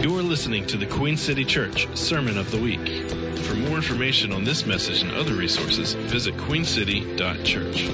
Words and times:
You're 0.00 0.22
listening 0.22 0.66
to 0.66 0.76
the 0.76 0.86
Queen 0.86 1.16
City 1.16 1.44
Church 1.44 1.86
Sermon 1.96 2.36
of 2.36 2.50
the 2.50 2.60
Week. 2.60 2.86
For 3.44 3.54
more 3.54 3.76
information 3.76 4.32
on 4.32 4.42
this 4.42 4.66
message 4.66 5.02
and 5.02 5.12
other 5.12 5.34
resources, 5.34 5.94
visit 5.94 6.36
queencity.church. 6.36 7.86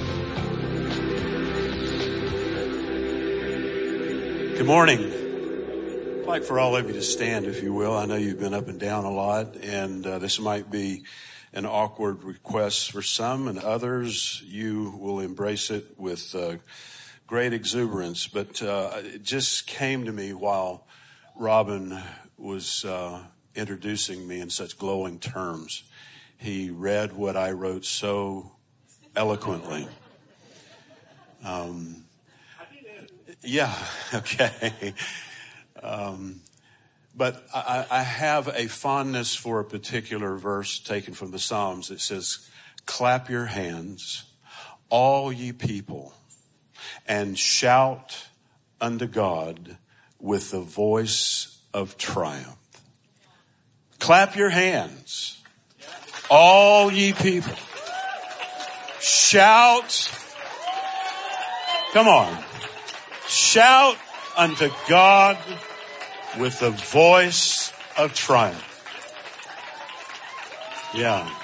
Good 4.57 4.67
morning. 4.67 5.01
I'd 6.21 6.27
like 6.27 6.45
for 6.45 6.59
all 6.59 6.77
of 6.77 6.87
you 6.87 6.95
to 6.95 7.03
stand, 7.03 7.47
if 7.47 7.63
you 7.63 7.75
will. 7.75 7.97
I 7.97 8.07
know 8.07 8.17
you've 8.17 8.41
been 8.41 8.55
up 8.55 8.69
and 8.69 8.81
down 8.81 9.05
a 9.05 9.13
lot, 9.13 9.57
and 9.57 10.07
uh, 10.07 10.19
this 10.19 10.41
might 10.41 10.71
be 10.71 11.05
an 11.53 11.67
awkward 11.67 12.25
request 12.25 12.91
for 12.91 13.03
some, 13.03 13.49
and 13.49 13.59
others 13.59 14.43
you 14.47 14.99
will 14.99 15.21
embrace 15.21 15.71
it 15.71 15.99
with 15.99 16.35
uh, 16.35 16.57
great 17.27 17.53
exuberance. 17.53 18.27
But 18.27 18.63
uh, 18.63 18.93
it 18.97 19.23
just 19.23 19.67
came 19.67 20.07
to 20.07 20.13
me 20.13 20.33
while 20.33 20.88
Robin 21.39 21.97
was 22.37 22.85
uh, 22.85 23.23
introducing 23.55 24.27
me 24.27 24.41
in 24.41 24.51
such 24.51 24.77
glowing 24.77 25.21
terms. 25.21 25.85
He 26.37 26.69
read 26.69 27.13
what 27.13 27.37
I 27.37 27.53
wrote 27.53 27.85
so 27.85 28.51
eloquently. 29.15 29.87
Um, 31.45 32.05
yeah, 33.43 33.73
okay. 34.15 34.95
Um, 35.81 36.41
but 37.15 37.47
I, 37.55 37.87
I, 37.89 38.03
have 38.03 38.49
a 38.49 38.67
fondness 38.67 39.37
for 39.37 39.61
a 39.61 39.65
particular 39.65 40.37
verse 40.37 40.81
taken 40.81 41.15
from 41.15 41.31
the 41.31 41.39
Psalms 41.39 41.87
that 41.87 42.01
says, 42.01 42.49
Clap 42.85 43.31
your 43.31 43.47
hands, 43.47 44.25
all 44.89 45.33
ye 45.33 45.53
people, 45.53 46.15
and 47.07 47.39
shout 47.39 48.27
unto 48.81 49.07
God 49.07 49.79
with 50.21 50.51
the 50.51 50.61
voice 50.61 51.59
of 51.73 51.97
triumph. 51.97 52.57
Clap 53.99 54.37
your 54.37 54.51
hands, 54.51 55.43
all 56.31 56.91
ye 56.93 57.13
people. 57.13 57.55
Shout. 59.01 60.11
Come 61.93 62.09
on. 62.09 62.45
Shout 63.27 63.97
unto 64.37 64.71
God 64.89 65.39
with 66.39 66.61
the 66.61 66.71
voice 66.71 67.73
of 67.97 68.15
triumph. 68.15 68.65
Yeah. 70.95 71.38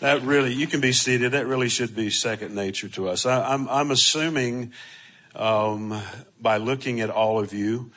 That 0.00 0.22
really, 0.22 0.52
you 0.52 0.66
can 0.66 0.80
be 0.80 0.92
seated. 0.92 1.32
That 1.32 1.46
really 1.46 1.68
should 1.68 1.94
be 1.94 2.10
second 2.10 2.54
nature 2.54 2.88
to 2.90 3.08
us. 3.08 3.26
I, 3.26 3.54
am 3.54 3.68
I'm, 3.68 3.68
I'm 3.68 3.90
assuming, 3.92 4.72
um, 5.36 6.00
by 6.40 6.56
looking 6.56 7.00
at 7.00 7.10
all 7.10 7.38
of 7.38 7.52
you, 7.52 7.92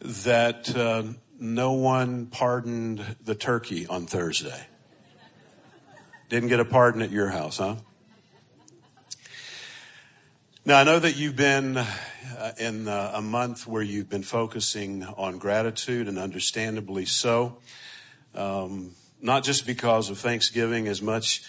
that 0.00 0.74
uh, 0.74 1.04
no 1.38 1.72
one 1.72 2.26
pardoned 2.26 3.16
the 3.22 3.34
turkey 3.34 3.86
on 3.86 4.06
Thursday. 4.06 4.66
Didn't 6.30 6.48
get 6.48 6.60
a 6.60 6.64
pardon 6.64 7.02
at 7.02 7.10
your 7.10 7.28
house, 7.28 7.58
huh? 7.58 7.76
Now, 10.64 10.80
I 10.80 10.84
know 10.84 10.98
that 10.98 11.16
you've 11.16 11.36
been 11.36 11.76
uh, 11.76 12.52
in 12.58 12.88
uh, 12.88 13.12
a 13.14 13.20
month 13.20 13.66
where 13.66 13.82
you've 13.82 14.08
been 14.08 14.22
focusing 14.22 15.04
on 15.04 15.36
gratitude, 15.36 16.08
and 16.08 16.18
understandably 16.18 17.04
so. 17.04 17.58
Um, 18.34 18.92
not 19.24 19.42
just 19.42 19.66
because 19.66 20.10
of 20.10 20.18
Thanksgiving 20.18 20.86
as 20.86 21.00
much 21.00 21.42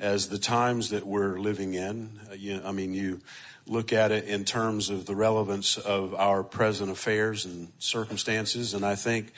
as 0.00 0.30
the 0.30 0.38
times 0.38 0.88
that 0.88 1.06
we're 1.06 1.38
living 1.38 1.74
in. 1.74 2.18
Uh, 2.30 2.32
you, 2.32 2.58
I 2.64 2.72
mean, 2.72 2.94
you 2.94 3.20
look 3.66 3.92
at 3.92 4.10
it 4.10 4.24
in 4.24 4.46
terms 4.46 4.88
of 4.88 5.04
the 5.04 5.14
relevance 5.14 5.76
of 5.76 6.14
our 6.14 6.42
present 6.42 6.90
affairs 6.90 7.44
and 7.44 7.68
circumstances, 7.78 8.72
and 8.72 8.82
I 8.82 8.94
think 8.94 9.32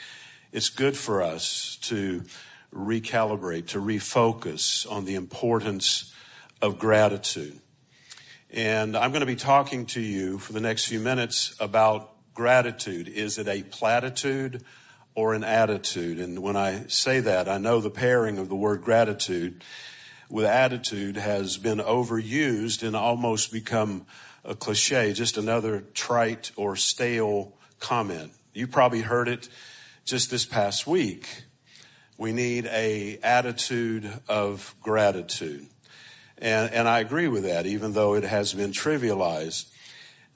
it's 0.53 0.69
good 0.69 0.95
for 0.95 1.21
us 1.21 1.77
to 1.81 2.23
recalibrate, 2.73 3.67
to 3.67 3.79
refocus 3.79 4.89
on 4.89 5.03
the 5.03 5.15
importance 5.15 6.13
of 6.61 6.79
gratitude. 6.79 7.59
And 8.51 8.95
I'm 8.95 9.11
going 9.11 9.19
to 9.19 9.25
be 9.25 9.35
talking 9.35 9.85
to 9.87 10.01
you 10.01 10.37
for 10.37 10.53
the 10.53 10.61
next 10.61 10.85
few 10.85 11.01
minutes 11.01 11.57
about 11.59 12.13
gratitude. 12.33 13.09
Is 13.09 13.37
it 13.37 13.49
a 13.49 13.63
platitude 13.63 14.63
or 15.15 15.33
an 15.33 15.43
attitude? 15.43 16.19
And 16.19 16.39
when 16.39 16.55
I 16.55 16.85
say 16.87 17.19
that, 17.19 17.47
I 17.47 17.57
know 17.57 17.79
the 17.81 17.89
pairing 17.89 18.37
of 18.37 18.49
the 18.49 18.55
word 18.55 18.81
gratitude 18.81 19.63
with 20.29 20.45
attitude 20.45 21.17
has 21.17 21.57
been 21.57 21.79
overused 21.79 22.85
and 22.85 22.95
almost 22.95 23.51
become 23.51 24.05
a 24.43 24.55
cliche, 24.55 25.13
just 25.13 25.37
another 25.37 25.83
trite 25.93 26.51
or 26.55 26.75
stale 26.75 27.53
comment. 27.79 28.31
You 28.53 28.67
probably 28.67 29.01
heard 29.01 29.27
it 29.27 29.49
just 30.05 30.31
this 30.31 30.45
past 30.45 30.87
week. 30.87 31.43
We 32.17 32.31
need 32.31 32.65
a 32.67 33.17
attitude 33.23 34.11
of 34.27 34.75
gratitude. 34.81 35.67
And, 36.37 36.73
and 36.73 36.87
I 36.87 36.99
agree 36.99 37.27
with 37.27 37.43
that, 37.43 37.65
even 37.65 37.93
though 37.93 38.15
it 38.15 38.23
has 38.23 38.53
been 38.53 38.71
trivialized. 38.71 39.69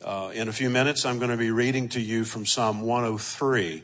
Uh, 0.04 0.32
in 0.34 0.48
a 0.48 0.54
few 0.54 0.70
minutes, 0.70 1.06
I'm 1.06 1.18
going 1.18 1.32
to 1.32 1.38
be 1.38 1.52
reading 1.52 1.90
to 1.90 2.02
you 2.02 2.26
from 2.26 2.46
Psalm 2.46 2.82
103, 2.82 3.84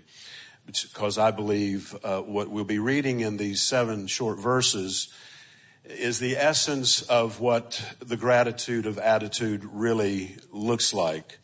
because 0.72 1.18
I 1.18 1.32
believe 1.32 1.96
uh, 2.04 2.22
what 2.22 2.50
we'll 2.50 2.64
be 2.64 2.80
reading 2.80 3.20
in 3.22 3.38
these 3.38 3.62
seven 3.62 4.08
short 4.08 4.40
verses 4.40 5.14
is 5.86 6.20
the 6.20 6.38
essence 6.38 7.02
of 7.04 7.40
what 7.40 7.96
the 8.00 8.18
gratitude 8.18 8.86
of 8.86 8.98
attitude 8.98 9.66
really 9.66 10.38
looks 10.52 10.94
like. 10.94 11.40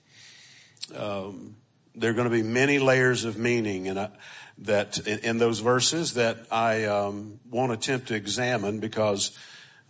Um, 0.95 1.55
there 1.95 2.11
are 2.11 2.13
going 2.13 2.29
to 2.29 2.35
be 2.35 2.43
many 2.43 2.79
layers 2.79 3.25
of 3.25 3.38
meaning 3.38 3.88
and 3.88 4.09
that 4.59 4.99
in, 5.07 5.19
in, 5.19 5.38
those 5.38 5.59
verses 5.59 6.13
that 6.13 6.38
I 6.51 6.85
um, 6.85 7.39
won't 7.49 7.71
attempt 7.71 8.07
to 8.07 8.15
examine 8.15 8.79
because 8.79 9.38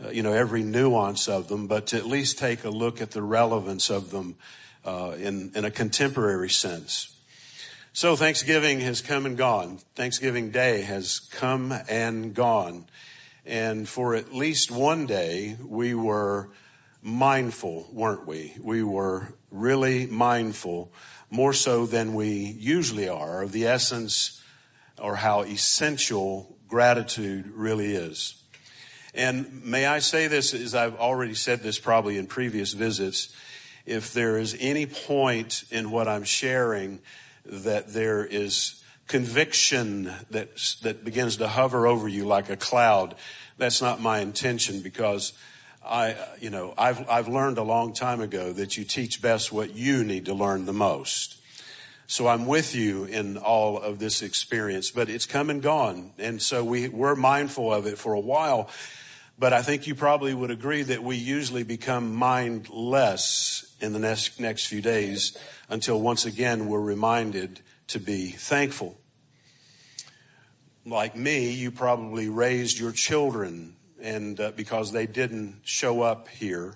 uh, 0.03 0.09
you 0.09 0.21
know, 0.21 0.33
every 0.33 0.61
nuance 0.61 1.27
of 1.27 1.47
them, 1.47 1.65
but 1.65 1.87
to 1.87 1.97
at 1.97 2.05
least 2.05 2.37
take 2.37 2.63
a 2.63 2.69
look 2.69 3.01
at 3.01 3.11
the 3.11 3.21
relevance 3.21 3.89
of 3.89 4.11
them 4.11 4.35
uh, 4.85 5.15
in, 5.17 5.51
in 5.55 5.65
a 5.65 5.71
contemporary 5.71 6.49
sense. 6.49 7.16
So 7.97 8.15
Thanksgiving 8.15 8.81
has 8.81 9.01
come 9.01 9.25
and 9.25 9.35
gone. 9.35 9.79
Thanksgiving 9.95 10.51
Day 10.51 10.81
has 10.81 11.17
come 11.17 11.73
and 11.89 12.31
gone. 12.31 12.85
And 13.43 13.89
for 13.89 14.13
at 14.13 14.31
least 14.31 14.69
one 14.69 15.07
day, 15.07 15.57
we 15.65 15.95
were 15.95 16.51
mindful, 17.01 17.89
weren't 17.91 18.27
we? 18.27 18.53
We 18.61 18.83
were 18.83 19.33
really 19.49 20.05
mindful, 20.05 20.93
more 21.31 21.53
so 21.53 21.87
than 21.87 22.13
we 22.13 22.29
usually 22.59 23.09
are, 23.09 23.41
of 23.41 23.51
the 23.51 23.65
essence 23.65 24.43
or 24.99 25.15
how 25.15 25.41
essential 25.41 26.55
gratitude 26.67 27.47
really 27.47 27.95
is. 27.95 28.35
And 29.15 29.65
may 29.65 29.87
I 29.87 29.97
say 29.97 30.27
this, 30.27 30.53
as 30.53 30.75
I've 30.75 30.97
already 30.97 31.33
said 31.33 31.63
this 31.63 31.79
probably 31.79 32.19
in 32.19 32.27
previous 32.27 32.73
visits, 32.73 33.35
if 33.87 34.13
there 34.13 34.37
is 34.37 34.55
any 34.59 34.85
point 34.85 35.63
in 35.71 35.89
what 35.89 36.07
I'm 36.07 36.25
sharing 36.25 36.99
that 37.49 37.93
there 37.93 38.25
is 38.25 38.83
conviction 39.07 40.11
that, 40.31 40.49
that 40.81 41.03
begins 41.03 41.37
to 41.37 41.47
hover 41.47 41.87
over 41.87 42.07
you 42.07 42.25
like 42.25 42.49
a 42.49 42.57
cloud, 42.57 43.15
that's 43.57 43.81
not 43.81 44.01
my 44.01 44.19
intention 44.19 44.81
because 44.81 45.33
I, 45.85 46.15
you 46.39 46.49
know, 46.49 46.73
I've, 46.77 47.09
I've 47.09 47.27
learned 47.27 47.57
a 47.57 47.63
long 47.63 47.93
time 47.93 48.19
ago 48.19 48.51
that 48.53 48.77
you 48.77 48.83
teach 48.83 49.21
best 49.21 49.51
what 49.51 49.73
you 49.73 50.03
need 50.03 50.25
to 50.25 50.33
learn 50.33 50.65
the 50.65 50.73
most. 50.73 51.37
So 52.07 52.27
I'm 52.27 52.45
with 52.45 52.75
you 52.75 53.05
in 53.05 53.37
all 53.37 53.77
of 53.77 53.99
this 53.99 54.21
experience, 54.21 54.91
but 54.91 55.09
it's 55.09 55.25
come 55.25 55.49
and 55.49 55.61
gone. 55.61 56.11
And 56.17 56.41
so 56.41 56.63
we, 56.63 56.87
we're 56.87 57.15
mindful 57.15 57.73
of 57.73 57.85
it 57.85 57.97
for 57.97 58.13
a 58.13 58.19
while. 58.19 58.69
But 59.39 59.53
I 59.53 59.61
think 59.61 59.87
you 59.87 59.95
probably 59.95 60.33
would 60.33 60.51
agree 60.51 60.83
that 60.83 61.03
we 61.03 61.15
usually 61.15 61.63
become 61.63 62.15
mindless 62.15 63.66
in 63.79 63.93
the 63.93 63.99
next, 63.99 64.39
next 64.39 64.65
few 64.67 64.81
days 64.81 65.37
until 65.69 66.01
once 66.01 66.25
again 66.25 66.67
we're 66.67 66.81
reminded 66.81 67.61
to 67.87 67.99
be 67.99 68.29
thankful. 68.31 68.97
Like 70.85 71.15
me, 71.15 71.51
you 71.51 71.71
probably 71.71 72.29
raised 72.29 72.79
your 72.79 72.91
children 72.91 73.75
and 74.01 74.39
uh, 74.39 74.51
because 74.55 74.91
they 74.91 75.05
didn't 75.05 75.61
show 75.63 76.01
up 76.01 76.27
here 76.29 76.75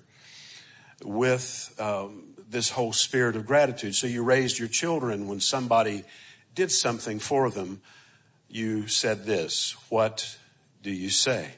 with 1.03 1.73
um, 1.79 2.33
this 2.49 2.69
whole 2.69 2.93
spirit 2.93 3.35
of 3.35 3.45
gratitude. 3.45 3.95
So 3.95 4.07
you 4.07 4.23
raised 4.23 4.59
your 4.59 4.67
children 4.67 5.27
when 5.27 5.39
somebody 5.39 6.03
did 6.55 6.71
something 6.71 7.19
for 7.19 7.49
them. 7.49 7.81
You 8.49 8.87
said 8.87 9.25
this, 9.25 9.75
what 9.89 10.37
do 10.83 10.91
you 10.91 11.09
say? 11.09 11.51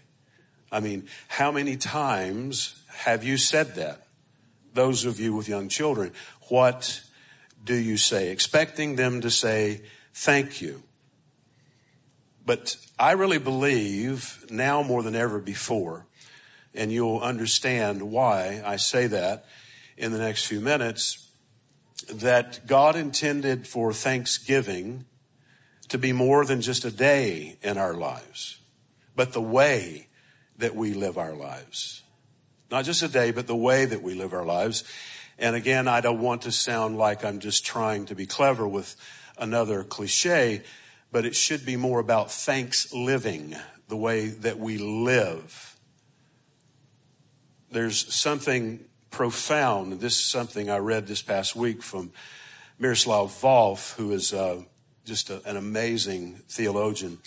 I 0.71 0.79
mean, 0.79 1.07
how 1.27 1.51
many 1.51 1.77
times 1.77 2.81
have 2.87 3.23
you 3.23 3.37
said 3.37 3.75
that? 3.75 4.02
Those 4.73 5.05
of 5.05 5.19
you 5.19 5.33
with 5.33 5.47
young 5.47 5.69
children, 5.69 6.11
what 6.49 7.01
do 7.63 7.75
you 7.75 7.97
say? 7.97 8.29
Expecting 8.31 8.95
them 8.95 9.21
to 9.21 9.29
say, 9.29 9.81
thank 10.13 10.61
you. 10.61 10.83
But 12.45 12.77
I 12.99 13.11
really 13.11 13.37
believe 13.37 14.45
now 14.49 14.83
more 14.83 15.01
than 15.01 15.15
ever 15.15 15.39
before, 15.39 16.05
and 16.73 16.91
you'll 16.91 17.19
understand 17.19 18.01
why 18.11 18.61
I 18.65 18.75
say 18.75 19.07
that 19.07 19.45
in 19.97 20.11
the 20.11 20.19
next 20.19 20.45
few 20.45 20.59
minutes, 20.59 21.29
that 22.11 22.67
God 22.67 22.95
intended 22.95 23.67
for 23.67 23.93
Thanksgiving 23.93 25.05
to 25.87 25.97
be 25.97 26.11
more 26.11 26.45
than 26.45 26.61
just 26.61 26.83
a 26.83 26.91
day 26.91 27.57
in 27.61 27.77
our 27.77 27.93
lives, 27.93 28.57
but 29.15 29.31
the 29.33 29.41
way 29.41 30.07
that 30.57 30.75
we 30.75 30.93
live 30.93 31.17
our 31.17 31.33
lives. 31.33 32.02
Not 32.71 32.85
just 32.85 33.03
a 33.03 33.07
day, 33.07 33.31
but 33.31 33.47
the 33.47 33.55
way 33.55 33.85
that 33.85 34.01
we 34.01 34.15
live 34.15 34.33
our 34.33 34.45
lives. 34.45 34.83
And 35.37 35.55
again, 35.55 35.87
I 35.87 36.01
don't 36.01 36.21
want 36.21 36.43
to 36.43 36.51
sound 36.51 36.97
like 36.97 37.25
I'm 37.25 37.39
just 37.39 37.65
trying 37.65 38.05
to 38.05 38.15
be 38.15 38.25
clever 38.25 38.67
with 38.67 38.95
another 39.37 39.83
cliche, 39.83 40.63
but 41.11 41.25
it 41.25 41.35
should 41.35 41.65
be 41.65 41.75
more 41.75 41.99
about 41.99 42.31
thanks 42.31 42.93
living, 42.93 43.55
the 43.87 43.97
way 43.97 44.27
that 44.27 44.59
we 44.59 44.77
live. 44.77 45.77
There's 47.71 48.13
something 48.13 48.85
profound. 49.09 49.93
This 49.99 50.13
is 50.13 50.25
something 50.25 50.69
I 50.69 50.77
read 50.77 51.07
this 51.07 51.21
past 51.21 51.55
week 51.55 51.81
from 51.81 52.11
Miroslav 52.79 53.29
Volf, 53.29 53.95
who 53.95 54.11
is 54.11 54.33
uh, 54.33 54.61
just 55.05 55.29
a, 55.29 55.41
an 55.47 55.57
amazing 55.57 56.41
theologian. 56.49 57.19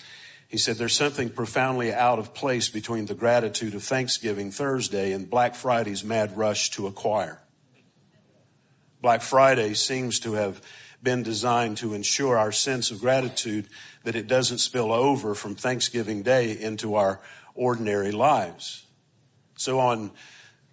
He 0.48 0.58
said 0.58 0.76
there's 0.76 0.96
something 0.96 1.30
profoundly 1.30 1.92
out 1.92 2.18
of 2.18 2.34
place 2.34 2.68
between 2.68 3.06
the 3.06 3.14
gratitude 3.14 3.74
of 3.74 3.82
Thanksgiving 3.82 4.50
Thursday 4.50 5.12
and 5.12 5.28
Black 5.28 5.54
Friday's 5.54 6.04
mad 6.04 6.36
rush 6.36 6.70
to 6.70 6.86
acquire. 6.86 7.42
Black 9.02 9.22
Friday 9.22 9.74
seems 9.74 10.20
to 10.20 10.34
have 10.34 10.62
been 11.02 11.22
designed 11.22 11.76
to 11.78 11.94
ensure 11.94 12.38
our 12.38 12.52
sense 12.52 12.90
of 12.90 13.00
gratitude 13.00 13.66
that 14.04 14.16
it 14.16 14.26
doesn't 14.26 14.58
spill 14.58 14.92
over 14.92 15.34
from 15.34 15.54
Thanksgiving 15.54 16.22
Day 16.22 16.52
into 16.58 16.94
our 16.94 17.20
ordinary 17.54 18.12
lives. 18.12 18.86
So 19.56 19.78
on 19.80 20.10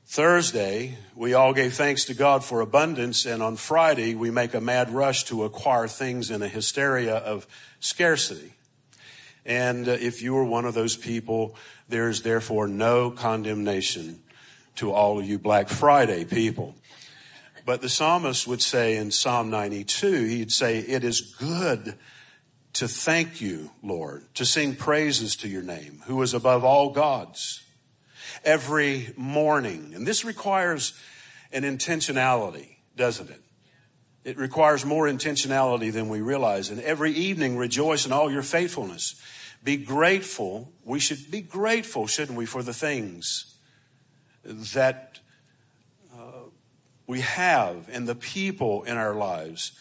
Thursday, 0.06 0.98
we 1.16 1.34
all 1.34 1.54
gave 1.54 1.74
thanks 1.74 2.06
to 2.06 2.14
God 2.14 2.44
for 2.44 2.62
abundance, 2.62 3.26
and 3.26 3.42
on 3.42 3.56
Friday, 3.56 4.14
we 4.16 4.30
make 4.30 4.54
a 4.54 4.62
mad 4.62 4.92
rush 4.92 5.24
to 5.26 5.44
acquire 5.44 5.88
things 5.88 6.30
in 6.30 6.42
a 6.42 6.48
hysteria 6.48 7.16
of 7.16 7.48
scarcity. 7.80 8.54
And 9.46 9.88
uh, 9.88 9.92
if 9.92 10.22
you 10.22 10.38
are 10.38 10.44
one 10.44 10.66
of 10.66 10.74
those 10.74 10.96
people, 10.96 11.56
there 11.90 12.10
is 12.10 12.22
therefore 12.22 12.68
no 12.68 13.12
condemnation 13.12 14.22
to 14.76 14.92
all 14.92 15.20
of 15.20 15.26
you 15.26 15.38
Black 15.38 15.70
Friday 15.70 16.26
people. 16.26 16.76
But 17.66 17.82
the 17.82 17.90
psalmist 17.90 18.48
would 18.48 18.62
say 18.62 18.98
in 18.98 19.12
Psalm 19.12 19.50
92, 19.50 20.26
he'd 20.26 20.52
say, 20.52 20.80
It 20.80 21.04
is 21.04 21.22
good 21.22 21.96
to 22.74 22.88
thank 22.88 23.40
you, 23.40 23.72
Lord, 23.82 24.26
to 24.36 24.46
sing 24.46 24.76
praises 24.76 25.36
to 25.38 25.48
your 25.48 25.62
name, 25.62 26.02
who 26.06 26.22
is 26.22 26.34
above 26.34 26.64
all 26.64 26.90
gods. 26.90 27.64
Every 28.44 29.14
morning. 29.16 29.94
And 29.94 30.08
this 30.08 30.26
requires 30.26 30.94
an 31.52 31.64
intentionality, 31.64 32.78
doesn't 32.96 33.30
it? 33.30 33.43
It 34.24 34.38
requires 34.38 34.86
more 34.86 35.06
intentionality 35.08 35.92
than 35.92 36.08
we 36.08 36.22
realize. 36.22 36.70
And 36.70 36.80
every 36.82 37.12
evening, 37.12 37.58
rejoice 37.58 38.06
in 38.06 38.14
all 38.14 38.32
your 38.32 38.42
faithfulness. 38.42 39.16
Be 39.64 39.78
grateful. 39.78 40.72
We 40.84 41.00
should 41.00 41.30
be 41.30 41.42
grateful, 41.42 42.08
shouldn't 42.08 42.38
we, 42.38 42.46
for 42.46 42.64
the 42.64 42.74
things 42.74 43.56
that 44.44 45.20
uh, 46.14 46.50
we 47.06 47.22
have 47.22 47.90
and 47.92 48.08
the 48.08 48.16
people 48.16 48.84
in 48.84 48.98
our 48.98 49.14
lives. 49.14 49.74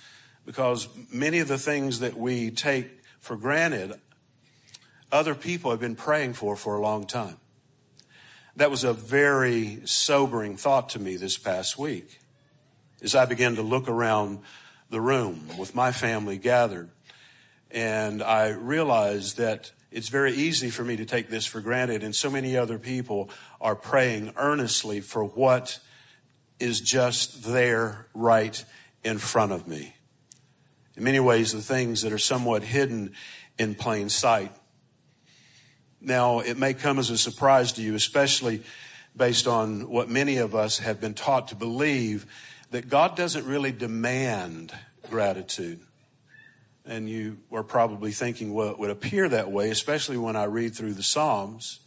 Because 0.45 0.89
many 1.13 1.39
of 1.39 1.47
the 1.47 1.59
things 1.59 2.01
that 2.01 2.17
we 2.17 2.51
take 2.51 3.01
for 3.21 3.37
granted, 3.37 3.95
other 5.13 5.37
people 5.37 5.71
have 5.71 5.81
been 5.81 5.95
praying 5.95 6.33
for 6.33 6.57
for 6.57 6.75
a 6.75 6.81
long 6.81 7.07
time. 7.07 7.37
That 8.57 8.73
was 8.73 8.83
a 8.83 8.93
very 8.93 9.81
sobering 9.85 10.57
thought 10.57 10.89
to 10.91 10.99
me 10.99 11.17
this 11.17 11.39
past 11.39 11.79
week 11.79 12.22
as 13.03 13.15
I 13.15 13.27
began 13.27 13.57
to 13.57 13.63
look 13.63 13.89
around 13.89 14.39
the 14.91 15.01
room 15.01 15.49
with 15.59 15.75
my 15.75 15.91
family 15.93 16.39
gathered. 16.39 16.89
And 17.71 18.23
I 18.23 18.51
realized 18.51 19.39
that 19.39 19.73
it's 19.91 20.09
very 20.09 20.33
easy 20.33 20.71
for 20.71 20.85
me 20.85 20.97
to 20.97 21.05
take 21.05 21.29
this 21.29 21.45
for 21.45 21.61
granted, 21.61 22.03
and 22.03 22.15
so 22.15 22.31
many 22.31 22.57
other 22.57 22.79
people 22.79 23.29
are 23.61 23.75
praying 23.75 24.33
earnestly 24.37 25.01
for 25.01 25.25
what 25.25 25.79
is 26.59 26.81
just 26.81 27.45
there 27.45 28.07
right 28.15 28.65
in 29.03 29.19
front 29.19 29.53
of 29.53 29.67
me. 29.67 29.97
In 30.97 31.05
many 31.05 31.21
ways, 31.21 31.53
the 31.53 31.61
things 31.61 32.03
that 32.03 32.13
are 32.13 32.19
somewhat 32.19 32.63
hidden 32.63 33.13
in 33.59 33.75
plain 33.75 34.09
sight. 34.09 34.53
Now, 36.01 36.41
it 36.41 36.57
may 36.57 36.75
come 36.75 36.99
as 36.99 37.11
a 37.11 37.19
surprise 37.19 37.73
to 37.73 37.83
you, 37.83 37.95
especially 37.95 38.63
based 39.17 39.47
on 39.47 39.89
what 39.89 40.09
many 40.09 40.39
of 40.39 40.55
us 40.55 40.79
have 40.79 41.01
been 41.01 41.15
taught 41.15 41.49
to 41.49 41.55
believe 41.55 42.27
that 42.73 42.89
God 42.89 43.17
doesn't 43.17 43.47
really 43.47 43.71
demand 43.71 44.73
gratitude. 45.11 45.81
And 46.85 47.09
you 47.09 47.39
are 47.53 47.63
probably 47.63 48.13
thinking, 48.13 48.53
well, 48.53 48.71
it 48.71 48.79
would 48.79 48.91
appear 48.91 49.29
that 49.29 49.53
way, 49.53 49.71
especially 49.71 50.17
when 50.17 50.37
I 50.37 50.45
read 50.45 50.75
through 50.75 50.95
the 50.95 51.03
Psalms, 51.03 51.81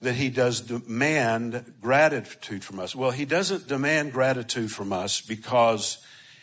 that 0.00 0.16
He 0.16 0.28
does 0.28 0.60
demand 0.60 1.74
gratitude 1.80 2.64
from 2.64 2.80
us. 2.80 2.96
Well, 2.96 3.12
He 3.12 3.24
doesn't 3.24 3.68
demand 3.68 4.12
gratitude 4.12 4.72
from 4.72 4.92
us 4.92 5.20
because 5.20 5.98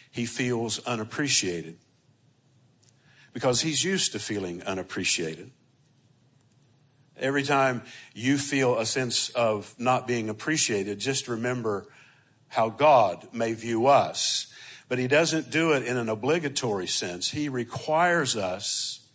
He 0.09 0.25
feels 0.25 0.79
unappreciated, 0.85 1.77
because 3.33 3.61
He's 3.61 3.83
used 3.83 4.13
to 4.13 4.19
feeling 4.19 4.63
unappreciated. 4.63 5.51
Every 7.17 7.43
time 7.43 7.81
you 8.13 8.37
feel 8.37 8.79
a 8.79 8.85
sense 8.85 9.27
of 9.31 9.75
not 9.77 10.07
being 10.07 10.29
appreciated, 10.29 10.99
just 10.99 11.27
remember 11.27 11.85
how 12.49 12.69
God 12.69 13.27
may 13.31 13.53
view 13.53 13.87
us. 13.87 14.47
But 14.87 14.99
he 14.99 15.07
doesn't 15.07 15.51
do 15.51 15.71
it 15.73 15.83
in 15.83 15.97
an 15.97 16.09
obligatory 16.09 16.87
sense. 16.87 17.29
He 17.29 17.47
requires 17.47 18.35
us, 18.35 19.07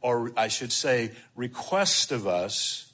or 0.00 0.30
I 0.36 0.48
should 0.48 0.72
say, 0.72 1.12
requests 1.34 2.12
of 2.12 2.26
us, 2.26 2.92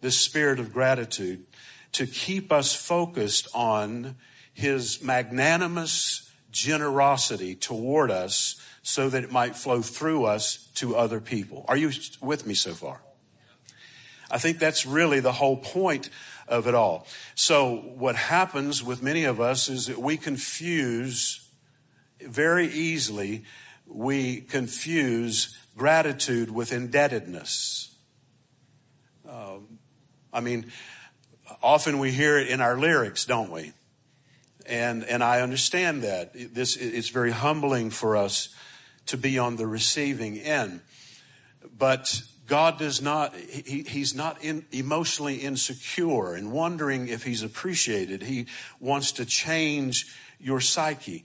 this 0.00 0.18
spirit 0.18 0.58
of 0.58 0.72
gratitude 0.72 1.44
to 1.92 2.06
keep 2.06 2.50
us 2.50 2.74
focused 2.74 3.48
on 3.54 4.16
his 4.52 5.02
magnanimous 5.02 6.30
generosity 6.50 7.54
toward 7.54 8.10
us 8.10 8.60
so 8.82 9.08
that 9.08 9.24
it 9.24 9.32
might 9.32 9.56
flow 9.56 9.82
through 9.82 10.24
us 10.24 10.68
to 10.74 10.96
other 10.96 11.20
people. 11.20 11.64
Are 11.68 11.76
you 11.76 11.90
with 12.20 12.46
me 12.46 12.54
so 12.54 12.72
far? 12.72 13.00
I 14.30 14.38
think 14.38 14.58
that's 14.58 14.86
really 14.86 15.20
the 15.20 15.32
whole 15.32 15.56
point 15.56 16.10
of 16.48 16.66
it 16.66 16.74
all. 16.74 17.06
So 17.34 17.74
what 17.96 18.16
happens 18.16 18.82
with 18.82 19.02
many 19.02 19.24
of 19.24 19.40
us 19.40 19.68
is 19.68 19.86
that 19.86 19.98
we 19.98 20.16
confuse 20.16 21.48
very 22.20 22.68
easily, 22.68 23.44
we 23.86 24.40
confuse 24.40 25.56
gratitude 25.76 26.50
with 26.50 26.72
indebtedness. 26.72 27.96
Um, 29.28 29.78
I 30.32 30.40
mean, 30.40 30.70
often 31.62 31.98
we 31.98 32.10
hear 32.10 32.38
it 32.38 32.48
in 32.48 32.60
our 32.60 32.76
lyrics, 32.76 33.24
don't 33.24 33.50
we? 33.50 33.72
And, 34.66 35.04
and 35.04 35.22
I 35.22 35.40
understand 35.42 36.02
that. 36.02 36.32
This, 36.54 36.76
it's 36.76 37.08
very 37.08 37.32
humbling 37.32 37.90
for 37.90 38.16
us 38.16 38.54
to 39.06 39.16
be 39.16 39.38
on 39.38 39.56
the 39.56 39.66
receiving 39.66 40.38
end. 40.38 40.80
But 41.76 42.22
God 42.46 42.78
does 42.78 43.00
not, 43.00 43.34
he, 43.34 43.82
he's 43.82 44.14
not 44.14 44.42
in, 44.44 44.66
emotionally 44.70 45.36
insecure 45.36 46.34
and 46.34 46.52
wondering 46.52 47.08
if 47.08 47.22
he's 47.22 47.42
appreciated. 47.42 48.22
He 48.22 48.46
wants 48.80 49.12
to 49.12 49.24
change 49.24 50.06
your 50.38 50.60
psyche. 50.60 51.24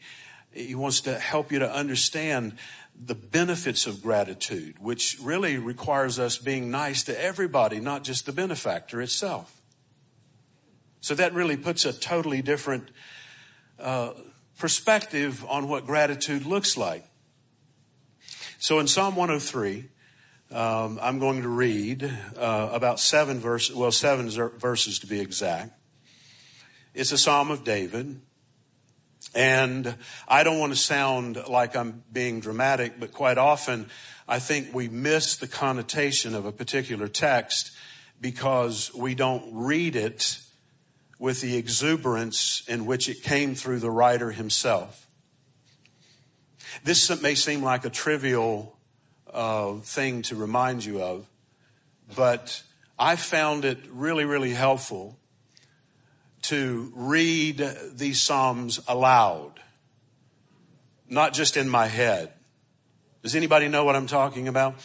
He 0.52 0.76
wants 0.76 1.02
to 1.02 1.20
help 1.20 1.52
you 1.52 1.60
to 1.60 1.72
understand 1.72 2.58
the 2.96 3.16
benefits 3.16 3.86
of 3.86 4.02
gratitude, 4.02 4.76
which 4.80 5.18
really 5.22 5.58
requires 5.58 6.20
us 6.20 6.38
being 6.38 6.70
nice 6.70 7.04
to 7.04 7.24
everybody, 7.24 7.80
not 7.80 8.04
just 8.04 8.26
the 8.26 8.32
benefactor 8.34 9.02
itself. 9.02 9.56
So 11.02 11.16
that 11.16 11.34
really 11.34 11.56
puts 11.56 11.86
a 11.86 11.94
totally 11.94 12.42
different 12.42 12.90
uh, 13.80 14.12
perspective 14.58 15.46
on 15.48 15.70
what 15.70 15.86
gratitude 15.86 16.46
looks 16.46 16.76
like. 16.76 17.06
So 18.58 18.80
in 18.80 18.88
Psalm 18.88 19.16
103, 19.16 19.86
um, 20.52 21.00
I'm 21.02 21.20
going 21.20 21.44
to 21.44 21.48
read 21.48 22.04
uh, 22.36 22.70
about 22.72 23.00
seven 23.00 23.40
verses, 23.40 23.76
well, 23.76 23.92
seven 23.92 24.30
verses 24.30 25.00
to 25.00 25.08
be 25.08 25.20
exact. 25.20 25.74
It's 26.94 27.12
a 27.12 27.18
Psalm 27.18 27.52
of 27.52 27.64
David. 27.64 28.22
And 29.36 29.96
I 30.28 30.44
don't 30.44 30.60
want 30.60 30.74
to 30.74 30.80
sound 30.80 31.38
like 31.48 31.76
I'm 31.76 32.04
being 32.12 32.40
dramatic, 32.40 33.00
but 33.00 33.14
quite 33.14 33.38
often 33.38 33.90
I 34.28 34.40
think 34.40 34.74
we 34.74 34.88
miss 34.88 35.36
the 35.36 35.48
connotation 35.48 36.34
of 36.34 36.46
a 36.46 36.52
particular 36.52 37.08
text 37.08 37.72
because 38.20 38.92
we 38.96 39.14
don't 39.14 39.54
read 39.54 39.96
it 39.96 40.40
with 41.20 41.42
the 41.42 41.58
exuberance 41.58 42.64
in 42.68 42.88
which 42.88 43.08
it 43.08 43.22
came 43.22 43.54
through 43.54 43.80
the 43.80 43.92
writer 43.92 44.32
himself. 44.32 45.08
This 46.84 47.22
may 47.22 47.36
seem 47.36 47.62
like 47.62 47.86
a 47.86 47.90
trivial 47.90 48.79
uh, 49.34 49.74
thing 49.76 50.22
to 50.24 50.36
remind 50.36 50.86
you 50.86 51.02
of, 51.02 51.28
but 52.16 52.64
I 52.98 53.16
found 53.16 53.66
it 53.66 53.80
really, 53.92 54.26
really 54.26 54.54
helpful 54.54 55.18
to 56.44 56.92
read 56.96 57.64
these 57.94 58.22
Psalms 58.22 58.80
aloud 58.88 59.60
not 61.10 61.34
just 61.34 61.58
in 61.58 61.68
my 61.68 61.88
head. 61.88 62.32
Does 63.24 63.36
anybody 63.36 63.68
know 63.68 63.84
what 63.84 63.96
I'm 63.96 64.08
talking 64.08 64.48
about? 64.48 64.76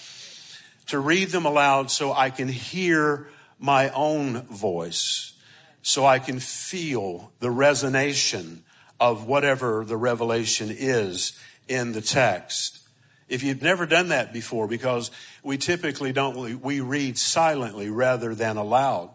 To 0.88 0.98
read 0.98 1.28
them 1.28 1.44
aloud 1.44 1.90
so 1.90 2.12
I 2.12 2.30
can 2.30 2.48
hear 2.48 3.28
my 3.58 3.90
own 3.90 4.42
voice, 4.42 5.34
so 5.82 6.04
I 6.04 6.18
can 6.18 6.40
feel 6.40 7.32
the 7.40 7.48
resonation 7.48 8.60
of 8.98 9.26
whatever 9.26 9.84
the 9.84 9.96
revelation 9.96 10.68
is 10.70 11.38
in 11.68 11.92
the 11.92 12.00
text. 12.00 12.80
If 13.28 13.42
you've 13.42 13.62
never 13.62 13.86
done 13.86 14.08
that 14.08 14.32
before, 14.32 14.68
because 14.68 15.10
we 15.42 15.56
typically 15.56 16.12
don't, 16.12 16.60
we 16.60 16.80
read 16.80 17.18
silently 17.18 17.88
rather 17.88 18.34
than 18.34 18.56
aloud. 18.56 19.10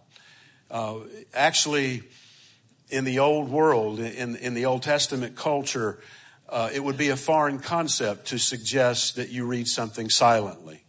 Uh, 0.72 1.00
actually, 1.34 2.04
in 2.89 3.04
the 3.04 3.20
old 3.20 3.50
world, 3.50 4.00
in, 4.00 4.36
in 4.36 4.54
the 4.54 4.66
Old 4.66 4.84
Testament 4.84 5.36
culture, 5.36 6.00
uh, 6.48 6.70
it 6.74 6.84
would 6.84 6.98
be 6.98 7.10
a 7.10 7.16
foreign 7.16 7.60
concept 7.60 8.28
to 8.28 8.39
suggest 8.39 9.16
that 9.16 9.30
you 9.30 9.46
read 9.46 9.68
something 9.68 10.10
silently. 10.10 10.84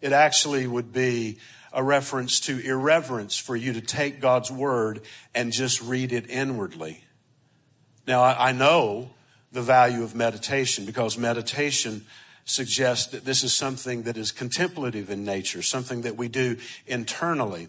It 0.00 0.12
actually 0.12 0.66
would 0.66 0.92
be 0.92 1.38
a 1.72 1.82
reference 1.82 2.40
to 2.40 2.58
irreverence 2.60 3.36
for 3.36 3.56
you 3.56 3.72
to 3.72 3.80
take 3.80 4.20
God's 4.20 4.50
word 4.50 5.00
and 5.34 5.52
just 5.52 5.80
read 5.82 6.12
it 6.12 6.28
inwardly. 6.28 7.04
Now, 8.06 8.22
I, 8.22 8.50
I 8.50 8.52
know 8.52 9.10
the 9.52 9.62
value 9.62 10.02
of 10.02 10.14
meditation 10.14 10.84
because 10.84 11.16
meditation 11.16 12.06
suggests 12.44 13.06
that 13.12 13.24
this 13.24 13.42
is 13.44 13.52
something 13.52 14.02
that 14.02 14.16
is 14.16 14.32
contemplative 14.32 15.10
in 15.10 15.24
nature, 15.24 15.62
something 15.62 16.02
that 16.02 16.16
we 16.16 16.28
do 16.28 16.56
internally. 16.86 17.68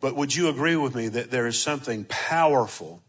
But 0.00 0.16
would 0.16 0.34
you 0.34 0.48
agree 0.48 0.76
with 0.76 0.94
me 0.94 1.08
that 1.08 1.30
there 1.30 1.46
is 1.46 1.60
something 1.60 2.04
powerful 2.08 3.02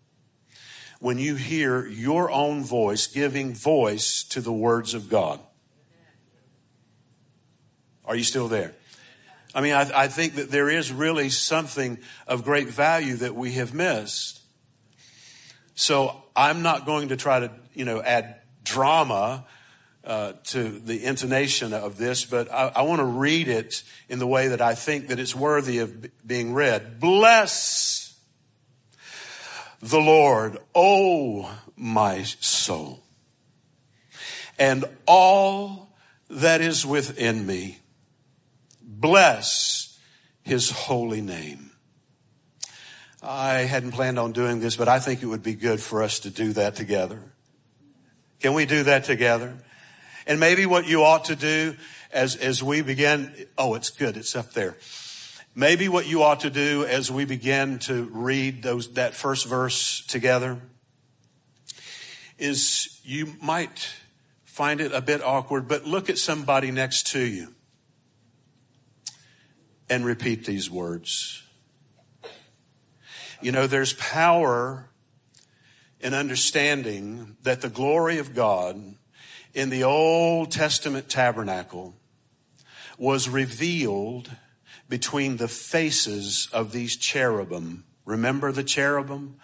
when 0.99 1.17
you 1.17 1.35
hear 1.35 1.85
your 1.85 2.31
own 2.31 2.63
voice 2.63 3.07
giving 3.07 3.53
voice 3.53 4.23
to 4.25 4.41
the 4.41 4.53
words 4.53 4.93
of 4.93 5.09
God? 5.09 5.39
Are 8.05 8.15
you 8.15 8.23
still 8.23 8.47
there? 8.47 8.73
I 9.55 9.61
mean, 9.61 9.73
I, 9.73 10.03
I, 10.03 10.07
think 10.07 10.35
that 10.35 10.49
there 10.49 10.69
is 10.69 10.91
really 10.91 11.29
something 11.29 11.99
of 12.27 12.43
great 12.43 12.67
value 12.69 13.15
that 13.17 13.35
we 13.35 13.53
have 13.53 13.73
missed. 13.73 14.41
So 15.75 16.23
I'm 16.35 16.63
not 16.63 16.85
going 16.85 17.09
to 17.09 17.17
try 17.17 17.39
to, 17.39 17.51
you 17.73 17.85
know, 17.85 18.01
add 18.01 18.35
drama 18.63 19.45
uh, 20.03 20.33
to 20.43 20.67
the 20.67 21.05
intonation 21.05 21.73
of 21.73 21.97
this, 21.97 22.25
but 22.25 22.51
I, 22.51 22.71
I 22.75 22.81
want 22.81 22.99
to 22.99 23.05
read 23.05 23.47
it 23.47 23.83
in 24.09 24.19
the 24.19 24.27
way 24.27 24.49
that 24.49 24.61
I 24.61 24.75
think 24.75 25.07
that 25.07 25.19
it's 25.19 25.35
worthy 25.35 25.79
of 25.79 26.09
being 26.25 26.53
read. 26.53 26.99
Bless 26.99 28.19
the 29.81 29.99
Lord, 29.99 30.57
O 30.75 31.49
my 31.75 32.23
soul, 32.23 33.01
and 34.59 34.85
all 35.07 35.95
that 36.29 36.61
is 36.61 36.85
within 36.85 37.45
me. 37.45 37.79
Bless 38.81 39.99
his 40.43 40.69
holy 40.69 41.21
name. 41.21 41.71
I 43.21 43.59
hadn't 43.59 43.91
planned 43.91 44.19
on 44.19 44.33
doing 44.33 44.59
this, 44.59 44.75
but 44.75 44.89
I 44.89 44.99
think 44.99 45.23
it 45.23 45.27
would 45.27 45.43
be 45.43 45.55
good 45.55 45.81
for 45.81 46.03
us 46.03 46.19
to 46.19 46.29
do 46.29 46.53
that 46.53 46.75
together. 46.75 47.32
Can 48.43 48.53
we 48.53 48.65
do 48.65 48.83
that 48.83 49.05
together? 49.05 49.57
And 50.27 50.37
maybe 50.37 50.65
what 50.65 50.85
you 50.85 51.01
ought 51.01 51.25
to 51.25 51.35
do 51.37 51.77
as, 52.11 52.35
as 52.35 52.61
we 52.61 52.81
begin, 52.81 53.33
oh, 53.57 53.73
it's 53.75 53.89
good. 53.89 54.17
It's 54.17 54.35
up 54.35 54.51
there. 54.51 54.75
Maybe 55.55 55.87
what 55.87 56.07
you 56.07 56.23
ought 56.23 56.41
to 56.41 56.49
do 56.49 56.83
as 56.83 57.09
we 57.09 57.23
begin 57.23 57.79
to 57.79 58.03
read 58.11 58.61
those, 58.61 58.95
that 58.95 59.13
first 59.13 59.45
verse 59.45 60.05
together 60.07 60.59
is 62.37 62.99
you 63.05 63.33
might 63.41 63.93
find 64.43 64.81
it 64.81 64.91
a 64.91 64.99
bit 64.99 65.23
awkward, 65.23 65.69
but 65.69 65.85
look 65.85 66.09
at 66.09 66.17
somebody 66.17 66.69
next 66.69 67.07
to 67.13 67.21
you 67.21 67.55
and 69.89 70.03
repeat 70.03 70.43
these 70.43 70.69
words. 70.69 71.43
You 73.41 73.53
know, 73.53 73.67
there's 73.67 73.93
power 73.93 74.89
in 76.03 76.13
understanding 76.13 77.37
that 77.43 77.61
the 77.61 77.69
glory 77.69 78.19
of 78.19 78.35
God 78.35 78.95
in 79.53 79.69
the 79.69 79.83
Old 79.83 80.51
Testament 80.51 81.07
tabernacle 81.07 81.95
was 82.97 83.29
revealed 83.29 84.29
between 84.89 85.37
the 85.37 85.47
faces 85.47 86.49
of 86.51 86.73
these 86.73 86.97
cherubim. 86.97 87.85
Remember 88.05 88.51
the 88.51 88.65
cherubim 88.65 89.37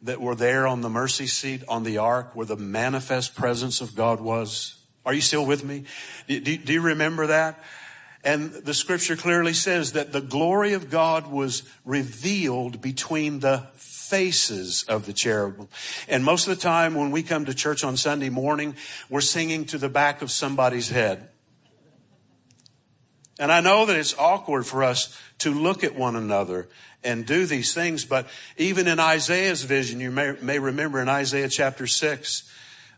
that 0.00 0.20
were 0.20 0.36
there 0.36 0.68
on 0.68 0.82
the 0.82 0.88
mercy 0.88 1.26
seat 1.26 1.64
on 1.66 1.82
the 1.82 1.98
ark 1.98 2.30
where 2.36 2.46
the 2.46 2.56
manifest 2.56 3.34
presence 3.34 3.80
of 3.80 3.96
God 3.96 4.20
was? 4.20 4.76
Are 5.04 5.12
you 5.12 5.20
still 5.20 5.44
with 5.44 5.64
me? 5.64 5.82
Do, 6.28 6.40
do 6.40 6.72
you 6.72 6.80
remember 6.80 7.26
that? 7.26 7.62
And 8.22 8.52
the 8.52 8.74
scripture 8.74 9.16
clearly 9.16 9.52
says 9.52 9.92
that 9.92 10.12
the 10.12 10.20
glory 10.20 10.74
of 10.74 10.90
God 10.90 11.26
was 11.26 11.64
revealed 11.84 12.80
between 12.80 13.40
the 13.40 13.66
faces 14.08 14.84
of 14.84 15.06
the 15.06 15.12
cherubim. 15.12 15.68
And 16.08 16.24
most 16.24 16.48
of 16.48 16.56
the 16.56 16.62
time 16.62 16.94
when 16.94 17.10
we 17.10 17.22
come 17.22 17.44
to 17.44 17.54
church 17.54 17.84
on 17.84 17.96
Sunday 17.96 18.30
morning, 18.30 18.74
we're 19.08 19.20
singing 19.20 19.64
to 19.66 19.78
the 19.78 19.88
back 19.88 20.22
of 20.22 20.30
somebody's 20.30 20.88
head. 20.88 21.28
And 23.38 23.52
I 23.52 23.60
know 23.60 23.86
that 23.86 23.96
it's 23.96 24.16
awkward 24.18 24.66
for 24.66 24.82
us 24.82 25.16
to 25.38 25.54
look 25.54 25.84
at 25.84 25.94
one 25.94 26.16
another 26.16 26.68
and 27.04 27.24
do 27.24 27.46
these 27.46 27.72
things, 27.72 28.04
but 28.04 28.26
even 28.56 28.88
in 28.88 28.98
Isaiah's 28.98 29.62
vision, 29.62 30.00
you 30.00 30.10
may, 30.10 30.34
may 30.42 30.58
remember 30.58 31.00
in 31.00 31.08
Isaiah 31.08 31.48
chapter 31.48 31.86
6, 31.86 32.50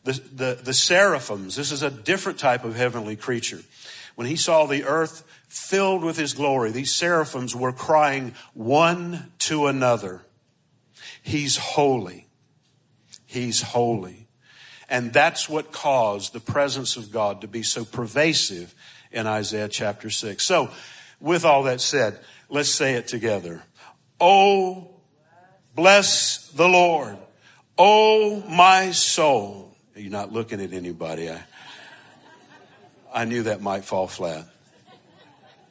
the, 0.04 0.12
the, 0.12 0.58
the 0.62 0.72
seraphims, 0.72 1.56
this 1.56 1.70
is 1.70 1.82
a 1.82 1.90
different 1.90 2.38
type 2.38 2.64
of 2.64 2.74
heavenly 2.74 3.16
creature. 3.16 3.60
When 4.14 4.26
he 4.26 4.36
saw 4.36 4.64
the 4.64 4.84
earth 4.84 5.24
filled 5.48 6.02
with 6.02 6.16
his 6.16 6.32
glory, 6.32 6.70
these 6.70 6.94
seraphims 6.94 7.54
were 7.54 7.72
crying 7.72 8.34
one 8.54 9.32
to 9.40 9.66
another, 9.66 10.22
He's 11.22 11.56
holy. 11.56 12.28
He's 13.26 13.62
holy. 13.62 14.28
And 14.88 15.12
that's 15.12 15.48
what 15.48 15.70
caused 15.72 16.32
the 16.32 16.40
presence 16.40 16.96
of 16.96 17.12
God 17.12 17.42
to 17.42 17.48
be 17.48 17.62
so 17.62 17.84
pervasive 17.84 18.74
in 19.12 19.26
Isaiah 19.26 19.68
chapter 19.68 20.10
6. 20.10 20.42
So, 20.42 20.70
with 21.20 21.44
all 21.44 21.64
that 21.64 21.80
said, 21.80 22.18
let's 22.48 22.70
say 22.70 22.94
it 22.94 23.06
together. 23.06 23.62
Oh, 24.20 24.90
bless 25.74 26.48
the 26.48 26.68
Lord. 26.68 27.16
Oh, 27.78 28.42
my 28.48 28.90
soul. 28.90 29.76
You're 29.94 30.10
not 30.10 30.32
looking 30.32 30.60
at 30.60 30.72
anybody. 30.72 31.30
I, 31.30 31.42
I 33.12 33.24
knew 33.24 33.44
that 33.44 33.60
might 33.60 33.84
fall 33.84 34.06
flat. 34.06 34.46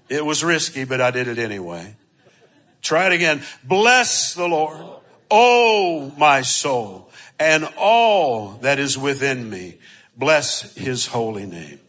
It 0.08 0.26
was 0.26 0.44
risky, 0.44 0.86
but 0.86 1.02
I 1.02 1.12
did 1.12 1.28
it 1.28 1.38
anyway. 1.38 1.96
Try 2.82 3.08
it 3.08 3.14
again. 3.14 3.44
Bless 3.64 4.34
the 4.34 4.48
Lord, 4.48 4.99
oh 5.30 6.12
my 6.18 6.42
soul, 6.42 7.10
and 7.40 7.68
all 7.78 8.60
that 8.62 8.80
is 8.80 8.98
within 8.98 9.50
me. 9.50 9.78
Bless 10.16 10.76
his 10.76 11.08
holy 11.08 11.46
name. 11.46 11.80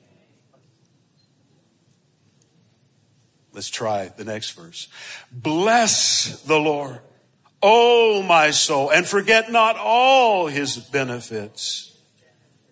Let's 3.53 3.69
try 3.69 4.09
the 4.17 4.25
next 4.25 4.53
verse. 4.53 4.89
Bless 5.33 6.43
the 6.43 6.59
Lord, 6.59 7.01
oh 7.63 8.23
my 8.23 8.53
soul, 8.53 8.91
and 8.91 9.07
forget 9.07 9.51
not 9.51 9.77
all 9.77 10.47
his 10.47 10.77
benefits. 10.77 11.99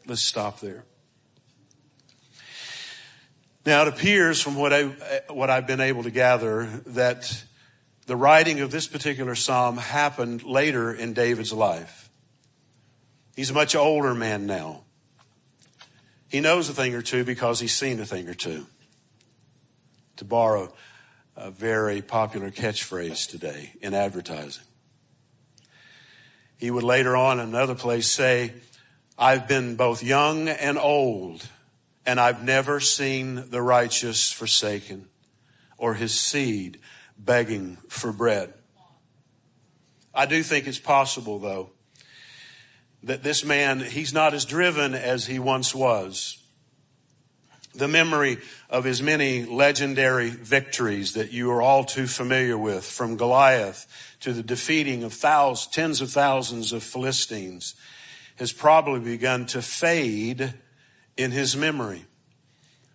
Let's 0.06 0.22
stop 0.22 0.60
there. 0.60 0.84
Now 3.66 3.82
it 3.82 3.88
appears 3.88 4.40
from 4.40 4.54
what 4.54 4.72
I, 4.72 4.84
what 5.28 5.50
I've 5.50 5.66
been 5.66 5.80
able 5.80 6.04
to 6.04 6.10
gather 6.10 6.64
that 6.86 7.44
the 8.08 8.16
writing 8.16 8.60
of 8.60 8.70
this 8.70 8.86
particular 8.86 9.34
psalm 9.34 9.76
happened 9.76 10.42
later 10.42 10.94
in 10.94 11.12
David's 11.12 11.52
life. 11.52 12.08
He's 13.36 13.50
a 13.50 13.54
much 13.54 13.76
older 13.76 14.14
man 14.14 14.46
now. 14.46 14.84
He 16.28 16.40
knows 16.40 16.70
a 16.70 16.72
thing 16.72 16.94
or 16.94 17.02
two 17.02 17.22
because 17.22 17.60
he's 17.60 17.76
seen 17.76 18.00
a 18.00 18.06
thing 18.06 18.26
or 18.26 18.32
two. 18.32 18.66
To 20.16 20.24
borrow 20.24 20.72
a 21.36 21.50
very 21.50 22.00
popular 22.00 22.50
catchphrase 22.50 23.28
today 23.28 23.72
in 23.82 23.92
advertising. 23.92 24.64
He 26.56 26.70
would 26.70 26.84
later 26.84 27.14
on 27.14 27.38
in 27.38 27.50
another 27.50 27.74
place 27.74 28.08
say, 28.08 28.54
I've 29.18 29.46
been 29.46 29.76
both 29.76 30.02
young 30.02 30.48
and 30.48 30.78
old 30.78 31.46
and 32.06 32.18
I've 32.18 32.42
never 32.42 32.80
seen 32.80 33.50
the 33.50 33.60
righteous 33.60 34.32
forsaken 34.32 35.08
or 35.76 35.92
his 35.92 36.18
seed 36.18 36.78
begging 37.18 37.78
for 37.88 38.12
bread. 38.12 38.54
I 40.14 40.26
do 40.26 40.42
think 40.42 40.66
it's 40.66 40.78
possible, 40.78 41.38
though, 41.38 41.70
that 43.02 43.22
this 43.22 43.44
man, 43.44 43.80
he's 43.80 44.12
not 44.12 44.34
as 44.34 44.44
driven 44.44 44.94
as 44.94 45.26
he 45.26 45.38
once 45.38 45.74
was. 45.74 46.42
The 47.74 47.88
memory 47.88 48.38
of 48.68 48.84
his 48.84 49.02
many 49.02 49.44
legendary 49.44 50.30
victories 50.30 51.12
that 51.14 51.32
you 51.32 51.50
are 51.50 51.62
all 51.62 51.84
too 51.84 52.06
familiar 52.06 52.58
with, 52.58 52.84
from 52.84 53.16
Goliath 53.16 54.16
to 54.20 54.32
the 54.32 54.42
defeating 54.42 55.04
of 55.04 55.12
thousands, 55.12 55.74
tens 55.74 56.00
of 56.00 56.10
thousands 56.10 56.72
of 56.72 56.82
Philistines, 56.82 57.74
has 58.36 58.52
probably 58.52 59.00
begun 59.00 59.46
to 59.46 59.62
fade 59.62 60.54
in 61.16 61.30
his 61.30 61.56
memory. 61.56 62.04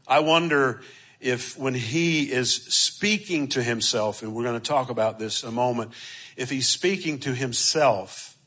I 0.07 0.19
wonder 0.19 0.81
if 1.23 1.57
when 1.57 1.73
he 1.73 2.31
is 2.31 2.53
speaking 2.53 3.47
to 3.49 3.63
himself, 3.63 4.21
and 4.21 4.35
we're 4.35 4.43
going 4.43 4.59
to 4.59 4.67
talk 4.67 4.89
about 4.89 5.17
this 5.17 5.43
in 5.43 5.49
a 5.49 5.53
moment, 5.53 5.91
if 6.35 6.49
he's 6.49 6.67
speaking 6.67 7.19
to 7.19 7.33
himself, 7.33 8.37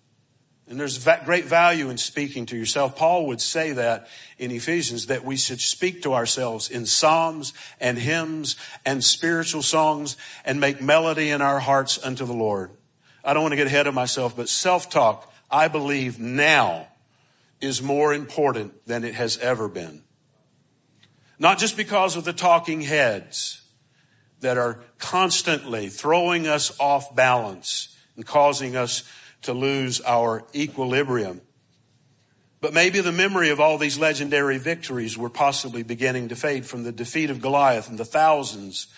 and 0.69 0.81
there's 0.81 1.07
great 1.25 1.45
value 1.45 1.91
in 1.91 1.97
speaking 1.97 2.45
to 2.47 2.57
yourself. 2.57 2.97
Paul 2.97 3.27
would 3.29 3.41
say 3.41 3.71
that 3.73 4.09
in 4.37 4.51
Ephesians, 4.51 5.07
that 5.07 5.25
we 5.25 5.37
should 5.37 5.61
speak 5.61 6.03
to 6.03 6.13
ourselves 6.13 6.69
in 6.69 6.87
psalms 6.87 7.53
and 7.81 7.97
hymns 7.97 8.57
and 8.85 9.05
spiritual 9.05 9.63
songs 9.63 10.17
and 10.45 10.59
make 10.59 10.81
melody 10.81 11.31
in 11.31 11.41
our 11.41 11.61
hearts 11.61 12.03
unto 12.03 12.25
the 12.25 12.33
Lord. 12.33 12.73
I 13.25 13.33
don't 13.33 13.43
want 13.43 13.53
to 13.53 13.57
get 13.57 13.69
ahead 13.69 13.87
of 13.87 13.95
myself, 13.95 14.37
but 14.37 14.49
self-talk, 14.49 15.33
I 15.51 15.69
believe 15.69 16.19
now 16.19 16.89
is 17.61 17.81
more 17.81 18.13
important 18.13 18.87
than 18.87 19.05
it 19.05 19.15
has 19.15 19.39
ever 19.39 19.69
been. 19.69 20.03
Not 21.39 21.59
just 21.59 21.77
because 21.77 22.17
of 22.17 22.25
the 22.25 22.33
talking 22.33 22.83
heads 22.83 23.63
that 24.41 24.59
are 24.59 24.81
constantly 24.99 25.89
throwing 25.89 26.47
us 26.47 26.75
off 26.79 27.15
balance 27.15 27.97
and 28.17 28.27
causing 28.27 28.77
us 28.77 29.03
to 29.43 29.53
lose 29.53 30.01
our 30.03 30.45
equilibrium. 30.55 31.41
But 32.61 32.73
maybe 32.73 33.01
the 33.01 33.13
memory 33.13 33.51
of 33.51 33.61
all 33.61 33.79
these 33.79 33.99
legendary 33.99 34.59
victories 34.59 35.17
were 35.17 35.31
possibly 35.31 35.83
beginning 35.83 36.29
to 36.29 36.37
fade 36.37 36.67
from 36.67 36.85
the 36.85 36.93
defeat 36.93 37.31
of 37.31 37.41
Goliath 37.41 37.89
and 37.89 37.99
the 37.99 38.05
thousands 38.05 38.89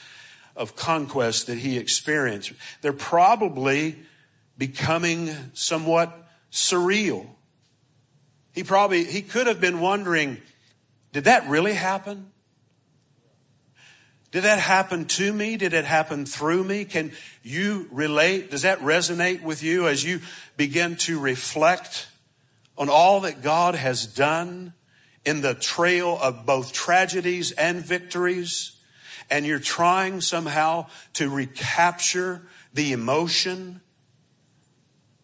of 0.56 0.76
conquests 0.76 1.44
that 1.44 1.58
he 1.58 1.76
experienced. 1.76 2.52
They're 2.82 2.92
probably 2.92 3.96
becoming 4.56 5.30
somewhat 5.54 6.12
surreal. 6.50 7.26
He 8.52 8.64
probably, 8.64 9.04
he 9.04 9.22
could 9.22 9.46
have 9.46 9.60
been 9.60 9.80
wondering, 9.80 10.38
did 11.12 11.24
that 11.24 11.48
really 11.48 11.74
happen? 11.74 12.30
Did 14.30 14.44
that 14.44 14.58
happen 14.58 15.06
to 15.06 15.32
me? 15.32 15.56
Did 15.56 15.72
it 15.72 15.86
happen 15.86 16.26
through 16.26 16.64
me? 16.64 16.84
Can 16.84 17.12
you 17.42 17.88
relate? 17.90 18.50
Does 18.50 18.62
that 18.62 18.80
resonate 18.80 19.42
with 19.42 19.62
you 19.62 19.88
as 19.88 20.04
you 20.04 20.20
begin 20.56 20.96
to 20.96 21.18
reflect 21.18 22.08
on 22.76 22.90
all 22.90 23.20
that 23.20 23.42
God 23.42 23.74
has 23.74 24.06
done 24.06 24.74
in 25.24 25.40
the 25.40 25.54
trail 25.54 26.18
of 26.20 26.44
both 26.44 26.72
tragedies 26.72 27.52
and 27.52 27.80
victories? 27.80 28.72
And 29.30 29.46
you're 29.46 29.58
trying 29.58 30.20
somehow 30.20 30.86
to 31.14 31.30
recapture 31.30 32.42
the 32.74 32.92
emotion, 32.92 33.80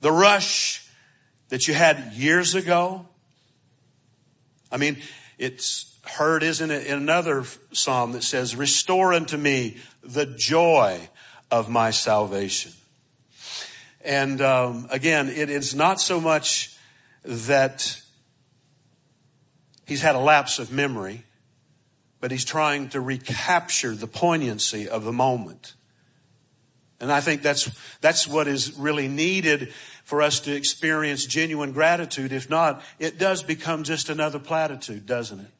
the 0.00 0.12
rush 0.12 0.88
that 1.48 1.68
you 1.68 1.74
had 1.74 2.14
years 2.14 2.54
ago? 2.54 3.06
I 4.72 4.76
mean, 4.76 4.96
it's 5.38 5.98
heard, 6.04 6.42
isn't 6.42 6.70
it, 6.70 6.86
in 6.86 6.98
another 6.98 7.44
psalm 7.72 8.12
that 8.12 8.22
says, 8.22 8.56
Restore 8.56 9.12
unto 9.12 9.36
me 9.36 9.78
the 10.02 10.26
joy 10.26 11.08
of 11.50 11.68
my 11.68 11.90
salvation. 11.90 12.72
And 14.04 14.40
um, 14.42 14.86
again, 14.90 15.28
it 15.28 15.48
is 15.48 15.74
not 15.74 16.00
so 16.00 16.20
much 16.20 16.76
that 17.24 18.00
he's 19.86 20.02
had 20.02 20.14
a 20.14 20.18
lapse 20.18 20.58
of 20.58 20.70
memory, 20.70 21.24
but 22.20 22.30
he's 22.30 22.44
trying 22.44 22.88
to 22.90 23.00
recapture 23.00 23.94
the 23.94 24.06
poignancy 24.06 24.88
of 24.88 25.04
the 25.04 25.12
moment. 25.12 25.74
And 27.00 27.10
I 27.10 27.20
think 27.20 27.42
that's, 27.42 27.70
that's 28.00 28.26
what 28.26 28.46
is 28.46 28.74
really 28.78 29.08
needed 29.08 29.72
for 30.04 30.22
us 30.22 30.38
to 30.40 30.54
experience 30.54 31.26
genuine 31.26 31.72
gratitude. 31.72 32.32
If 32.32 32.48
not, 32.48 32.82
it 32.98 33.18
does 33.18 33.42
become 33.42 33.82
just 33.82 34.08
another 34.08 34.38
platitude, 34.38 35.06
doesn't 35.06 35.40
it? 35.40 35.50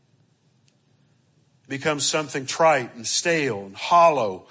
becomes 1.69 2.05
something 2.05 2.47
trite 2.47 2.95
and 2.95 3.07
stale 3.07 3.65
and 3.65 3.75
hollow 3.75 4.47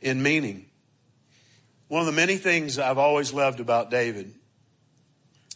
in 0.00 0.22
meaning. 0.22 0.66
One 1.88 2.00
of 2.00 2.06
the 2.06 2.12
many 2.12 2.36
things 2.36 2.78
I've 2.78 2.98
always 2.98 3.32
loved 3.32 3.60
about 3.60 3.90
David 3.90 4.34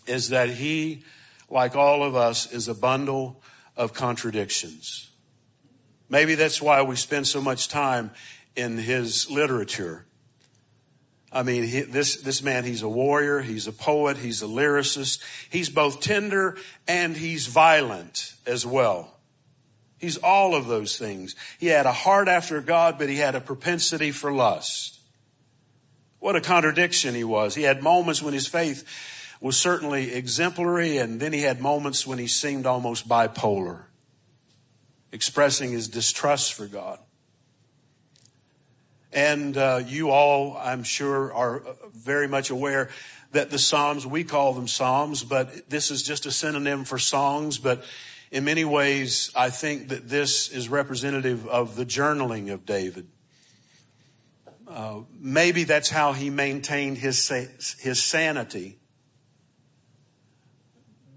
is 0.06 0.30
that 0.30 0.48
he, 0.50 1.04
like 1.50 1.76
all 1.76 2.02
of 2.02 2.16
us, 2.16 2.50
is 2.52 2.68
a 2.68 2.74
bundle 2.74 3.42
of 3.76 3.92
contradictions. 3.92 5.10
Maybe 6.08 6.34
that's 6.34 6.60
why 6.60 6.82
we 6.82 6.96
spend 6.96 7.26
so 7.26 7.40
much 7.40 7.68
time 7.68 8.10
in 8.56 8.78
his 8.78 9.30
literature. 9.30 10.06
I 11.32 11.42
mean, 11.42 11.62
he, 11.64 11.80
this, 11.80 12.16
this 12.16 12.42
man, 12.42 12.64
he's 12.64 12.82
a 12.82 12.88
warrior, 12.88 13.40
he's 13.40 13.66
a 13.66 13.72
poet, 13.72 14.18
he's 14.18 14.42
a 14.42 14.46
lyricist. 14.46 15.22
He's 15.48 15.70
both 15.70 16.00
tender 16.00 16.56
and 16.86 17.16
he's 17.16 17.46
violent 17.46 18.34
as 18.46 18.66
well. 18.66 19.16
He's 19.96 20.18
all 20.18 20.54
of 20.54 20.66
those 20.66 20.98
things. 20.98 21.34
He 21.58 21.68
had 21.68 21.86
a 21.86 21.92
heart 21.92 22.28
after 22.28 22.60
God, 22.60 22.98
but 22.98 23.08
he 23.08 23.16
had 23.16 23.34
a 23.34 23.40
propensity 23.40 24.10
for 24.10 24.32
lust. 24.32 25.00
What 26.18 26.36
a 26.36 26.40
contradiction 26.40 27.14
he 27.14 27.24
was. 27.24 27.54
He 27.54 27.62
had 27.62 27.82
moments 27.82 28.22
when 28.22 28.34
his 28.34 28.46
faith 28.46 28.84
was 29.40 29.56
certainly 29.56 30.12
exemplary, 30.12 30.98
and 30.98 31.18
then 31.18 31.32
he 31.32 31.40
had 31.42 31.60
moments 31.60 32.06
when 32.06 32.18
he 32.18 32.26
seemed 32.26 32.66
almost 32.66 33.08
bipolar, 33.08 33.84
expressing 35.10 35.72
his 35.72 35.88
distrust 35.88 36.52
for 36.52 36.66
God. 36.66 36.98
And 39.12 39.56
uh, 39.56 39.82
you 39.86 40.10
all, 40.10 40.56
I'm 40.56 40.84
sure, 40.84 41.32
are 41.34 41.62
very 41.94 42.28
much 42.28 42.50
aware 42.50 42.88
that 43.32 43.50
the 43.50 43.58
Psalms, 43.58 44.06
we 44.06 44.24
call 44.24 44.52
them 44.54 44.68
Psalms, 44.68 45.22
but 45.24 45.68
this 45.68 45.90
is 45.90 46.02
just 46.02 46.26
a 46.26 46.30
synonym 46.30 46.84
for 46.84 46.98
songs, 46.98 47.58
but 47.58 47.84
in 48.30 48.44
many 48.44 48.64
ways, 48.64 49.30
I 49.36 49.50
think 49.50 49.88
that 49.88 50.08
this 50.08 50.48
is 50.48 50.68
representative 50.68 51.46
of 51.46 51.76
the 51.76 51.84
journaling 51.84 52.52
of 52.52 52.64
David. 52.64 53.08
Uh, 54.66 55.00
maybe 55.20 55.64
that's 55.64 55.90
how 55.90 56.14
he 56.14 56.30
maintained 56.30 56.96
his 56.96 57.28
his 57.78 58.02
sanity 58.02 58.78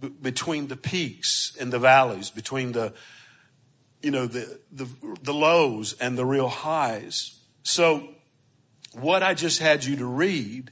B- 0.01 0.10
between 0.10 0.67
the 0.67 0.75
peaks 0.75 1.55
and 1.58 1.71
the 1.71 1.79
valleys, 1.79 2.29
between 2.29 2.73
the 2.73 2.93
you 4.01 4.12
know 4.12 4.27
the, 4.27 4.60
the 4.73 4.89
the 5.21 5.34
lows 5.34 5.93
and 6.01 6.17
the 6.17 6.25
real 6.25 6.49
highs. 6.49 7.35
So, 7.65 8.10
what 8.93 9.23
I 9.23 9.34
just 9.34 9.60
had 9.60 9.84
you 9.84 9.95
to 9.95 10.06
read, 10.06 10.69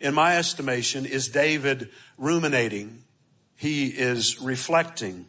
in 0.00 0.14
my 0.14 0.36
estimation, 0.36 1.04
is 1.04 1.26
David 1.26 1.90
ruminating. 2.16 3.02
He 3.56 3.88
is 3.88 4.40
reflecting. 4.40 5.26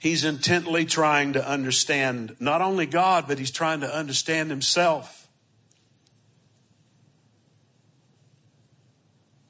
He's 0.00 0.24
intently 0.24 0.84
trying 0.84 1.32
to 1.34 1.48
understand 1.48 2.34
not 2.40 2.60
only 2.60 2.86
God, 2.86 3.28
but 3.28 3.38
he's 3.38 3.52
trying 3.52 3.80
to 3.80 3.96
understand 3.96 4.50
himself. 4.50 5.28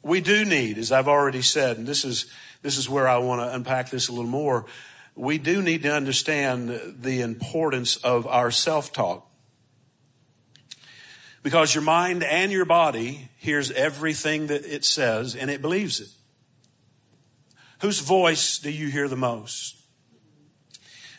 We 0.02 0.20
do 0.20 0.44
need, 0.44 0.76
as 0.76 0.92
I've 0.92 1.08
already 1.08 1.42
said, 1.42 1.78
and 1.78 1.86
this 1.86 2.04
is, 2.04 2.26
this 2.60 2.76
is 2.76 2.86
where 2.86 3.08
I 3.08 3.16
want 3.16 3.40
to 3.40 3.54
unpack 3.54 3.88
this 3.88 4.08
a 4.08 4.12
little 4.12 4.30
more. 4.30 4.66
We 5.14 5.38
do 5.38 5.62
need 5.62 5.84
to 5.84 5.92
understand 5.92 6.96
the 7.00 7.22
importance 7.22 7.96
of 7.96 8.26
our 8.26 8.50
self-talk. 8.50 9.25
Because 11.46 11.76
your 11.76 11.84
mind 11.84 12.24
and 12.24 12.50
your 12.50 12.64
body 12.64 13.28
hears 13.36 13.70
everything 13.70 14.48
that 14.48 14.64
it 14.64 14.84
says 14.84 15.36
and 15.36 15.48
it 15.48 15.62
believes 15.62 16.00
it. 16.00 16.08
Whose 17.82 18.00
voice 18.00 18.58
do 18.58 18.68
you 18.68 18.88
hear 18.88 19.06
the 19.06 19.16
most? 19.16 19.80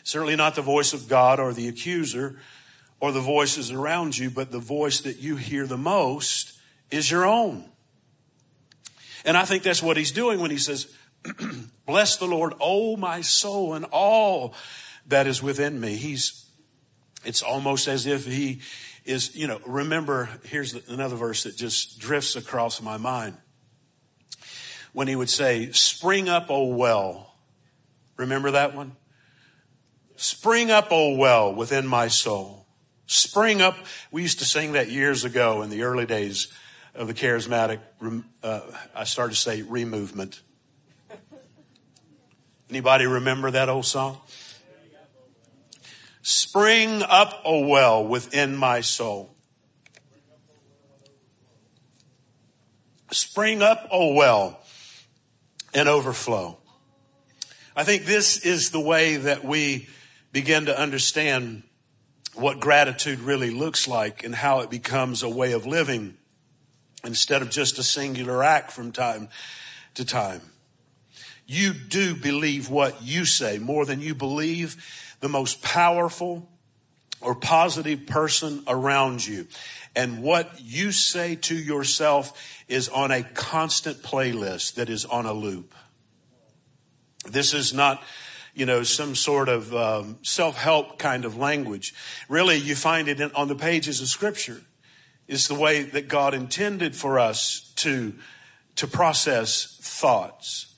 Certainly 0.02 0.36
not 0.36 0.54
the 0.54 0.60
voice 0.60 0.92
of 0.92 1.08
God 1.08 1.40
or 1.40 1.54
the 1.54 1.66
accuser 1.66 2.38
or 3.00 3.10
the 3.10 3.22
voices 3.22 3.70
around 3.70 4.18
you, 4.18 4.28
but 4.28 4.52
the 4.52 4.58
voice 4.58 5.00
that 5.00 5.16
you 5.16 5.36
hear 5.36 5.66
the 5.66 5.78
most 5.78 6.52
is 6.90 7.10
your 7.10 7.24
own. 7.24 7.64
And 9.24 9.34
I 9.34 9.46
think 9.46 9.62
that's 9.62 9.82
what 9.82 9.96
he's 9.96 10.12
doing 10.12 10.40
when 10.40 10.50
he 10.50 10.58
says, 10.58 10.94
Bless 11.86 12.18
the 12.18 12.26
Lord, 12.26 12.52
oh 12.60 12.98
my 12.98 13.22
soul, 13.22 13.72
and 13.72 13.86
all 13.92 14.52
that 15.06 15.26
is 15.26 15.42
within 15.42 15.80
me. 15.80 15.96
He's, 15.96 16.44
it's 17.24 17.40
almost 17.40 17.88
as 17.88 18.04
if 18.04 18.26
he 18.26 18.60
is, 19.08 19.34
you 19.34 19.46
know, 19.46 19.60
remember, 19.66 20.28
here's 20.44 20.74
another 20.88 21.16
verse 21.16 21.44
that 21.44 21.56
just 21.56 21.98
drifts 21.98 22.36
across 22.36 22.82
my 22.82 22.98
mind. 22.98 23.36
When 24.92 25.08
he 25.08 25.16
would 25.16 25.30
say, 25.30 25.70
Spring 25.72 26.28
up, 26.28 26.50
O 26.50 26.66
well. 26.66 27.34
Remember 28.16 28.50
that 28.50 28.74
one? 28.74 28.96
Spring 30.16 30.70
up, 30.70 30.88
O 30.90 31.16
well, 31.16 31.54
within 31.54 31.86
my 31.86 32.08
soul. 32.08 32.66
Spring 33.06 33.62
up. 33.62 33.76
We 34.10 34.22
used 34.22 34.40
to 34.40 34.44
sing 34.44 34.72
that 34.72 34.90
years 34.90 35.24
ago 35.24 35.62
in 35.62 35.70
the 35.70 35.82
early 35.82 36.04
days 36.04 36.48
of 36.94 37.06
the 37.06 37.14
charismatic, 37.14 37.78
uh, 38.42 38.60
I 38.94 39.04
started 39.04 39.34
to 39.34 39.40
say 39.40 39.62
removement. 39.62 40.42
Anybody 42.68 43.06
remember 43.06 43.50
that 43.52 43.70
old 43.70 43.86
song? 43.86 44.18
Spring 46.30 47.02
up, 47.02 47.40
O 47.46 47.66
well, 47.66 48.04
within 48.04 48.54
my 48.54 48.82
soul. 48.82 49.34
Spring 53.10 53.62
up, 53.62 53.88
O 53.90 54.12
well, 54.12 54.60
and 55.72 55.88
overflow. 55.88 56.58
I 57.74 57.84
think 57.84 58.04
this 58.04 58.44
is 58.44 58.72
the 58.72 58.78
way 58.78 59.16
that 59.16 59.42
we 59.42 59.88
begin 60.30 60.66
to 60.66 60.78
understand 60.78 61.62
what 62.34 62.60
gratitude 62.60 63.20
really 63.20 63.50
looks 63.50 63.88
like 63.88 64.22
and 64.22 64.34
how 64.34 64.60
it 64.60 64.68
becomes 64.68 65.22
a 65.22 65.30
way 65.30 65.52
of 65.52 65.64
living 65.64 66.18
instead 67.02 67.40
of 67.40 67.48
just 67.48 67.78
a 67.78 67.82
singular 67.82 68.44
act 68.44 68.70
from 68.70 68.92
time 68.92 69.30
to 69.94 70.04
time. 70.04 70.42
You 71.46 71.72
do 71.72 72.14
believe 72.14 72.68
what 72.68 73.02
you 73.02 73.24
say 73.24 73.58
more 73.58 73.86
than 73.86 74.02
you 74.02 74.14
believe 74.14 74.76
the 75.20 75.28
most 75.28 75.62
powerful 75.62 76.48
or 77.20 77.34
positive 77.34 78.06
person 78.06 78.62
around 78.66 79.26
you. 79.26 79.46
And 79.96 80.22
what 80.22 80.60
you 80.60 80.92
say 80.92 81.34
to 81.36 81.56
yourself 81.56 82.40
is 82.68 82.88
on 82.88 83.10
a 83.10 83.22
constant 83.22 84.02
playlist 84.02 84.74
that 84.74 84.88
is 84.88 85.04
on 85.04 85.26
a 85.26 85.32
loop. 85.32 85.74
This 87.26 87.52
is 87.52 87.74
not, 87.74 88.02
you 88.54 88.66
know, 88.66 88.84
some 88.84 89.14
sort 89.14 89.48
of 89.48 89.74
um, 89.74 90.18
self-help 90.22 90.98
kind 90.98 91.24
of 91.24 91.36
language. 91.36 91.94
Really, 92.28 92.56
you 92.56 92.76
find 92.76 93.08
it 93.08 93.20
in, 93.20 93.32
on 93.32 93.48
the 93.48 93.56
pages 93.56 94.00
of 94.00 94.08
Scripture. 94.08 94.60
It's 95.26 95.48
the 95.48 95.54
way 95.54 95.82
that 95.82 96.08
God 96.08 96.34
intended 96.34 96.94
for 96.94 97.18
us 97.18 97.72
to 97.76 98.14
to 98.76 98.86
process 98.86 99.76
thoughts. 99.82 100.76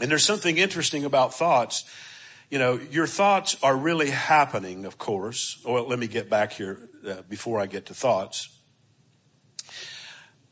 And 0.00 0.10
there's 0.10 0.22
something 0.22 0.58
interesting 0.58 1.06
about 1.06 1.32
thoughts. 1.32 1.84
You 2.50 2.58
know, 2.58 2.80
your 2.90 3.06
thoughts 3.06 3.56
are 3.62 3.76
really 3.76 4.10
happening, 4.10 4.84
of 4.84 4.98
course. 4.98 5.62
Well, 5.64 5.86
let 5.86 6.00
me 6.00 6.08
get 6.08 6.28
back 6.28 6.52
here 6.52 6.88
uh, 7.08 7.22
before 7.28 7.60
I 7.60 7.66
get 7.66 7.86
to 7.86 7.94
thoughts. 7.94 8.48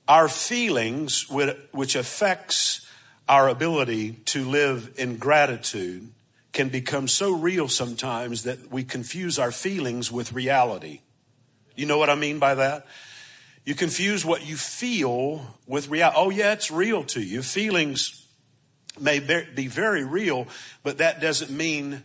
Our 0.06 0.28
feelings, 0.28 1.28
which 1.28 1.96
affects 1.96 2.86
our 3.28 3.48
ability 3.48 4.12
to 4.26 4.48
live 4.48 4.94
in 4.96 5.16
gratitude, 5.18 6.12
can 6.52 6.68
become 6.68 7.08
so 7.08 7.32
real 7.32 7.68
sometimes 7.68 8.44
that 8.44 8.70
we 8.70 8.84
confuse 8.84 9.38
our 9.38 9.52
feelings 9.52 10.10
with 10.10 10.32
reality. 10.32 11.00
You 11.74 11.86
know 11.86 11.98
what 11.98 12.10
I 12.10 12.14
mean 12.14 12.38
by 12.38 12.54
that? 12.54 12.86
You 13.64 13.74
confuse 13.74 14.24
what 14.24 14.46
you 14.46 14.56
feel 14.56 15.58
with 15.66 15.88
reality. 15.88 16.16
Oh, 16.18 16.30
yeah, 16.30 16.52
it's 16.52 16.70
real 16.70 17.02
to 17.04 17.20
you. 17.20 17.42
Feelings 17.42 18.27
may 19.00 19.20
be 19.20 19.66
very 19.66 20.04
real, 20.04 20.46
but 20.82 20.98
that 20.98 21.20
doesn't 21.20 21.50
mean 21.50 22.02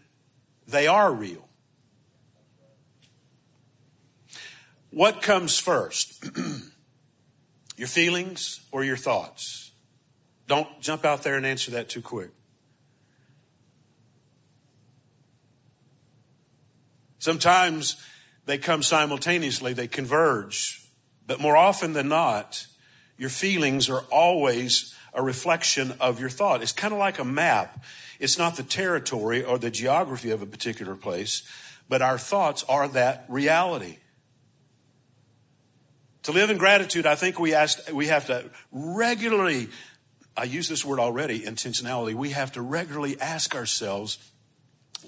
they 0.68 0.88
are 0.88 1.12
real. 1.12 1.48
What 4.92 5.22
comes 5.22 5.58
first? 5.58 6.24
your 7.78 7.88
feelings 7.88 8.62
or 8.72 8.84
your 8.84 8.98
thoughts? 8.98 9.72
Don't 10.48 10.82
jump 10.82 11.06
out 11.06 11.24
there 11.24 11.36
and 11.36 11.46
answer 11.46 11.72
that 11.72 11.90
too 11.90 12.02
quick. 12.02 12.30
Sometimes 17.18 17.96
they 18.46 18.58
come 18.58 18.84
simultaneously, 18.84 19.74
they 19.74 19.88
converge. 19.88 20.86
But 21.26 21.40
more 21.40 21.56
often 21.56 21.94
than 21.94 22.10
not, 22.10 22.68
your 23.18 23.30
feelings 23.30 23.90
are 23.90 24.02
always 24.12 24.94
a 25.14 25.22
reflection 25.22 25.94
of 26.00 26.20
your 26.20 26.30
thought. 26.30 26.62
It's 26.62 26.72
kind 26.72 26.94
of 26.94 27.00
like 27.00 27.20
a 27.20 27.24
map. 27.24 27.84
It's 28.20 28.38
not 28.38 28.56
the 28.56 28.64
territory 28.64 29.44
or 29.44 29.58
the 29.58 29.70
geography 29.70 30.32
of 30.32 30.42
a 30.42 30.46
particular 30.46 30.96
place, 30.96 31.44
but 31.90 32.02
our 32.02 32.18
thoughts 32.18 32.64
are 32.68 32.88
that 32.90 33.26
reality. 33.28 33.98
To 36.24 36.32
live 36.32 36.50
in 36.50 36.58
gratitude, 36.58 37.06
I 37.06 37.16
think 37.16 37.38
we 37.38 37.54
ask, 37.54 37.92
we 37.92 38.08
have 38.08 38.28
to 38.28 38.50
regularly, 38.72 39.68
I 40.38 40.46
use 40.46 40.70
this 40.70 40.86
word 40.86 41.00
already, 41.00 41.42
intentionality. 41.42 42.14
We 42.14 42.30
have 42.30 42.54
to 42.54 42.62
regularly 42.62 43.20
ask 43.20 43.54
ourselves, 43.56 44.18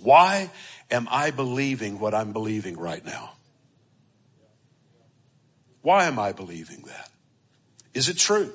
why 0.02 0.52
am 0.92 1.08
I 1.10 1.32
believing 1.32 2.00
what 2.00 2.14
I'm 2.14 2.34
believing 2.34 2.78
right 2.78 3.04
now? 3.04 3.32
Why 5.82 6.06
am 6.06 6.20
I 6.20 6.34
believing 6.34 6.82
that? 6.88 7.10
Is 7.94 8.10
it 8.10 8.18
true? 8.18 8.52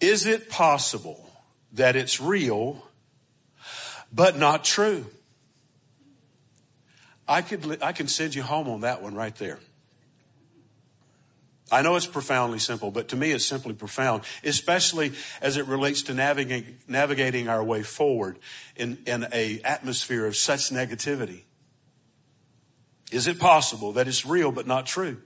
Is 0.00 0.26
it 0.26 0.48
possible 0.48 1.30
that 1.72 1.96
it's 1.96 2.20
real, 2.20 2.86
but 4.12 4.38
not 4.38 4.64
true? 4.64 5.06
I 7.26 7.42
could, 7.42 7.82
I 7.82 7.92
can 7.92 8.08
send 8.08 8.34
you 8.34 8.42
home 8.42 8.68
on 8.68 8.80
that 8.82 9.02
one 9.02 9.14
right 9.14 9.34
there. 9.36 9.58
I 11.70 11.82
know 11.82 11.96
it's 11.96 12.06
profoundly 12.06 12.58
simple, 12.58 12.90
but 12.90 13.08
to 13.08 13.16
me 13.16 13.32
it's 13.32 13.44
simply 13.44 13.74
profound, 13.74 14.22
especially 14.42 15.12
as 15.42 15.58
it 15.58 15.66
relates 15.66 16.02
to 16.04 16.14
navigating, 16.14 16.78
navigating 16.88 17.48
our 17.48 17.62
way 17.62 17.82
forward 17.82 18.38
in, 18.74 18.98
in 19.06 19.26
a 19.32 19.60
atmosphere 19.62 20.24
of 20.26 20.34
such 20.34 20.70
negativity. 20.70 21.42
Is 23.10 23.26
it 23.26 23.38
possible 23.38 23.92
that 23.92 24.08
it's 24.08 24.24
real 24.24 24.50
but 24.50 24.66
not 24.66 24.86
true? 24.86 25.18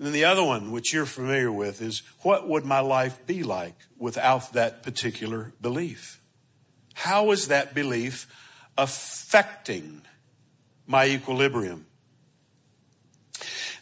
And 0.00 0.06
then 0.06 0.14
the 0.14 0.24
other 0.24 0.42
one, 0.42 0.72
which 0.72 0.94
you're 0.94 1.04
familiar 1.04 1.52
with, 1.52 1.82
is 1.82 2.02
what 2.22 2.48
would 2.48 2.64
my 2.64 2.80
life 2.80 3.26
be 3.26 3.42
like 3.42 3.74
without 3.98 4.54
that 4.54 4.82
particular 4.82 5.52
belief? 5.60 6.22
How 6.94 7.32
is 7.32 7.48
that 7.48 7.74
belief 7.74 8.26
affecting 8.78 10.00
my 10.86 11.06
equilibrium? 11.06 11.84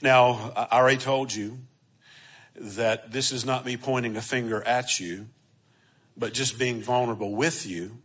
Now, 0.02 0.52
I 0.56 0.78
already 0.78 0.98
told 0.98 1.32
you 1.32 1.60
that 2.56 3.12
this 3.12 3.30
is 3.30 3.44
not 3.44 3.64
me 3.64 3.76
pointing 3.76 4.16
a 4.16 4.20
finger 4.20 4.60
at 4.64 4.98
you, 4.98 5.28
but 6.16 6.32
just 6.32 6.58
being 6.58 6.82
vulnerable 6.82 7.32
with 7.32 7.64
you 7.64 7.96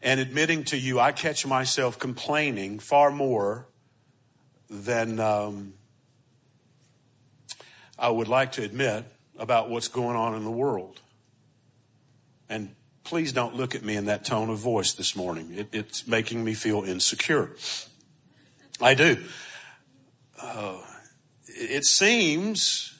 and 0.00 0.18
admitting 0.18 0.64
to 0.64 0.78
you, 0.78 0.98
I 0.98 1.12
catch 1.12 1.46
myself 1.46 1.98
complaining 1.98 2.78
far 2.78 3.10
more 3.10 3.66
than 4.70 5.20
um, 5.20 5.74
I 8.04 8.10
would 8.10 8.28
like 8.28 8.52
to 8.52 8.62
admit 8.62 9.06
about 9.38 9.70
what's 9.70 9.88
going 9.88 10.14
on 10.14 10.34
in 10.34 10.44
the 10.44 10.50
world. 10.50 11.00
And 12.50 12.76
please 13.02 13.32
don't 13.32 13.56
look 13.56 13.74
at 13.74 13.82
me 13.82 13.96
in 13.96 14.04
that 14.04 14.26
tone 14.26 14.50
of 14.50 14.58
voice 14.58 14.92
this 14.92 15.16
morning. 15.16 15.54
It, 15.54 15.68
it's 15.72 16.06
making 16.06 16.44
me 16.44 16.52
feel 16.52 16.84
insecure. 16.84 17.52
I 18.78 18.92
do. 18.92 19.24
Uh, 20.38 20.82
it 21.46 21.86
seems 21.86 22.94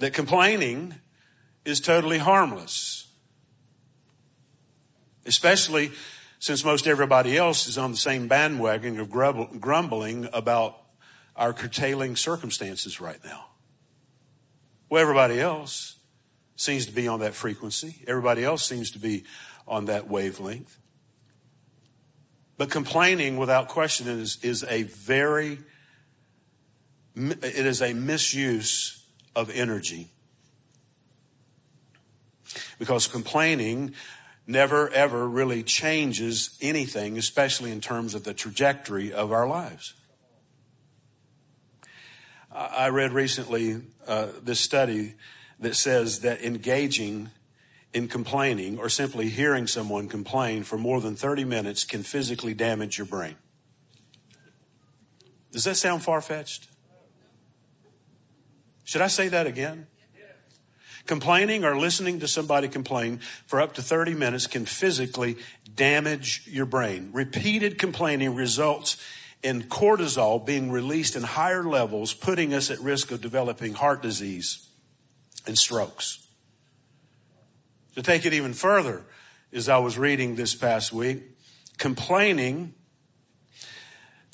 that 0.00 0.12
complaining 0.12 0.96
is 1.64 1.78
totally 1.78 2.18
harmless, 2.18 3.06
especially 5.24 5.92
since 6.40 6.64
most 6.64 6.88
everybody 6.88 7.36
else 7.36 7.68
is 7.68 7.78
on 7.78 7.92
the 7.92 7.96
same 7.96 8.26
bandwagon 8.26 8.98
of 8.98 9.08
grumbling 9.08 10.28
about 10.32 10.78
our 11.36 11.52
curtailing 11.52 12.16
circumstances 12.16 13.00
right 13.00 13.24
now. 13.24 13.50
Well, 14.88 15.02
everybody 15.02 15.40
else 15.40 15.96
seems 16.54 16.86
to 16.86 16.92
be 16.92 17.08
on 17.08 17.20
that 17.20 17.34
frequency. 17.34 18.04
Everybody 18.06 18.44
else 18.44 18.64
seems 18.64 18.90
to 18.92 18.98
be 18.98 19.24
on 19.66 19.86
that 19.86 20.08
wavelength. 20.08 20.78
But 22.56 22.70
complaining 22.70 23.36
without 23.36 23.68
question 23.68 24.06
is, 24.08 24.38
is 24.42 24.64
a 24.68 24.84
very, 24.84 25.58
it 27.14 27.66
is 27.66 27.82
a 27.82 27.92
misuse 27.92 29.04
of 29.34 29.50
energy. 29.50 30.08
Because 32.78 33.06
complaining 33.06 33.92
never 34.46 34.88
ever 34.90 35.28
really 35.28 35.62
changes 35.62 36.56
anything, 36.62 37.18
especially 37.18 37.72
in 37.72 37.80
terms 37.80 38.14
of 38.14 38.24
the 38.24 38.32
trajectory 38.32 39.12
of 39.12 39.32
our 39.32 39.46
lives. 39.46 39.94
I 42.56 42.88
read 42.88 43.12
recently 43.12 43.82
uh, 44.06 44.28
this 44.42 44.60
study 44.60 45.14
that 45.60 45.76
says 45.76 46.20
that 46.20 46.40
engaging 46.42 47.30
in 47.92 48.08
complaining 48.08 48.78
or 48.78 48.88
simply 48.88 49.28
hearing 49.28 49.66
someone 49.66 50.08
complain 50.08 50.62
for 50.62 50.78
more 50.78 51.02
than 51.02 51.16
30 51.16 51.44
minutes 51.44 51.84
can 51.84 52.02
physically 52.02 52.54
damage 52.54 52.96
your 52.96 53.06
brain. 53.06 53.36
Does 55.52 55.64
that 55.64 55.76
sound 55.76 56.02
far 56.02 56.22
fetched? 56.22 56.68
Should 58.84 59.02
I 59.02 59.08
say 59.08 59.28
that 59.28 59.46
again? 59.46 59.86
Complaining 61.04 61.64
or 61.64 61.76
listening 61.76 62.20
to 62.20 62.28
somebody 62.28 62.68
complain 62.68 63.20
for 63.46 63.60
up 63.60 63.74
to 63.74 63.82
30 63.82 64.14
minutes 64.14 64.46
can 64.46 64.64
physically 64.64 65.36
damage 65.74 66.42
your 66.46 66.66
brain. 66.66 67.10
Repeated 67.12 67.78
complaining 67.78 68.34
results 68.34 68.96
in 69.46 69.62
cortisol 69.62 70.44
being 70.44 70.72
released 70.72 71.14
in 71.14 71.22
higher 71.22 71.62
levels, 71.62 72.12
putting 72.12 72.52
us 72.52 72.68
at 72.68 72.80
risk 72.80 73.12
of 73.12 73.20
developing 73.20 73.74
heart 73.74 74.02
disease 74.02 74.68
and 75.46 75.56
strokes. 75.56 76.26
To 77.94 78.02
take 78.02 78.26
it 78.26 78.34
even 78.34 78.54
further, 78.54 79.04
as 79.52 79.68
I 79.68 79.78
was 79.78 79.96
reading 79.96 80.34
this 80.34 80.56
past 80.56 80.92
week, 80.92 81.22
complaining 81.78 82.74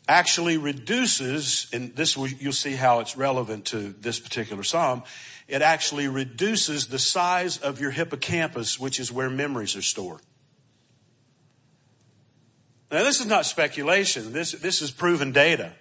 actually 0.09 0.57
reduces, 0.57 1.67
and 1.75 1.95
this 1.95 2.17
you'll 2.17 2.55
see 2.55 2.73
how 2.73 3.01
it's 3.01 3.15
relevant 3.15 3.67
to 3.67 3.91
this 4.01 4.19
particular 4.19 4.63
psalm, 4.63 5.03
it 5.47 5.61
actually 5.61 6.09
reduces 6.09 6.87
the 6.87 6.99
size 6.99 7.59
of 7.59 7.83
your 7.83 7.91
hippocampus, 7.91 8.81
which 8.81 8.99
is 8.99 9.13
where 9.13 9.29
memories 9.29 9.77
are 9.77 9.83
stored. 9.83 10.23
Now, 12.93 13.03
this 13.05 13.21
is 13.21 13.27
not 13.27 13.47
speculation. 13.47 14.35
This, 14.35 14.53
this 14.53 14.83
is 14.83 14.91
proven 14.91 15.33
data. 15.33 15.73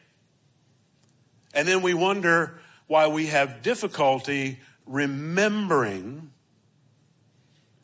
And 1.53 1.67
then 1.67 1.81
we 1.81 1.93
wonder 1.93 2.61
why 2.87 3.07
we 3.07 3.25
have 3.27 3.61
difficulty 3.61 4.59
remembering 4.85 6.31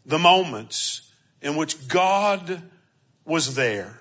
the 0.06 0.18
moments 0.18 1.12
in 1.42 1.58
which 1.58 1.90
God 1.90 2.62
was 3.26 3.56
there. 3.56 4.00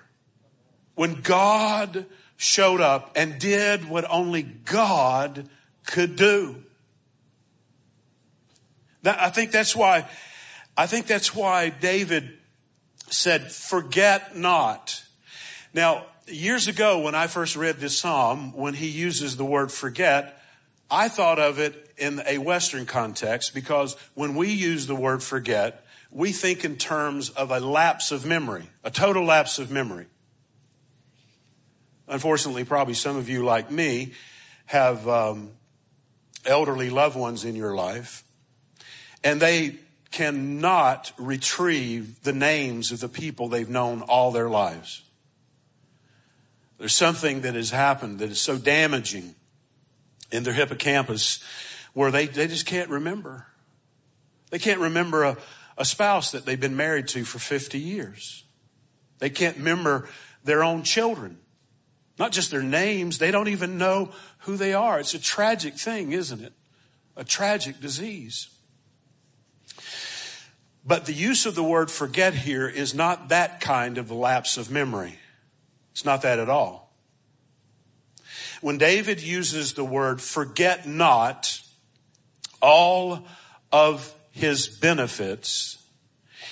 When 0.95 1.21
God 1.23 2.07
showed 2.37 2.81
up 2.81 3.11
and 3.17 3.41
did 3.41 3.89
what 3.89 4.09
only 4.09 4.43
God 4.43 5.49
could 5.87 6.15
do. 6.15 6.62
That, 9.03 9.19
I 9.19 9.31
think 9.31 9.51
that's 9.51 9.75
why, 9.75 10.09
I 10.77 10.87
think 10.87 11.09
that's 11.09 11.35
why 11.35 11.71
David 11.71 12.39
said, 13.09 13.51
forget 13.51 14.37
not. 14.37 15.03
Now, 15.77 16.07
years 16.27 16.69
ago 16.69 17.01
when 17.01 17.15
I 17.15 17.27
first 17.27 17.55
read 17.55 17.77
this 17.77 17.99
psalm, 17.99 18.55
when 18.57 18.73
he 18.73 18.89
uses 18.89 19.37
the 19.37 19.45
word 19.45 19.71
forget, 19.71 20.41
I 20.91 21.11
thought 21.11 21.39
of 21.39 21.59
it 21.59 21.91
in 21.99 22.23
a 22.27 22.39
Western 22.39 22.87
context 22.87 23.53
because 23.53 23.95
when 24.15 24.37
we 24.37 24.51
use 24.51 24.87
the 24.87 24.95
word 24.95 25.23
forget, 25.23 25.85
we 26.11 26.33
think 26.33 26.65
in 26.65 26.77
terms 26.77 27.29
of 27.29 27.51
a 27.51 27.61
lapse 27.61 28.11
of 28.11 28.25
memory, 28.25 28.71
a 28.85 28.91
total 28.91 29.27
lapse 29.27 29.59
of 29.59 29.71
memory. 29.71 30.07
Unfortunately, 32.09 32.65
probably 32.65 32.95
some 32.95 33.19
of 33.19 33.29
you, 33.29 33.45
like 33.45 33.71
me, 33.71 34.12
have 34.65 35.07
um, 35.07 35.51
elderly 36.47 36.89
loved 36.89 37.17
ones 37.17 37.45
in 37.45 37.55
your 37.55 37.75
life, 37.75 38.25
and 39.23 39.43
they 39.43 39.77
cannot 40.11 41.12
retrieve 41.19 42.23
the 42.23 42.33
names 42.33 42.93
of 42.93 43.01
the 43.01 43.11
people 43.11 43.49
they've 43.51 43.69
known 43.69 44.01
all 44.01 44.31
their 44.31 44.49
lives. 44.49 45.03
There's 46.79 46.95
something 46.95 47.41
that 47.43 47.55
has 47.55 47.71
happened 47.71 48.19
that 48.19 48.31
is 48.31 48.41
so 48.41 48.59
damaging 48.59 49.35
in 50.31 50.43
their 50.43 50.53
hippocampus 50.53 51.43
where 51.95 52.11
they, 52.11 52.27
they 52.27 52.47
just 52.47 52.67
can't 52.67 52.91
remember. 52.91 53.47
They 54.51 54.59
can't 54.59 54.81
remember 54.81 55.25
a, 55.25 55.37
a 55.79 55.85
spouse 55.85 56.33
that 56.33 56.45
they've 56.45 56.61
been 56.61 56.77
married 56.77 57.09
to 57.09 57.25
for 57.25 57.39
50 57.39 57.79
years. 57.79 58.45
They 59.19 59.31
can't 59.31 59.57
remember 59.57 60.09
their 60.45 60.62
own 60.62 60.83
children. 60.83 61.39
Not 62.19 62.33
just 62.33 62.51
their 62.51 62.62
names, 62.62 63.19
they 63.19 63.31
don't 63.31 63.49
even 63.49 63.79
know 63.79 64.11
who 64.41 64.57
they 64.57 64.75
are. 64.75 65.01
It's 65.01 65.15
a 65.15 65.19
tragic 65.19 65.75
thing, 65.75 66.12
isn't 66.12 66.41
it? 66.41 66.53
A 67.17 67.25
tragic 67.25 67.81
disease. 67.81 68.49
But 70.85 71.07
the 71.07 71.12
use 71.12 71.47
of 71.47 71.55
the 71.55 71.65
word 71.65 71.91
forget 71.91 72.33
here 72.33 72.69
is 72.69 72.95
not 72.95 73.29
that 73.29 73.61
kind 73.61 73.99
of 73.99 74.11
lapse 74.11 74.57
of 74.57 74.71
memory. 74.71 75.19
It's 75.97 76.05
not 76.05 76.21
that 76.23 76.39
at 76.39 76.51
all. 76.51 76.93
When 78.61 78.77
David 78.77 79.23
uses 79.23 79.73
the 79.73 79.83
word 79.83 80.21
forget 80.21 80.87
not 80.87 81.59
all 82.61 83.25
of 83.73 84.15
his 84.31 84.69
benefits, 84.69 85.83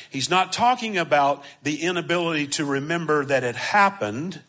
he's 0.08 0.30
not 0.30 0.54
talking 0.54 0.96
about 0.96 1.44
the 1.62 1.82
inability 1.82 2.46
to 2.52 2.64
remember 2.64 3.26
that 3.26 3.44
it 3.44 3.54
happened 3.54 4.40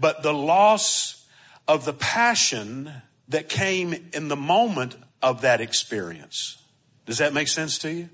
but 0.00 0.22
the 0.22 0.32
loss 0.32 1.26
of 1.68 1.84
the 1.84 1.92
passion 1.92 2.90
that 3.28 3.50
came 3.50 4.08
in 4.14 4.28
the 4.28 4.36
moment 4.36 4.96
of 5.20 5.42
that 5.42 5.60
experience. 5.60 6.56
Does 7.04 7.18
that 7.18 7.34
make 7.34 7.48
sense 7.48 7.76
to 7.80 7.92
you? 7.92 8.08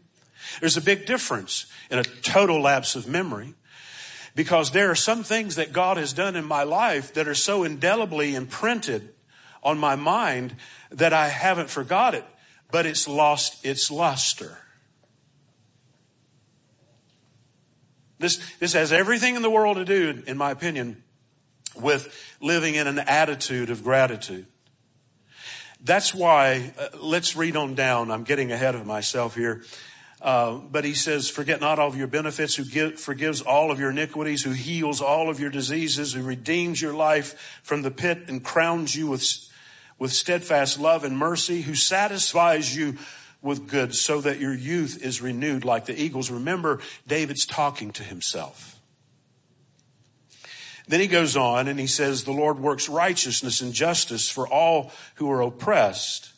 There's 0.59 0.77
a 0.77 0.81
big 0.83 1.07
difference 1.07 1.67
in 1.93 2.01
a 2.01 2.03
total 2.03 2.61
lapse 2.61 2.97
of 2.97 3.07
memory 3.07 3.55
because 4.39 4.71
there 4.71 4.89
are 4.89 4.95
some 4.95 5.25
things 5.25 5.57
that 5.57 5.73
God 5.73 5.97
has 5.97 6.13
done 6.13 6.37
in 6.37 6.45
my 6.45 6.63
life 6.63 7.13
that 7.15 7.27
are 7.27 7.35
so 7.35 7.65
indelibly 7.65 8.37
imprinted 8.37 9.13
on 9.65 9.79
my 9.79 9.97
mind 9.97 10.55
that 10.93 11.13
I 11.13 11.27
haven't 11.27 11.71
forgot 11.71 12.15
it, 12.15 12.25
but 12.71 12.87
it's 12.87 13.09
lost 13.09 13.67
its 13.67 13.91
luster. 13.91 14.57
This, 18.21 18.37
this 18.61 18.75
has 18.75 18.93
everything 18.93 19.35
in 19.35 19.43
the 19.43 19.51
world 19.51 19.77
to 19.77 19.85
do, 19.85 20.23
in 20.25 20.37
my 20.37 20.53
opinion, 20.53 21.03
with 21.75 22.37
living 22.41 22.77
in 22.77 22.87
an 22.87 23.01
attitude 23.01 23.71
of 23.71 23.83
gratitude. 23.83 24.47
That's 25.83 26.15
why, 26.15 26.75
uh, 26.79 26.97
let's 27.01 27.35
read 27.35 27.57
on 27.57 27.75
down. 27.75 28.13
I'm 28.13 28.23
getting 28.23 28.53
ahead 28.53 28.77
of 28.77 28.87
myself 28.87 29.35
here. 29.35 29.65
Uh, 30.21 30.57
but 30.57 30.85
he 30.85 30.95
says, 30.95 31.31
forget 31.31 31.61
not 31.61 31.79
all 31.79 31.89
of 31.89 31.97
your 31.97 32.09
benefits, 32.09 32.57
who 32.57 32.65
give, 32.65 32.99
forgives 32.99 33.41
all 33.41 33.71
of 33.71 33.79
your 33.79 33.91
iniquities, 33.91 34.43
who 34.43 34.51
heals 34.51 35.01
all 35.01 35.31
of 35.31 35.39
your 35.39 35.51
diseases, 35.51 36.13
who 36.13 36.23
redeems 36.23 36.83
your 36.83 36.93
life 36.93 37.61
from 37.63 37.83
the 37.83 37.91
pit 37.91 38.25
and 38.27 38.43
crowns 38.43 38.97
you 38.97 39.07
with, 39.07 39.25
with 39.97 40.13
steadfast 40.13 40.81
love 40.81 41.05
and 41.05 41.17
mercy, 41.17 41.63
who 41.63 41.75
satisfies 41.75 42.77
you 42.77 42.97
with 43.43 43.69
good 43.69 43.95
so 43.95 44.21
that 44.21 44.41
your 44.41 44.55
youth 44.55 45.01
is 45.01 45.23
renewed 45.23 45.65
like 45.65 45.87
the 45.87 46.01
eagles. 46.01 46.31
Remember, 46.31 46.81
David's 47.07 47.47
talking 47.47 47.93
to 47.93 48.03
himself. 48.03 48.81
Then 50.89 50.99
he 50.99 51.07
goes 51.07 51.37
on 51.37 51.69
and 51.69 51.79
he 51.79 51.87
says, 51.87 52.25
the 52.25 52.33
Lord 52.33 52.59
works 52.59 52.89
righteousness 52.89 53.61
and 53.61 53.73
justice 53.73 54.29
for 54.29 54.49
all 54.49 54.91
who 55.17 55.31
are 55.31 55.43
oppressed. 55.43 56.31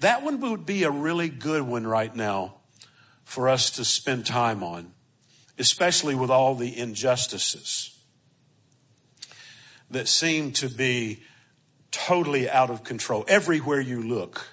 That 0.00 0.22
one 0.22 0.40
would 0.40 0.64
be 0.64 0.84
a 0.84 0.90
really 0.90 1.28
good 1.28 1.62
one 1.62 1.86
right 1.86 2.14
now 2.14 2.54
for 3.28 3.48
us 3.48 3.70
to 3.70 3.84
spend 3.84 4.24
time 4.24 4.62
on, 4.62 4.92
especially 5.58 6.14
with 6.14 6.30
all 6.30 6.54
the 6.54 6.78
injustices 6.78 7.98
that 9.90 10.08
seem 10.08 10.52
to 10.52 10.68
be 10.68 11.22
totally 11.90 12.48
out 12.48 12.70
of 12.70 12.84
control. 12.84 13.24
Everywhere 13.28 13.80
you 13.80 14.02
look, 14.02 14.48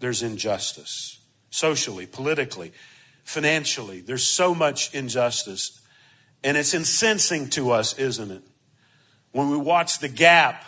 there's 0.00 0.22
injustice. 0.22 1.18
Socially, 1.50 2.06
politically, 2.06 2.72
financially, 3.24 4.00
there's 4.00 4.26
so 4.26 4.54
much 4.54 4.94
injustice. 4.94 5.80
And 6.42 6.56
it's 6.56 6.74
incensing 6.74 7.50
to 7.50 7.70
us, 7.70 7.98
isn't 7.98 8.30
it? 8.30 8.42
when 9.32 9.50
we 9.50 9.56
watch 9.56 9.98
the 9.98 10.08
gap 10.08 10.64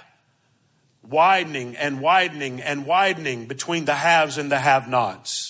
widening 1.03 1.77
and 1.77 2.01
widening 2.01 2.61
and 2.61 2.87
widening 2.87 3.47
between 3.47 3.85
the 3.85 3.95
haves 3.95 4.39
and 4.39 4.51
the 4.51 4.59
have 4.59 4.89
nots. 4.89 5.44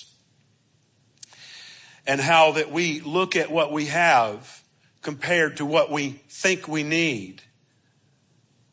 And 2.07 2.21
how 2.21 2.53
that 2.53 2.71
we 2.71 3.01
look 3.01 3.35
at 3.35 3.51
what 3.51 3.73
we 3.73 3.87
have 3.87 4.63
compared 5.01 5.57
to 5.59 5.67
what 5.67 5.91
we 5.91 6.21
think 6.29 6.69
we 6.69 6.83
need. 6.83 7.43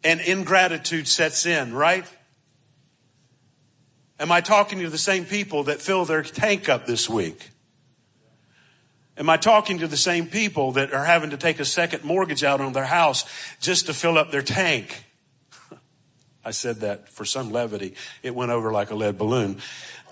And 0.04 0.20
ingratitude 0.20 1.08
sets 1.08 1.46
in, 1.46 1.74
right? 1.74 2.06
Am 4.20 4.32
I 4.32 4.41
talking 4.41 4.80
to 4.80 4.89
the 4.89 4.98
same 4.98 5.26
people 5.26 5.63
that 5.63 5.82
fill 5.82 6.06
their 6.06 6.24
tank 6.24 6.70
up 6.70 6.86
this 6.86 7.10
week? 7.10 7.50
Am 9.17 9.30
I 9.30 9.38
talking 9.38 9.80
to 9.80 9.88
the 9.88 9.98
same 9.98 10.28
people 10.28 10.74
that 10.74 10.94
are 10.94 11.06
having 11.06 11.32
to 11.32 11.38
take 11.38 11.60
a 11.60 11.65
second 11.65 12.04
mortgage 12.04 12.44
out 12.44 12.62
on 12.62 12.74
their 12.74 12.86
house 12.86 13.26
just 13.60 13.88
to 13.88 13.94
fill 13.94 14.17
up 14.17 14.32
their 14.32 14.41
tank? 14.41 15.06
I 16.46 16.52
said 16.52 16.78
that 16.78 17.10
for 17.10 17.26
some 17.26 17.52
levity. 17.52 17.96
It 18.24 18.34
went 18.34 18.52
over 18.52 18.72
like 18.72 18.89
a 18.89 18.96
lead 18.96 19.17
balloon. 19.17 19.58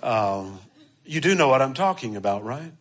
Um, 0.04 0.60
you 1.06 1.22
do 1.22 1.34
know 1.34 1.48
what 1.48 1.62
I'm 1.62 1.74
talking 1.74 2.16
about, 2.16 2.44
right? 2.44 2.72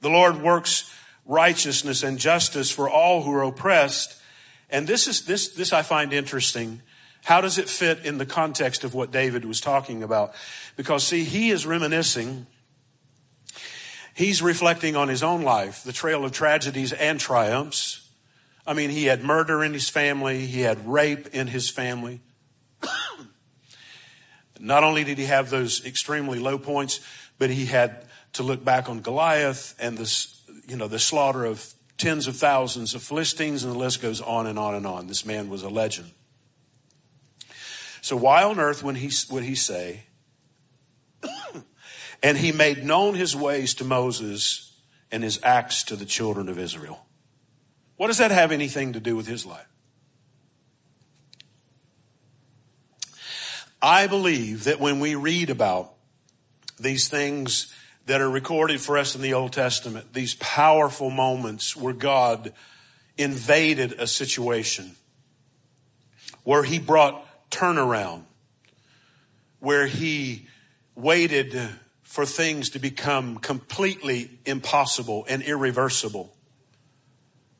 The 0.00 0.10
Lord 0.10 0.40
works 0.42 0.90
righteousness 1.26 2.02
and 2.02 2.18
justice 2.18 2.70
for 2.70 2.88
all 2.88 3.22
who 3.22 3.32
are 3.32 3.42
oppressed. 3.42 4.20
And 4.68 4.86
this 4.86 5.06
is, 5.06 5.24
this, 5.24 5.48
this 5.48 5.72
I 5.72 5.82
find 5.82 6.12
interesting. 6.12 6.82
How 7.24 7.40
does 7.40 7.58
it 7.58 7.68
fit 7.68 8.04
in 8.04 8.18
the 8.18 8.26
context 8.26 8.84
of 8.84 8.94
what 8.94 9.10
David 9.10 9.44
was 9.44 9.60
talking 9.60 10.02
about? 10.02 10.34
Because 10.76 11.06
see, 11.06 11.24
he 11.24 11.50
is 11.50 11.66
reminiscing, 11.66 12.46
he's 14.14 14.42
reflecting 14.42 14.96
on 14.96 15.08
his 15.08 15.22
own 15.22 15.42
life, 15.42 15.84
the 15.84 15.92
trail 15.92 16.24
of 16.24 16.32
tragedies 16.32 16.92
and 16.92 17.20
triumphs. 17.20 18.08
I 18.66 18.72
mean, 18.72 18.90
he 18.90 19.04
had 19.04 19.22
murder 19.22 19.62
in 19.62 19.72
his 19.72 19.88
family, 19.88 20.46
he 20.46 20.62
had 20.62 20.88
rape 20.88 21.28
in 21.34 21.48
his 21.48 21.68
family. 21.68 22.20
Not 24.60 24.84
only 24.84 25.04
did 25.04 25.18
he 25.18 25.24
have 25.24 25.50
those 25.50 25.84
extremely 25.84 26.38
low 26.38 26.58
points, 26.58 27.00
but 27.38 27.50
he 27.50 27.66
had 27.66 28.06
to 28.34 28.42
look 28.42 28.64
back 28.64 28.88
on 28.88 29.00
Goliath 29.00 29.74
and 29.78 29.98
this, 29.98 30.42
you 30.66 30.76
know, 30.76 30.88
the 30.88 30.98
slaughter 30.98 31.44
of 31.44 31.74
tens 31.98 32.26
of 32.26 32.36
thousands 32.36 32.94
of 32.94 33.02
Philistines, 33.02 33.62
and 33.62 33.74
the 33.74 33.78
list 33.78 34.00
goes 34.00 34.20
on 34.20 34.46
and 34.46 34.58
on 34.58 34.74
and 34.74 34.86
on. 34.86 35.06
This 35.06 35.26
man 35.26 35.50
was 35.50 35.62
a 35.62 35.68
legend. 35.68 36.10
So 38.00 38.16
why 38.16 38.42
on 38.42 38.58
earth 38.58 38.82
would 38.82 38.96
he, 38.96 39.10
would 39.30 39.44
he 39.44 39.54
say, 39.54 40.04
and 42.22 42.38
he 42.38 42.52
made 42.52 42.84
known 42.84 43.14
his 43.14 43.36
ways 43.36 43.74
to 43.74 43.84
Moses 43.84 44.72
and 45.12 45.22
his 45.22 45.38
acts 45.42 45.84
to 45.84 45.96
the 45.96 46.06
children 46.06 46.48
of 46.48 46.58
Israel? 46.58 47.04
What 47.96 48.06
does 48.06 48.18
that 48.18 48.30
have 48.30 48.50
anything 48.50 48.94
to 48.94 49.00
do 49.00 49.14
with 49.14 49.26
his 49.26 49.44
life? 49.44 49.66
I 53.82 54.06
believe 54.06 54.64
that 54.64 54.80
when 54.80 55.00
we 55.00 55.14
read 55.14 55.50
about 55.50 55.92
these 56.78 57.08
things 57.08 57.74
that 58.06 58.20
are 58.20 58.30
recorded 58.30 58.80
for 58.80 58.98
us 58.98 59.14
in 59.14 59.22
the 59.22 59.34
Old 59.34 59.52
Testament, 59.52 60.12
these 60.12 60.34
powerful 60.34 61.10
moments 61.10 61.76
where 61.76 61.92
God 61.92 62.52
invaded 63.16 63.92
a 63.98 64.06
situation, 64.06 64.96
where 66.44 66.62
he 66.62 66.78
brought 66.78 67.26
turnaround, 67.50 68.22
where 69.58 69.86
he 69.86 70.46
waited 70.94 71.56
for 72.02 72.26
things 72.26 72.70
to 72.70 72.78
become 72.78 73.36
completely 73.38 74.30
impossible 74.44 75.24
and 75.28 75.42
irreversible. 75.42 76.34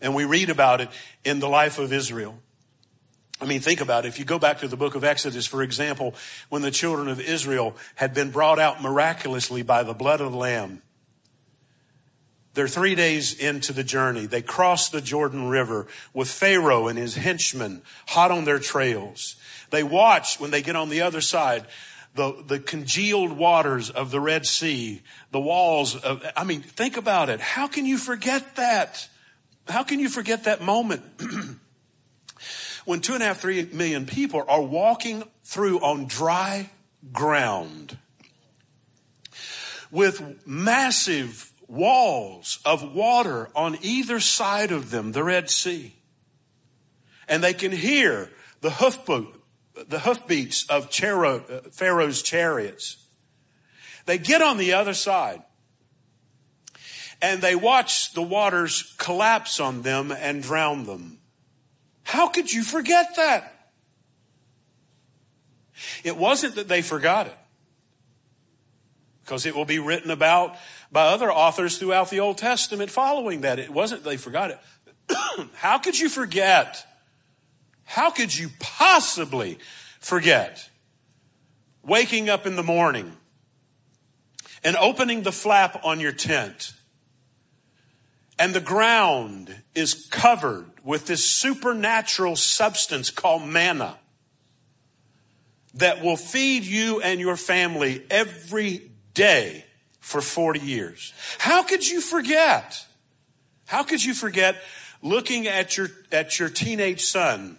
And 0.00 0.14
we 0.14 0.24
read 0.24 0.50
about 0.50 0.80
it 0.80 0.88
in 1.24 1.38
the 1.40 1.48
life 1.48 1.78
of 1.78 1.92
Israel. 1.92 2.40
I 3.40 3.46
mean, 3.46 3.60
think 3.60 3.80
about 3.80 4.04
it. 4.04 4.08
If 4.08 4.18
you 4.18 4.24
go 4.24 4.38
back 4.38 4.58
to 4.58 4.68
the 4.68 4.76
book 4.76 4.94
of 4.94 5.02
Exodus, 5.02 5.46
for 5.46 5.62
example, 5.62 6.14
when 6.50 6.60
the 6.60 6.70
children 6.70 7.08
of 7.08 7.20
Israel 7.20 7.74
had 7.94 8.12
been 8.12 8.30
brought 8.30 8.58
out 8.58 8.82
miraculously 8.82 9.62
by 9.62 9.82
the 9.82 9.94
blood 9.94 10.20
of 10.20 10.32
the 10.32 10.38
Lamb, 10.38 10.82
they're 12.52 12.68
three 12.68 12.94
days 12.94 13.32
into 13.32 13.72
the 13.72 13.84
journey. 13.84 14.26
They 14.26 14.42
cross 14.42 14.88
the 14.88 15.00
Jordan 15.00 15.48
River 15.48 15.86
with 16.12 16.28
Pharaoh 16.28 16.88
and 16.88 16.98
his 16.98 17.14
henchmen 17.14 17.82
hot 18.08 18.30
on 18.30 18.44
their 18.44 18.58
trails. 18.58 19.36
They 19.70 19.84
watch 19.84 20.38
when 20.40 20.50
they 20.50 20.60
get 20.60 20.76
on 20.76 20.88
the 20.88 21.00
other 21.00 21.20
side, 21.20 21.66
the, 22.14 22.42
the 22.46 22.58
congealed 22.58 23.32
waters 23.32 23.88
of 23.88 24.10
the 24.10 24.20
Red 24.20 24.46
Sea, 24.46 25.00
the 25.30 25.40
walls 25.40 25.94
of, 25.94 26.24
I 26.36 26.42
mean, 26.42 26.60
think 26.60 26.96
about 26.96 27.30
it. 27.30 27.40
How 27.40 27.68
can 27.68 27.86
you 27.86 27.96
forget 27.96 28.56
that? 28.56 29.08
How 29.68 29.84
can 29.84 30.00
you 30.00 30.08
forget 30.08 30.44
that 30.44 30.60
moment? 30.60 31.02
when 32.90 33.00
two 33.00 33.14
and 33.14 33.22
a 33.22 33.26
half, 33.26 33.38
three 33.38 33.68
million 33.72 34.04
people 34.04 34.42
are 34.48 34.60
walking 34.60 35.22
through 35.44 35.78
on 35.78 36.06
dry 36.06 36.68
ground 37.12 37.96
with 39.92 40.44
massive 40.44 41.52
walls 41.68 42.58
of 42.64 42.92
water 42.92 43.48
on 43.54 43.78
either 43.80 44.18
side 44.18 44.72
of 44.72 44.90
them, 44.90 45.12
the 45.12 45.22
Red 45.22 45.48
Sea. 45.48 45.94
And 47.28 47.44
they 47.44 47.54
can 47.54 47.70
hear 47.70 48.28
the 48.60 48.70
hoof 48.70 49.06
the 49.06 50.00
hoofbeats 50.00 50.68
of 50.68 50.92
Pharaoh's 50.92 52.22
chariots. 52.22 53.06
They 54.06 54.18
get 54.18 54.42
on 54.42 54.58
the 54.58 54.72
other 54.72 54.94
side 54.94 55.44
and 57.22 57.40
they 57.40 57.54
watch 57.54 58.14
the 58.14 58.22
waters 58.22 58.96
collapse 58.98 59.60
on 59.60 59.82
them 59.82 60.10
and 60.10 60.42
drown 60.42 60.86
them. 60.86 61.19
How 62.02 62.28
could 62.28 62.52
you 62.52 62.62
forget 62.62 63.16
that? 63.16 63.52
It 66.04 66.16
wasn't 66.16 66.56
that 66.56 66.68
they 66.68 66.82
forgot 66.82 67.26
it, 67.26 67.38
because 69.22 69.46
it 69.46 69.54
will 69.54 69.64
be 69.64 69.78
written 69.78 70.10
about 70.10 70.56
by 70.92 71.06
other 71.06 71.32
authors 71.32 71.78
throughout 71.78 72.10
the 72.10 72.20
Old 72.20 72.38
Testament 72.38 72.90
following 72.90 73.42
that. 73.42 73.58
It 73.58 73.70
wasn't 73.70 74.04
they 74.04 74.16
forgot 74.16 74.50
it. 74.50 74.58
How 75.54 75.78
could 75.78 75.98
you 75.98 76.08
forget? 76.08 76.86
How 77.84 78.10
could 78.10 78.36
you 78.36 78.50
possibly 78.58 79.58
forget 80.00 80.68
waking 81.82 82.28
up 82.28 82.46
in 82.46 82.56
the 82.56 82.62
morning 82.62 83.16
and 84.62 84.76
opening 84.76 85.22
the 85.22 85.32
flap 85.32 85.80
on 85.84 85.98
your 85.98 86.12
tent 86.12 86.72
and 88.38 88.54
the 88.54 88.60
ground 88.60 89.54
is 89.74 90.06
covered 90.10 90.69
with 90.84 91.06
this 91.06 91.24
supernatural 91.24 92.36
substance 92.36 93.10
called 93.10 93.46
manna 93.46 93.98
that 95.74 96.02
will 96.02 96.16
feed 96.16 96.64
you 96.64 97.00
and 97.00 97.20
your 97.20 97.36
family 97.36 98.04
every 98.10 98.90
day 99.14 99.64
for 100.00 100.20
40 100.20 100.60
years. 100.60 101.12
How 101.38 101.62
could 101.62 101.86
you 101.86 102.00
forget? 102.00 102.86
How 103.66 103.82
could 103.82 104.02
you 104.02 104.14
forget 104.14 104.56
looking 105.02 105.46
at 105.46 105.76
your, 105.76 105.88
at 106.10 106.38
your 106.38 106.48
teenage 106.48 107.02
son 107.02 107.58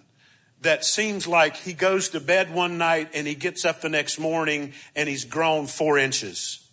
that 0.62 0.84
seems 0.86 1.28
like 1.28 1.56
he 1.56 1.74
goes 1.74 2.10
to 2.10 2.20
bed 2.20 2.54
one 2.54 2.78
night 2.78 3.10
and 3.14 3.26
he 3.26 3.36
gets 3.36 3.66
up 3.66 3.82
the 3.82 3.90
next 3.90 4.20
morning 4.20 4.74
and 4.96 5.08
he's 5.08 5.26
grown 5.26 5.68
four 5.68 5.98
inches, 5.98 6.70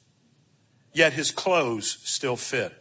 yet 0.93 1.13
his 1.13 1.31
clothes 1.31 1.99
still 2.03 2.37
fit? 2.37 2.75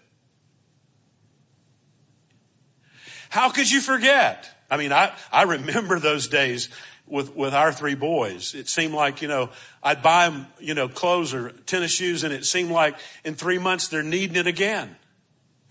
How 3.29 3.49
could 3.49 3.69
you 3.69 3.81
forget? 3.81 4.49
I 4.69 4.77
mean, 4.77 4.91
I, 4.91 5.13
I 5.31 5.43
remember 5.43 5.99
those 5.99 6.27
days 6.27 6.69
with, 7.05 7.35
with 7.35 7.53
our 7.53 7.71
three 7.71 7.95
boys. 7.95 8.53
It 8.53 8.67
seemed 8.67 8.93
like, 8.93 9.21
you 9.21 9.27
know, 9.27 9.49
I'd 9.81 10.01
buy 10.01 10.29
them, 10.29 10.47
you 10.59 10.73
know, 10.73 10.89
clothes 10.89 11.33
or 11.33 11.51
tennis 11.51 11.91
shoes 11.91 12.23
and 12.23 12.33
it 12.33 12.45
seemed 12.45 12.71
like 12.71 12.97
in 13.23 13.35
three 13.35 13.57
months 13.57 13.87
they're 13.87 14.03
needing 14.03 14.35
it 14.35 14.47
again. 14.47 14.95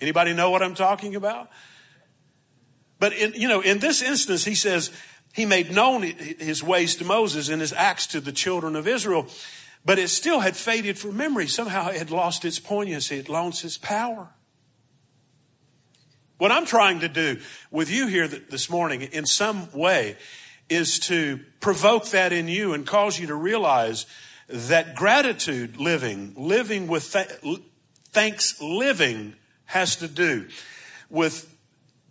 Anybody 0.00 0.34
know 0.34 0.50
what 0.50 0.62
I'm 0.62 0.74
talking 0.74 1.14
about? 1.14 1.50
But 2.98 3.12
in, 3.12 3.34
you 3.34 3.48
know, 3.48 3.60
in 3.60 3.78
this 3.78 4.02
instance, 4.02 4.44
he 4.44 4.54
says 4.54 4.90
he 5.34 5.44
made 5.44 5.70
known 5.70 6.02
his 6.02 6.62
ways 6.62 6.96
to 6.96 7.04
Moses 7.04 7.48
and 7.48 7.60
his 7.60 7.72
acts 7.72 8.06
to 8.08 8.20
the 8.20 8.32
children 8.32 8.74
of 8.74 8.88
Israel, 8.88 9.26
but 9.84 9.98
it 9.98 10.08
still 10.08 10.40
had 10.40 10.56
faded 10.56 10.98
from 10.98 11.16
memory. 11.16 11.46
Somehow 11.46 11.88
it 11.88 11.96
had 11.96 12.10
lost 12.10 12.44
its 12.44 12.58
poignancy. 12.58 13.18
It 13.18 13.28
lost 13.28 13.64
its 13.64 13.76
power. 13.76 14.30
What 16.38 16.52
I'm 16.52 16.66
trying 16.66 17.00
to 17.00 17.08
do 17.08 17.40
with 17.70 17.90
you 17.90 18.08
here 18.08 18.28
this 18.28 18.68
morning 18.68 19.00
in 19.00 19.24
some 19.24 19.72
way 19.72 20.16
is 20.68 20.98
to 20.98 21.40
provoke 21.60 22.08
that 22.10 22.32
in 22.32 22.46
you 22.46 22.74
and 22.74 22.86
cause 22.86 23.18
you 23.18 23.28
to 23.28 23.34
realize 23.34 24.04
that 24.48 24.94
gratitude 24.94 25.78
living, 25.78 26.34
living 26.36 26.88
with 26.88 27.10
th- 27.10 27.60
thanks 28.10 28.60
living 28.60 29.34
has 29.64 29.96
to 29.96 30.08
do 30.08 30.46
with 31.08 31.56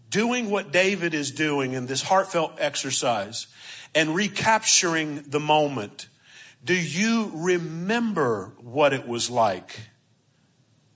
doing 0.10 0.50
what 0.50 0.72
David 0.72 1.14
is 1.14 1.30
doing 1.30 1.74
in 1.74 1.86
this 1.86 2.02
heartfelt 2.02 2.54
exercise 2.58 3.46
and 3.94 4.16
recapturing 4.16 5.24
the 5.28 5.40
moment. 5.40 6.08
Do 6.64 6.74
you 6.74 7.32
remember 7.34 8.54
what 8.60 8.92
it 8.92 9.08
was 9.08 9.30
like? 9.30 9.82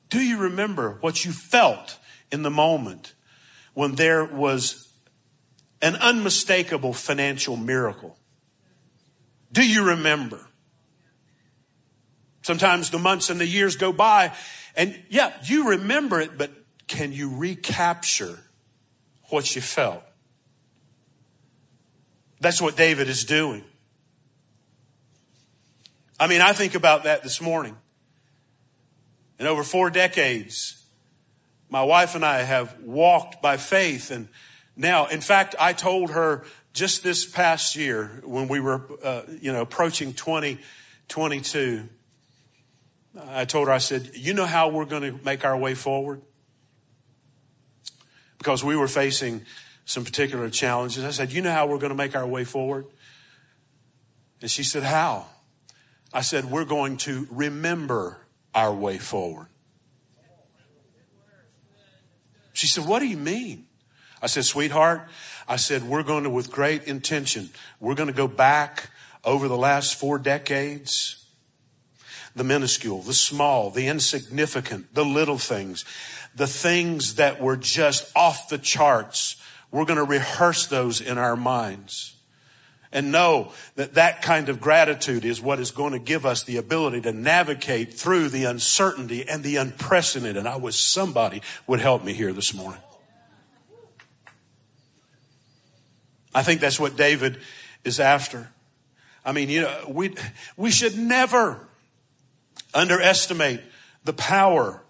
Do 0.10 0.20
you 0.20 0.40
remember 0.40 0.98
what 1.02 1.26
you 1.26 1.32
felt 1.32 2.00
in 2.32 2.42
the 2.42 2.50
moment? 2.50 3.14
When 3.74 3.96
there 3.96 4.26
was 4.26 4.92
an 5.82 5.96
unmistakable 5.96 6.94
financial 6.94 7.56
miracle. 7.56 8.18
Do 9.52 9.66
you 9.66 9.90
remember? 9.90 10.46
Sometimes 12.42 12.90
the 12.90 13.00
months 13.00 13.30
and 13.30 13.40
the 13.40 13.48
years 13.48 13.76
go 13.76 13.92
by 13.92 14.34
and 14.76 14.98
yeah, 15.10 15.34
you 15.44 15.72
remember 15.72 16.22
it, 16.22 16.38
but 16.38 16.52
can 16.88 17.12
you 17.12 17.36
recapture 17.36 18.40
what 19.26 19.56
you 19.56 19.62
felt? 19.62 20.04
That's 22.40 22.62
what 22.62 22.78
David 22.78 23.10
is 23.10 23.26
doing. 23.26 23.64
I 26.20 26.28
mean, 26.28 26.42
I 26.42 26.54
think 26.54 26.76
about 26.76 27.04
that 27.04 27.24
this 27.24 27.42
morning. 27.42 27.76
In 29.38 29.48
over 29.48 29.64
four 29.64 29.90
decades, 29.90 30.79
my 31.70 31.84
wife 31.84 32.16
and 32.16 32.26
I 32.26 32.42
have 32.42 32.80
walked 32.82 33.42
by 33.42 33.58
faith. 33.58 34.12
And 34.12 34.28
now, 34.76 35.08
in 35.08 35.22
fact, 35.22 35.56
I 35.60 35.74
told 35.74 36.12
her 36.12 36.46
just 36.74 37.04
this 37.04 37.26
past 37.26 37.76
year 37.76 38.22
when 38.24 38.48
we 38.48 38.60
were, 38.60 38.82
uh, 39.04 39.22
you 39.42 39.52
know, 39.52 39.62
approaching 39.62 40.14
2022, 40.14 41.88
I 43.28 43.46
told 43.46 43.68
her, 43.68 43.74
I 43.74 43.80
said, 43.80 44.12
you 44.14 44.34
know 44.34 44.46
how 44.46 44.70
we're 44.70 44.86
going 44.86 45.02
to 45.02 45.24
make 45.24 45.46
our 45.46 45.58
way 45.58 45.76
forward? 45.76 46.22
Because 48.38 48.64
we 48.64 48.76
were 48.76 48.88
facing 48.88 49.46
some 49.86 50.06
particular 50.06 50.50
challenges. 50.50 51.04
I 51.04 51.12
said, 51.12 51.32
you 51.32 51.42
know 51.42 51.52
how 51.52 51.68
we're 51.68 51.80
going 51.80 51.90
to 51.90 51.96
make 51.96 52.16
our 52.16 52.28
way 52.28 52.46
forward? 52.46 52.86
And 54.42 54.50
she 54.50 54.64
said, 54.64 54.84
how? 54.84 55.26
I 56.14 56.22
said, 56.22 56.46
we're 56.46 56.66
going 56.66 56.98
to 56.98 57.28
remember 57.30 58.18
our 58.56 58.74
way 58.74 58.98
forward. 58.98 59.48
She 62.60 62.68
said, 62.68 62.86
What 62.86 63.00
do 63.00 63.08
you 63.08 63.16
mean? 63.16 63.68
I 64.22 64.28
said, 64.28 64.44
Sweetheart, 64.44 65.08
I 65.48 65.56
said, 65.56 65.84
We're 65.84 66.04
going 66.04 66.26
to, 66.26 66.30
with 66.30 66.52
great 66.52 66.84
intention, 66.84 67.52
we're 67.80 67.96
going 67.96 68.08
to 68.08 68.14
go 68.14 68.28
back 68.28 68.90
over 69.24 69.48
the 69.48 69.56
last 69.56 69.96
four 69.96 70.20
decades. 70.20 71.26
The 72.36 72.44
minuscule, 72.44 73.02
the 73.02 73.14
small, 73.14 73.70
the 73.70 73.88
insignificant, 73.88 74.94
the 74.94 75.06
little 75.06 75.38
things, 75.38 75.86
the 76.36 76.48
things 76.48 77.16
that 77.16 77.42
were 77.42 77.56
just 77.56 78.12
off 78.14 78.50
the 78.50 78.58
charts. 78.58 79.38
We're 79.72 79.86
going 79.86 79.98
to 79.98 80.04
rehearse 80.04 80.68
those 80.68 81.00
in 81.00 81.18
our 81.18 81.38
minds 81.38 82.19
and 82.92 83.12
know 83.12 83.52
that 83.76 83.94
that 83.94 84.22
kind 84.22 84.50
of 84.50 84.60
gratitude 84.60 85.24
is 85.24 85.40
what 85.42 85.60
is 85.60 85.72
going 85.72 85.94
to 85.94 86.00
give 86.00 86.26
us 86.26 86.44
the 86.44 86.58
ability 86.58 87.02
to 87.02 87.12
navigate 87.12 87.94
through 87.94 88.30
the 88.30 88.46
uncertainty 88.46 89.28
and 89.28 89.44
the 89.44 89.58
unprecedented. 89.58 90.38
And 90.38 90.48
I 90.48 90.56
wish 90.56 90.80
somebody 90.80 91.42
would 91.68 91.80
help 91.80 92.04
me 92.04 92.14
here 92.14 92.34
this 92.34 92.54
morning. 92.54 92.82
I 96.34 96.44
think 96.44 96.62
that's 96.62 96.80
what 96.80 96.96
David 96.96 97.40
is 97.84 98.00
after. 98.00 98.50
I 99.26 99.32
mean, 99.32 99.50
you 99.50 99.62
know, 99.62 99.86
we, 99.88 100.16
we 100.58 100.72
should 100.72 100.98
never 100.98 101.68
underestimate 102.74 103.62
the 104.04 104.14
power 104.14 104.82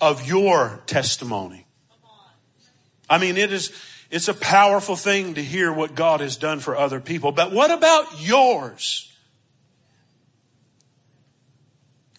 of 0.00 0.26
your 0.26 0.82
testimony. 0.86 1.66
I 3.08 3.18
mean, 3.18 3.36
it 3.36 3.52
is, 3.52 3.72
it's 4.12 4.28
a 4.28 4.34
powerful 4.34 4.94
thing 4.94 5.34
to 5.34 5.42
hear 5.42 5.72
what 5.72 5.94
God 5.94 6.20
has 6.20 6.36
done 6.36 6.60
for 6.60 6.76
other 6.76 7.00
people. 7.00 7.32
But 7.32 7.50
what 7.50 7.70
about 7.70 8.20
yours? 8.20 9.10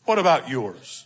What 0.05 0.17
about 0.17 0.49
yours? 0.49 1.05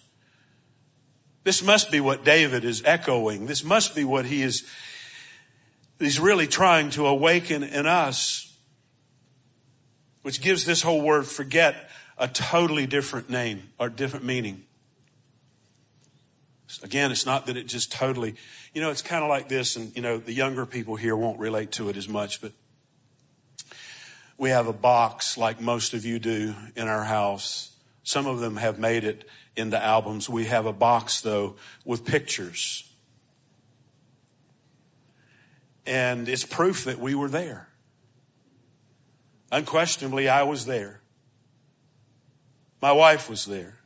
This 1.44 1.62
must 1.62 1.92
be 1.92 2.00
what 2.00 2.24
David 2.24 2.64
is 2.64 2.82
echoing. 2.86 3.48
This 3.48 3.66
must 3.66 3.96
be 3.96 4.06
what 4.06 4.26
he 4.26 4.42
is, 4.42 4.66
he's 6.00 6.22
really 6.22 6.48
trying 6.48 6.90
to 6.92 7.06
awaken 7.06 7.64
in 7.64 7.86
us, 7.86 8.58
which 10.22 10.42
gives 10.42 10.66
this 10.66 10.82
whole 10.82 11.02
word 11.02 11.28
forget 11.28 11.90
a 12.18 12.30
totally 12.30 12.88
different 12.88 13.30
name 13.30 13.72
or 13.78 13.90
different 13.90 14.24
meaning. 14.24 14.67
Again, 16.84 17.12
it's 17.12 17.26
not 17.26 17.46
that 17.46 17.58
it 17.58 17.68
just 17.68 17.92
totally, 17.92 18.36
you 18.74 18.82
know, 18.82 18.92
it's 18.92 19.02
kind 19.02 19.24
of 19.24 19.30
like 19.30 19.48
this, 19.48 19.76
and, 19.76 19.96
you 19.96 20.02
know, 20.02 20.18
the 20.18 20.34
younger 20.34 20.66
people 20.66 20.96
here 20.96 21.16
won't 21.16 21.40
relate 21.40 21.72
to 21.74 21.90
it 21.90 21.98
as 21.98 22.10
much, 22.10 22.42
but 22.42 22.52
we 24.38 24.50
have 24.50 24.68
a 24.68 24.74
box 24.74 25.38
like 25.38 25.62
most 25.62 25.94
of 25.94 26.06
you 26.06 26.20
do 26.20 26.54
in 26.76 26.88
our 26.88 27.06
house 27.06 27.78
some 28.08 28.26
of 28.26 28.40
them 28.40 28.56
have 28.56 28.80
made 28.80 29.04
it 29.04 29.28
into 29.58 29.78
albums. 29.84 30.30
We 30.30 30.46
have 30.46 30.66
a 30.66 30.72
box, 30.72 31.20
though, 31.20 31.58
with 31.84 32.06
pictures. 32.06 32.90
And 35.86 36.30
it's 36.30 36.46
proof 36.46 36.86
that 36.86 37.00
we 37.00 37.16
were 37.16 37.28
there. 37.28 37.68
Unquestionably, 39.52 40.30
I 40.30 40.44
was 40.44 40.66
there. 40.66 41.02
My 42.82 42.94
wife 42.94 43.30
was 43.30 43.44
there. 43.44 43.80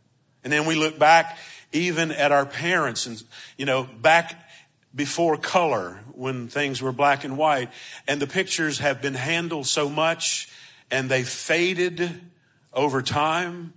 And 0.44 0.54
then 0.54 0.68
we 0.68 0.76
look 0.76 1.00
back 1.00 1.40
even 1.72 2.12
at 2.12 2.32
our 2.32 2.46
parents 2.46 3.06
and, 3.06 3.24
you 3.58 3.66
know, 3.66 3.84
back 3.84 4.50
before 4.94 5.38
color 5.38 6.02
when 6.14 6.48
things 6.48 6.82
were 6.82 6.92
black 6.92 7.24
and 7.24 7.38
white. 7.38 7.70
And 8.08 8.22
the 8.22 8.28
pictures 8.28 8.80
have 8.80 9.02
been 9.02 9.14
handled 9.14 9.68
so 9.68 9.90
much 9.90 10.50
and 10.90 11.10
they 11.10 11.24
faded 11.24 12.22
over 12.74 13.02
time 13.02 13.74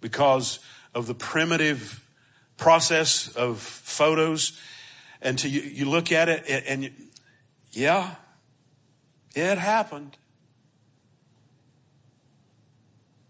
because 0.00 0.60
of 0.94 1.06
the 1.06 1.14
primitive 1.14 2.08
process 2.56 3.28
of 3.34 3.58
photos. 3.58 4.58
And 5.20 5.38
to, 5.40 5.48
you, 5.48 5.62
you 5.62 5.90
look 5.90 6.12
at 6.12 6.28
it 6.28 6.44
and, 6.48 6.64
and 6.66 6.84
you, 6.84 6.90
yeah, 7.72 8.14
it 9.34 9.58
happened. 9.58 10.16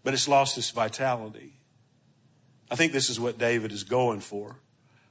But 0.03 0.13
it's 0.13 0.27
lost 0.27 0.57
its 0.57 0.69
vitality. 0.69 1.56
I 2.69 2.75
think 2.75 2.91
this 2.91 3.09
is 3.09 3.19
what 3.19 3.37
David 3.37 3.71
is 3.71 3.83
going 3.83 4.19
for. 4.19 4.57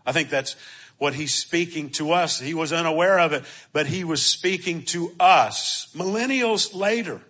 I 0.04 0.12
think 0.12 0.28
that's 0.28 0.56
what 0.98 1.14
he's 1.14 1.34
speaking 1.34 1.90
to 1.90 2.12
us. 2.12 2.40
He 2.40 2.54
was 2.54 2.72
unaware 2.72 3.18
of 3.18 3.32
it, 3.32 3.44
but 3.72 3.86
he 3.86 4.04
was 4.04 4.24
speaking 4.24 4.82
to 4.86 5.12
us 5.18 5.88
millennials 5.94 6.74
later. 6.74 7.20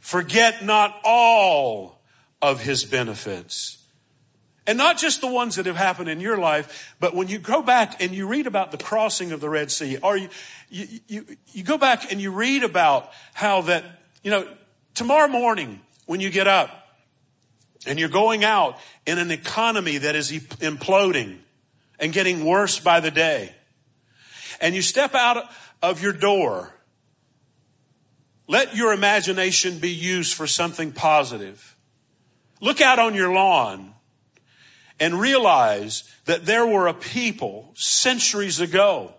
Forget 0.00 0.64
not 0.64 0.98
all 1.04 2.00
of 2.40 2.62
his 2.62 2.84
benefits. 2.84 3.78
And 4.66 4.76
not 4.76 4.98
just 4.98 5.22
the 5.22 5.26
ones 5.28 5.56
that 5.56 5.66
have 5.66 5.76
happened 5.76 6.10
in 6.10 6.20
your 6.20 6.36
life, 6.36 6.94
but 7.00 7.14
when 7.14 7.28
you 7.28 7.38
go 7.38 7.62
back 7.62 8.02
and 8.02 8.14
you 8.14 8.26
read 8.26 8.46
about 8.46 8.70
the 8.70 8.76
crossing 8.76 9.32
of 9.32 9.40
the 9.40 9.48
Red 9.48 9.70
Sea, 9.70 9.96
or 10.02 10.16
you, 10.16 10.28
you, 10.68 10.86
you, 11.08 11.26
you 11.52 11.64
go 11.64 11.78
back 11.78 12.12
and 12.12 12.20
you 12.20 12.30
read 12.30 12.62
about 12.62 13.10
how 13.32 13.62
that, 13.62 13.84
you 14.22 14.30
know, 14.30 14.46
tomorrow 14.94 15.28
morning 15.28 15.80
when 16.04 16.20
you 16.20 16.28
get 16.28 16.46
up 16.46 16.77
and 17.86 17.98
you're 17.98 18.08
going 18.08 18.44
out 18.44 18.78
in 19.06 19.18
an 19.18 19.30
economy 19.30 19.98
that 19.98 20.16
is 20.16 20.30
imploding 20.30 21.38
and 21.98 22.12
getting 22.12 22.44
worse 22.44 22.78
by 22.78 23.00
the 23.00 23.10
day, 23.10 23.52
and 24.60 24.74
you 24.74 24.82
step 24.82 25.14
out 25.14 25.50
of 25.82 26.02
your 26.02 26.12
door, 26.12 26.74
let 28.46 28.74
your 28.74 28.92
imagination 28.92 29.78
be 29.78 29.90
used 29.90 30.34
for 30.34 30.46
something 30.46 30.92
positive. 30.92 31.76
Look 32.60 32.80
out 32.80 32.98
on 32.98 33.14
your 33.14 33.32
lawn 33.32 33.94
and 34.98 35.20
realize 35.20 36.04
that 36.24 36.46
there 36.46 36.66
were 36.66 36.88
a 36.88 36.94
people 36.94 37.70
centuries 37.74 38.58
ago 38.58 39.14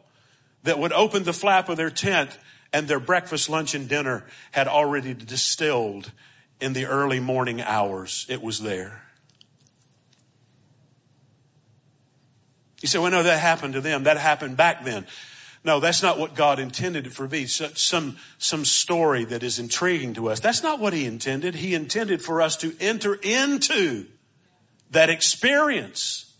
that 0.63 0.79
would 0.79 0.91
open 0.91 1.23
the 1.23 1.33
flap 1.33 1.69
of 1.69 1.77
their 1.77 1.89
tent 1.89 2.37
and 2.73 2.87
their 2.87 2.99
breakfast, 2.99 3.49
lunch, 3.49 3.73
and 3.73 3.87
dinner 3.87 4.25
had 4.51 4.67
already 4.67 5.13
distilled 5.13 6.11
in 6.59 6.73
the 6.73 6.85
early 6.85 7.19
morning 7.19 7.61
hours. 7.61 8.25
It 8.29 8.41
was 8.41 8.59
there. 8.59 9.03
You 12.81 12.87
say, 12.87 12.99
well, 12.99 13.11
no, 13.11 13.23
that 13.23 13.39
happened 13.39 13.73
to 13.73 13.81
them. 13.81 14.03
That 14.03 14.17
happened 14.17 14.55
back 14.55 14.85
then. 14.85 15.05
No, 15.65 15.81
that's 15.81 16.01
not 16.01 16.17
what 16.17 16.35
God 16.35 16.59
intended 16.59 17.05
it 17.05 17.13
for 17.13 17.27
me. 17.27 17.45
Some, 17.45 18.17
some 18.37 18.63
story 18.63 19.25
that 19.25 19.43
is 19.43 19.59
intriguing 19.59 20.13
to 20.13 20.29
us. 20.29 20.39
That's 20.39 20.63
not 20.63 20.79
what 20.79 20.93
He 20.93 21.05
intended. 21.05 21.55
He 21.55 21.75
intended 21.75 22.21
for 22.21 22.41
us 22.41 22.55
to 22.57 22.73
enter 22.79 23.15
into 23.15 24.05
that 24.91 25.09
experience. 25.09 26.33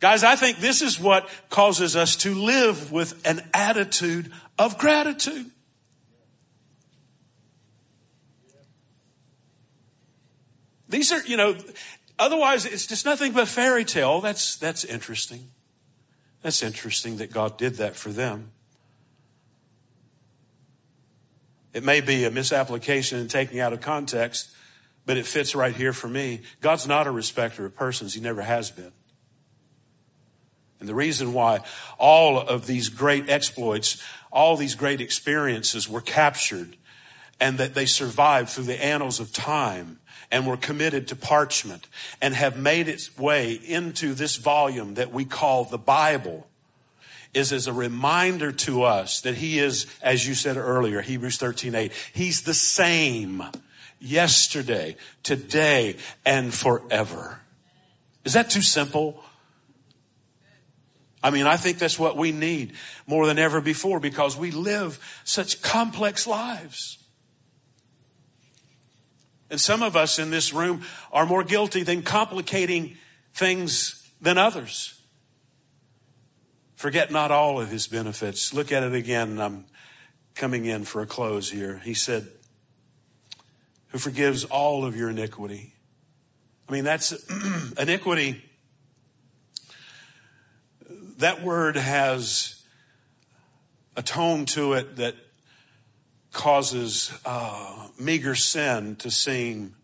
Guys, 0.00 0.22
I 0.24 0.36
think 0.36 0.58
this 0.58 0.82
is 0.82 1.00
what 1.00 1.28
causes 1.48 1.96
us 1.96 2.16
to 2.16 2.34
live 2.34 2.92
with 2.92 3.26
an 3.26 3.42
attitude 3.54 4.30
of 4.58 4.76
gratitude. 4.76 5.50
These 10.90 11.12
are, 11.12 11.22
you 11.24 11.36
know, 11.36 11.56
otherwise 12.18 12.66
it's 12.66 12.86
just 12.86 13.06
nothing 13.06 13.32
but 13.32 13.48
fairy 13.48 13.84
tale. 13.84 14.20
That's, 14.20 14.56
that's 14.56 14.84
interesting. 14.84 15.50
That's 16.42 16.62
interesting 16.62 17.16
that 17.18 17.32
God 17.32 17.56
did 17.56 17.76
that 17.76 17.96
for 17.96 18.10
them. 18.10 18.50
It 21.72 21.84
may 21.84 22.00
be 22.00 22.24
a 22.24 22.30
misapplication 22.30 23.18
and 23.20 23.30
taking 23.30 23.60
out 23.60 23.72
of 23.72 23.80
context, 23.80 24.50
but 25.06 25.16
it 25.16 25.26
fits 25.26 25.54
right 25.54 25.74
here 25.74 25.92
for 25.92 26.08
me. 26.08 26.40
God's 26.60 26.88
not 26.88 27.06
a 27.06 27.10
respecter 27.12 27.64
of 27.64 27.76
persons. 27.76 28.14
He 28.14 28.20
never 28.20 28.42
has 28.42 28.70
been. 28.70 28.92
And 30.80 30.88
the 30.88 30.94
reason 30.94 31.32
why 31.32 31.60
all 31.98 32.40
of 32.40 32.66
these 32.66 32.88
great 32.88 33.28
exploits, 33.28 34.02
all 34.32 34.56
these 34.56 34.74
great 34.74 35.00
experiences 35.00 35.88
were 35.88 36.00
captured 36.00 36.76
and 37.38 37.58
that 37.58 37.74
they 37.74 37.86
survived 37.86 38.48
through 38.48 38.64
the 38.64 38.82
annals 38.82 39.20
of 39.20 39.32
time 39.32 40.00
and 40.30 40.46
were 40.46 40.56
committed 40.56 41.08
to 41.08 41.16
parchment 41.16 41.88
and 42.20 42.34
have 42.34 42.56
made 42.56 42.88
its 42.88 43.18
way 43.18 43.52
into 43.52 44.14
this 44.14 44.36
volume 44.36 44.94
that 44.94 45.12
we 45.12 45.24
call 45.24 45.64
the 45.64 45.78
Bible 45.78 46.46
is 47.32 47.52
as 47.52 47.66
a 47.66 47.72
reminder 47.72 48.50
to 48.50 48.82
us 48.82 49.20
that 49.20 49.36
he 49.36 49.58
is, 49.58 49.86
as 50.02 50.26
you 50.26 50.34
said 50.34 50.56
earlier, 50.56 51.00
Hebrews 51.00 51.36
13, 51.36 51.74
8, 51.74 51.92
he's 52.12 52.42
the 52.42 52.54
same 52.54 53.42
yesterday, 54.00 54.96
today, 55.22 55.96
and 56.24 56.52
forever. 56.52 57.40
Is 58.24 58.32
that 58.32 58.50
too 58.50 58.62
simple? 58.62 59.22
I 61.22 61.30
mean, 61.30 61.46
I 61.46 61.56
think 61.56 61.78
that's 61.78 61.98
what 61.98 62.16
we 62.16 62.32
need 62.32 62.72
more 63.06 63.26
than 63.26 63.38
ever 63.38 63.60
before 63.60 64.00
because 64.00 64.36
we 64.36 64.50
live 64.50 64.98
such 65.24 65.62
complex 65.62 66.26
lives. 66.26 66.99
And 69.50 69.60
some 69.60 69.82
of 69.82 69.96
us 69.96 70.18
in 70.18 70.30
this 70.30 70.52
room 70.52 70.82
are 71.12 71.26
more 71.26 71.42
guilty 71.42 71.82
than 71.82 72.02
complicating 72.02 72.96
things 73.34 74.08
than 74.20 74.38
others. 74.38 75.00
Forget 76.76 77.10
not 77.10 77.30
all 77.30 77.60
of 77.60 77.68
his 77.68 77.86
benefits. 77.88 78.54
Look 78.54 78.72
at 78.72 78.82
it 78.82 78.94
again. 78.94 79.40
I'm 79.40 79.66
coming 80.34 80.64
in 80.64 80.84
for 80.84 81.02
a 81.02 81.06
close 81.06 81.50
here. 81.50 81.82
He 81.84 81.92
said, 81.92 82.28
Who 83.88 83.98
forgives 83.98 84.44
all 84.44 84.84
of 84.84 84.96
your 84.96 85.10
iniquity. 85.10 85.74
I 86.68 86.72
mean, 86.72 86.84
that's 86.84 87.12
iniquity. 87.78 88.42
That 91.18 91.42
word 91.42 91.76
has 91.76 92.62
a 93.96 94.02
tone 94.02 94.46
to 94.46 94.74
it 94.74 94.96
that 94.96 95.16
causes 96.32 97.12
uh, 97.24 97.88
meager 97.98 98.34
sin 98.34 98.96
to 98.96 99.10
seem 99.10 99.74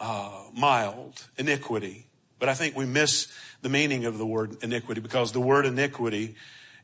uh, 0.00 0.44
mild, 0.52 1.28
iniquity. 1.36 2.06
But 2.38 2.48
I 2.48 2.54
think 2.54 2.76
we 2.76 2.84
miss 2.84 3.28
the 3.62 3.68
meaning 3.68 4.04
of 4.04 4.18
the 4.18 4.26
word 4.26 4.62
iniquity 4.62 5.00
because 5.00 5.32
the 5.32 5.40
word 5.40 5.66
iniquity 5.66 6.34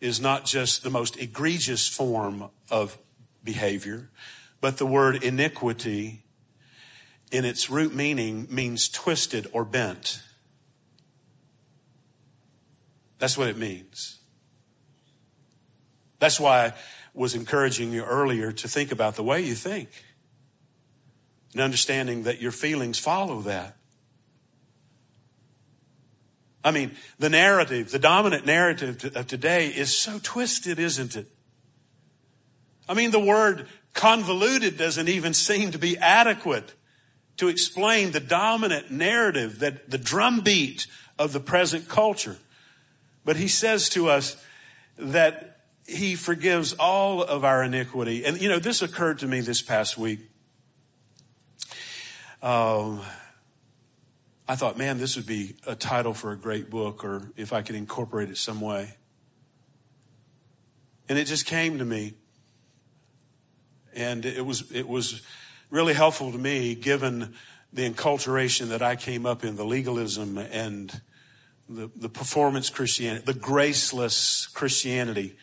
is 0.01 0.20
not 0.20 0.46
just 0.46 0.82
the 0.82 0.90
most 0.90 1.20
egregious 1.20 1.86
form 1.86 2.48
of 2.70 2.96
behavior, 3.44 4.11
but 4.61 4.78
the 4.78 4.86
word 4.86 5.22
iniquity 5.22 6.22
in 7.30 7.44
its 7.44 7.70
root 7.70 7.94
meaning 7.94 8.46
means 8.51 8.88
twisted 8.88 9.46
or 9.53 9.64
bent. 9.64 10.22
That's 13.18 13.36
what 13.36 13.48
it 13.48 13.59
means. 13.59 14.20
That's 16.21 16.39
why 16.39 16.66
I 16.66 16.73
was 17.12 17.35
encouraging 17.35 17.93
you 17.93 18.05
earlier 18.05 18.53
to 18.53 18.68
think 18.68 18.93
about 18.93 19.16
the 19.16 19.25
way 19.25 19.41
you 19.41 19.57
think 19.57 19.89
and 21.53 21.61
understanding 21.61 22.23
that 22.23 22.41
your 22.41 22.53
feelings 22.53 22.99
follow 22.99 23.41
that. 23.41 23.77
I 26.62 26.71
mean, 26.71 26.93
the 27.18 27.31
narrative, 27.31 27.91
the 27.91 27.99
dominant 27.99 28.47
narrative 28.47 29.12
of 29.16 29.27
today 29.27 29.68
is 29.68 29.99
so 29.99 30.21
twisted, 30.23 30.79
isn't 30.79 31.16
it? 31.16 31.27
I 32.89 32.95
mean, 32.95 33.11
the 33.11 33.21
word 33.21 33.66
convoluted 33.95 34.77
doesn't 34.77 35.09
even 35.09 35.33
seem 35.33 35.71
to 35.71 35.79
be 35.79 35.97
adequate 35.99 36.75
to 37.39 37.49
explain 37.49 38.11
the 38.11 38.21
dominant 38.21 38.91
narrative 38.91 39.61
that 39.61 39.91
the 39.91 39.99
drumbeat 39.99 40.87
of 41.18 41.33
the 41.33 41.41
present 41.41 41.89
culture. 41.89 42.37
But 43.25 43.37
he 43.37 43.49
says 43.49 43.89
to 43.91 44.11
us 44.11 44.37
that 44.99 45.49
he 45.91 46.14
forgives 46.14 46.72
all 46.74 47.22
of 47.22 47.45
our 47.45 47.64
iniquity. 47.64 48.24
And, 48.24 48.41
you 48.41 48.49
know, 48.49 48.59
this 48.59 48.80
occurred 48.80 49.18
to 49.20 49.26
me 49.26 49.41
this 49.41 49.61
past 49.61 49.99
week. 49.99 50.20
Um, 52.43 53.03
I 54.49 54.57
thought, 54.57 54.78
man, 54.78 54.99
this 54.99 55.16
would 55.16 55.26
be 55.26 55.57
a 55.66 55.74
title 55.74 56.14
for 56.14 56.32
a 56.32 56.36
great 56.36 56.70
book, 56.70 57.05
or 57.05 57.30
if 57.36 57.53
I 57.53 57.62
could 57.62 57.74
incorporate 57.74 58.30
it 58.30 58.36
some 58.36 58.61
way. 58.61 58.97
And 61.09 61.18
it 61.18 61.24
just 61.24 61.45
came 61.45 61.78
to 61.78 61.84
me. 61.84 62.14
And 63.93 64.24
it 64.24 64.47
was, 64.47 64.70
it 64.70 64.88
was 64.88 65.22
really 65.70 65.95
helpful 65.95 66.30
to 66.30 66.38
me 66.38 66.76
given 66.76 67.34
the 67.72 67.88
enculturation 67.88 68.68
that 68.68 68.82
I 68.82 68.95
came 68.95 69.26
up 69.26 69.45
in, 69.45 69.57
the 69.57 69.64
legalism 69.64 70.38
and 70.38 71.01
the, 71.68 71.91
the 71.97 72.09
performance 72.09 72.70
Christianity, 72.70 73.24
the 73.24 73.38
graceless 73.38 74.47
Christianity 74.47 75.36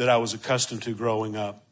that 0.00 0.08
I 0.08 0.16
was 0.16 0.32
accustomed 0.32 0.82
to 0.84 0.94
growing 0.94 1.36
up. 1.36 1.62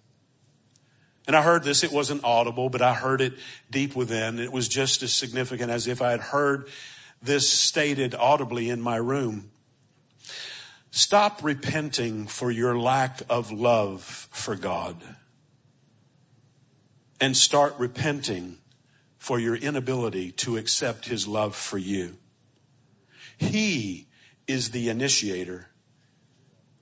And 1.26 1.34
I 1.34 1.40
heard 1.40 1.64
this, 1.64 1.82
it 1.82 1.90
wasn't 1.90 2.24
audible, 2.24 2.68
but 2.68 2.82
I 2.82 2.92
heard 2.92 3.22
it 3.22 3.32
deep 3.70 3.96
within. 3.96 4.38
It 4.38 4.52
was 4.52 4.68
just 4.68 5.02
as 5.02 5.14
significant 5.14 5.70
as 5.70 5.86
if 5.86 6.02
I 6.02 6.10
had 6.10 6.20
heard 6.20 6.68
this 7.22 7.48
stated 7.48 8.14
audibly 8.14 8.68
in 8.68 8.82
my 8.82 8.96
room. 8.96 9.50
Stop 10.90 11.42
repenting 11.42 12.26
for 12.26 12.50
your 12.50 12.78
lack 12.78 13.22
of 13.30 13.50
love 13.50 14.28
for 14.30 14.56
God 14.56 15.02
and 17.18 17.34
start 17.34 17.74
repenting 17.78 18.58
for 19.16 19.40
your 19.40 19.56
inability 19.56 20.32
to 20.32 20.58
accept 20.58 21.08
His 21.08 21.26
love 21.26 21.56
for 21.56 21.78
you. 21.78 22.18
He 23.38 24.06
is 24.46 24.72
the 24.72 24.90
initiator. 24.90 25.67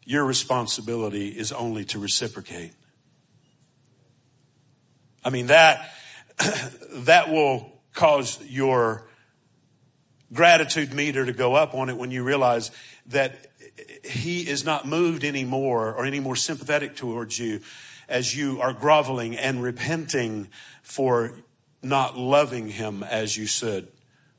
Your 0.07 0.25
responsibility 0.25 1.29
is 1.29 1.51
only 1.51 1.85
to 1.87 1.99
reciprocate. 1.99 2.73
I 5.25 5.31
mean, 5.31 5.49
that, 5.49 5.91
that 6.39 7.29
will 7.29 7.73
cause 7.93 8.41
your 8.47 9.09
gratitude 10.33 10.95
meter 10.95 11.27
to 11.27 11.33
go 11.33 11.55
up 11.55 11.75
on 11.75 11.89
it 11.89 11.97
when 11.97 12.13
you 12.13 12.23
realize 12.23 12.71
that 13.07 13.51
he 14.05 14.49
is 14.49 14.65
not 14.65 14.87
moved 14.87 15.25
anymore 15.25 15.93
or 15.93 16.05
any 16.05 16.21
more 16.21 16.37
sympathetic 16.37 16.95
towards 16.95 17.39
you 17.39 17.61
as 18.09 18.37
you 18.37 18.61
are 18.61 18.73
groveling 18.73 19.37
and 19.37 19.61
repenting 19.61 20.47
for 20.83 21.33
not 21.83 22.17
loving 22.17 22.69
him 22.69 23.03
as 23.03 23.37
you 23.37 23.47
should. 23.47 23.89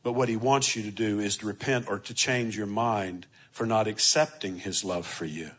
But 0.02 0.14
what 0.14 0.30
he 0.30 0.38
wants 0.38 0.78
you 0.78 0.84
to 0.84 0.92
do 0.92 1.20
is 1.20 1.36
to 1.38 1.46
repent 1.46 1.90
or 1.90 2.00
to 2.00 2.14
change 2.14 2.56
your 2.56 2.68
mind 2.68 3.28
for 3.58 3.66
not 3.66 3.88
accepting 3.88 4.60
his 4.60 4.84
love 4.84 5.08
for 5.08 5.26
you. 5.26 5.50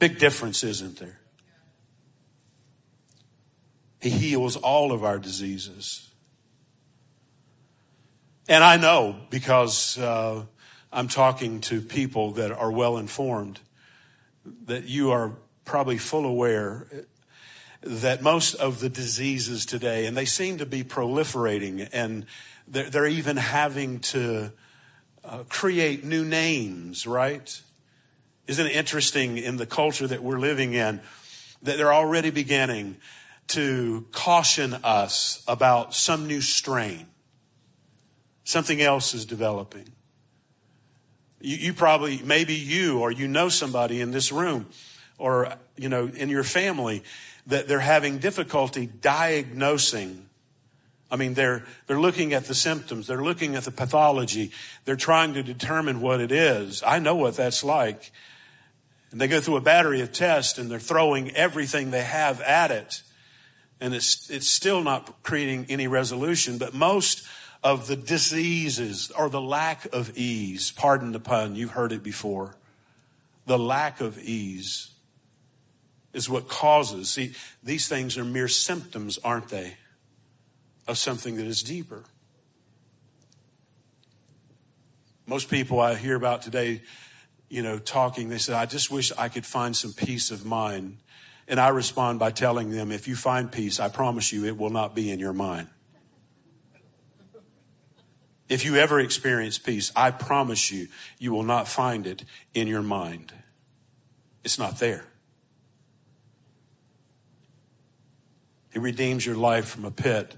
Big 0.00 0.18
difference, 0.18 0.64
isn't 0.64 0.98
there? 0.98 1.20
He 4.00 4.10
heals 4.10 4.56
all 4.56 4.90
of 4.90 5.04
our 5.04 5.20
diseases. 5.20 6.10
And 8.48 8.64
I 8.64 8.78
know 8.78 9.14
because 9.30 9.96
uh, 9.96 10.42
I'm 10.92 11.06
talking 11.06 11.60
to 11.60 11.80
people 11.80 12.32
that 12.32 12.50
are 12.50 12.72
well 12.72 12.96
informed 12.96 13.60
that 14.64 14.88
you 14.88 15.12
are 15.12 15.36
probably 15.64 15.98
full 15.98 16.24
aware 16.24 16.88
that 17.80 18.22
most 18.22 18.54
of 18.54 18.80
the 18.80 18.88
diseases 18.88 19.64
today, 19.64 20.06
and 20.06 20.16
they 20.16 20.24
seem 20.24 20.58
to 20.58 20.66
be 20.66 20.82
proliferating, 20.82 21.88
and 21.92 22.26
they're, 22.66 22.90
they're 22.90 23.06
even 23.06 23.36
having 23.36 24.00
to 24.00 24.50
uh, 25.24 25.44
create 25.48 26.04
new 26.04 26.24
names, 26.24 27.06
right? 27.06 27.60
Isn't 28.46 28.66
it 28.66 28.76
interesting 28.76 29.38
in 29.38 29.56
the 29.56 29.66
culture 29.66 30.06
that 30.06 30.22
we're 30.22 30.38
living 30.38 30.74
in 30.74 31.00
that 31.62 31.78
they're 31.78 31.94
already 31.94 32.30
beginning 32.30 32.96
to 33.48 34.06
caution 34.12 34.74
us 34.84 35.42
about 35.46 35.94
some 35.94 36.26
new 36.26 36.40
strain. 36.40 37.06
Something 38.44 38.80
else 38.80 39.14
is 39.14 39.24
developing. 39.24 39.88
You, 41.40 41.56
you, 41.56 41.74
probably, 41.74 42.20
maybe 42.22 42.54
you 42.54 43.00
or 43.00 43.10
you 43.10 43.28
know 43.28 43.48
somebody 43.48 44.00
in 44.00 44.10
this 44.10 44.32
room 44.32 44.66
or, 45.18 45.54
you 45.76 45.88
know, 45.88 46.06
in 46.06 46.28
your 46.28 46.44
family 46.44 47.02
that 47.46 47.68
they're 47.68 47.80
having 47.80 48.18
difficulty 48.18 48.86
diagnosing. 48.86 50.23
I 51.10 51.16
mean, 51.16 51.34
they're, 51.34 51.64
they're 51.86 52.00
looking 52.00 52.32
at 52.32 52.46
the 52.46 52.54
symptoms. 52.54 53.06
They're 53.06 53.22
looking 53.22 53.54
at 53.54 53.64
the 53.64 53.70
pathology. 53.70 54.50
They're 54.84 54.96
trying 54.96 55.34
to 55.34 55.42
determine 55.42 56.00
what 56.00 56.20
it 56.20 56.32
is. 56.32 56.82
I 56.84 56.98
know 56.98 57.14
what 57.14 57.36
that's 57.36 57.62
like. 57.62 58.10
And 59.10 59.20
they 59.20 59.28
go 59.28 59.40
through 59.40 59.56
a 59.56 59.60
battery 59.60 60.00
of 60.00 60.12
tests 60.12 60.58
and 60.58 60.70
they're 60.70 60.80
throwing 60.80 61.30
everything 61.36 61.90
they 61.90 62.02
have 62.02 62.40
at 62.40 62.70
it 62.70 63.02
and 63.80 63.94
it's, 63.94 64.30
it's 64.30 64.48
still 64.48 64.82
not 64.82 65.22
creating 65.22 65.66
any 65.68 65.86
resolution, 65.86 66.58
but 66.58 66.74
most 66.74 67.26
of 67.62 67.86
the 67.86 67.96
diseases 67.96 69.10
or 69.10 69.28
the 69.28 69.40
lack 69.40 69.86
of 69.92 70.16
ease, 70.16 70.70
pardon 70.70 71.12
the 71.12 71.20
pun, 71.20 71.54
you've 71.54 71.72
heard 71.72 71.92
it 71.92 72.02
before. 72.02 72.56
The 73.46 73.58
lack 73.58 74.00
of 74.00 74.18
ease 74.18 74.90
is 76.12 76.30
what 76.30 76.48
causes. 76.48 77.10
See, 77.10 77.34
these 77.62 77.88
things 77.88 78.16
are 78.16 78.24
mere 78.24 78.48
symptoms, 78.48 79.18
aren't 79.22 79.48
they, 79.48 79.76
of 80.86 80.98
something 80.98 81.36
that 81.36 81.46
is 81.46 81.62
deeper. 81.62 82.04
Most 85.26 85.48
people 85.48 85.80
I 85.80 85.94
hear 85.94 86.16
about 86.16 86.42
today, 86.42 86.82
you 87.48 87.62
know, 87.62 87.78
talking, 87.78 88.28
they 88.28 88.38
say, 88.38 88.52
I 88.52 88.66
just 88.66 88.90
wish 88.90 89.10
I 89.16 89.28
could 89.28 89.46
find 89.46 89.74
some 89.74 89.92
peace 89.92 90.30
of 90.30 90.44
mind. 90.44 90.98
And 91.48 91.58
I 91.60 91.68
respond 91.68 92.18
by 92.18 92.30
telling 92.30 92.70
them, 92.70 92.90
if 92.90 93.08
you 93.08 93.16
find 93.16 93.50
peace, 93.50 93.80
I 93.80 93.88
promise 93.88 94.32
you 94.32 94.44
it 94.44 94.56
will 94.56 94.70
not 94.70 94.94
be 94.94 95.10
in 95.10 95.18
your 95.18 95.32
mind. 95.32 95.68
If 98.48 98.64
you 98.64 98.76
ever 98.76 99.00
experience 99.00 99.58
peace, 99.58 99.90
I 99.96 100.10
promise 100.10 100.70
you, 100.70 100.88
you 101.18 101.32
will 101.32 101.42
not 101.42 101.66
find 101.66 102.06
it 102.06 102.24
in 102.52 102.68
your 102.68 102.82
mind. 102.82 103.32
It's 104.42 104.58
not 104.58 104.78
there. 104.78 105.06
He 108.72 108.78
redeems 108.78 109.24
your 109.24 109.36
life 109.36 109.66
from 109.66 109.84
a 109.84 109.90
pit. 109.90 110.36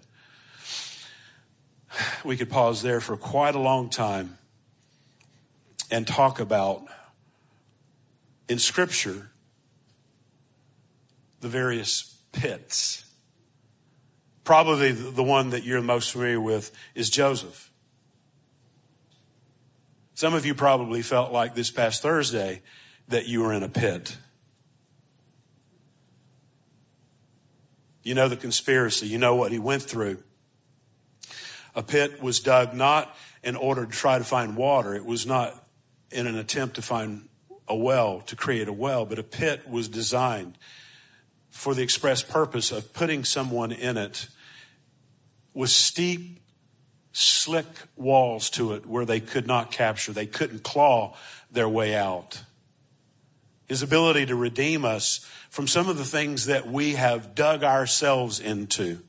We 2.24 2.36
could 2.36 2.50
pause 2.50 2.82
there 2.82 3.00
for 3.00 3.16
quite 3.16 3.54
a 3.54 3.58
long 3.58 3.88
time 3.88 4.38
and 5.90 6.06
talk 6.06 6.40
about 6.40 6.84
in 8.48 8.58
Scripture 8.58 9.30
the 11.40 11.48
various 11.48 12.16
pits. 12.32 13.04
Probably 14.44 14.92
the 14.92 15.22
one 15.22 15.50
that 15.50 15.64
you're 15.64 15.82
most 15.82 16.12
familiar 16.12 16.40
with 16.40 16.72
is 16.94 17.10
Joseph. 17.10 17.70
Some 20.14 20.34
of 20.34 20.46
you 20.46 20.54
probably 20.54 21.02
felt 21.02 21.32
like 21.32 21.54
this 21.54 21.70
past 21.70 22.02
Thursday 22.02 22.62
that 23.08 23.26
you 23.26 23.42
were 23.42 23.52
in 23.52 23.62
a 23.62 23.68
pit. 23.68 24.16
You 28.02 28.14
know 28.14 28.28
the 28.28 28.36
conspiracy. 28.36 29.08
You 29.08 29.18
know 29.18 29.34
what 29.34 29.52
he 29.52 29.58
went 29.58 29.82
through. 29.82 30.22
A 31.76 31.82
pit 31.82 32.22
was 32.22 32.40
dug 32.40 32.74
not 32.74 33.14
in 33.44 33.54
order 33.54 33.86
to 33.86 33.92
try 33.92 34.18
to 34.18 34.24
find 34.24 34.56
water. 34.56 34.94
It 34.94 35.04
was 35.04 35.26
not 35.26 35.62
in 36.10 36.26
an 36.26 36.36
attempt 36.36 36.76
to 36.76 36.82
find 36.82 37.28
a 37.68 37.76
well, 37.76 38.22
to 38.22 38.34
create 38.34 38.66
a 38.66 38.72
well, 38.72 39.04
but 39.04 39.18
a 39.18 39.22
pit 39.22 39.68
was 39.68 39.86
designed 39.86 40.56
for 41.50 41.74
the 41.74 41.82
express 41.82 42.22
purpose 42.22 42.72
of 42.72 42.92
putting 42.92 43.24
someone 43.24 43.72
in 43.72 43.96
it 43.96 44.28
with 45.54 45.70
steep, 45.70 46.40
slick 47.12 47.66
walls 47.96 48.50
to 48.50 48.72
it 48.72 48.86
where 48.86 49.04
they 49.04 49.20
could 49.20 49.46
not 49.46 49.70
capture, 49.70 50.12
they 50.12 50.26
couldn't 50.26 50.62
claw 50.62 51.16
their 51.50 51.68
way 51.68 51.94
out. 51.94 52.42
His 53.68 53.82
ability 53.82 54.26
to 54.26 54.36
redeem 54.36 54.84
us 54.84 55.26
from 55.50 55.66
some 55.66 55.88
of 55.88 55.98
the 55.98 56.04
things 56.04 56.46
that 56.46 56.66
we 56.66 56.92
have 56.92 57.34
dug 57.34 57.64
ourselves 57.64 58.38
into. 58.38 59.00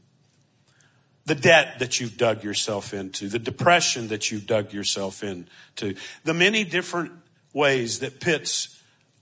The 1.28 1.36
debt 1.36 1.80
that 1.80 1.99
you've 1.99 2.17
dug 2.17 2.43
yourself 2.43 2.93
into, 2.93 3.30
the 3.30 3.38
depression 3.38 4.07
that 4.07 4.32
you've 4.32 4.47
dug 4.47 4.73
yourself 4.73 5.23
into, 5.23 5.95
the 6.23 6.34
many 6.34 6.63
different 6.63 7.11
ways 7.53 7.99
that 7.99 8.19
pits 8.19 8.82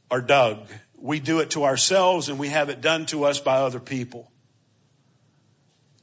are 0.10 0.22
dug 0.22 0.70
we 1.06 1.20
do 1.20 1.40
it 1.40 1.52
to 1.52 1.64
ourselves 1.66 2.30
and 2.30 2.40
we 2.40 2.50
have 2.50 2.70
it 2.70 2.82
done 2.82 3.06
to 3.08 3.26
us 3.26 3.40
by 3.40 3.58
other 3.58 3.80
people. 3.80 4.32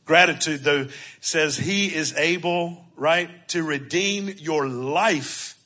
Gratitude, 0.05 0.63
though, 0.63 0.87
says 1.21 1.57
he 1.57 1.93
is 1.93 2.15
able, 2.17 2.85
right, 2.97 3.49
to 3.49 3.65
redeem 3.65 4.29
your 4.39 4.69
life 4.69 5.59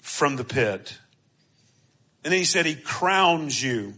from 0.00 0.36
the 0.36 0.44
pit. 0.44 0.98
And 2.22 2.32
then 2.32 2.38
he 2.38 2.44
said 2.44 2.64
he 2.64 2.76
crowns 2.76 3.60
you 3.60 3.94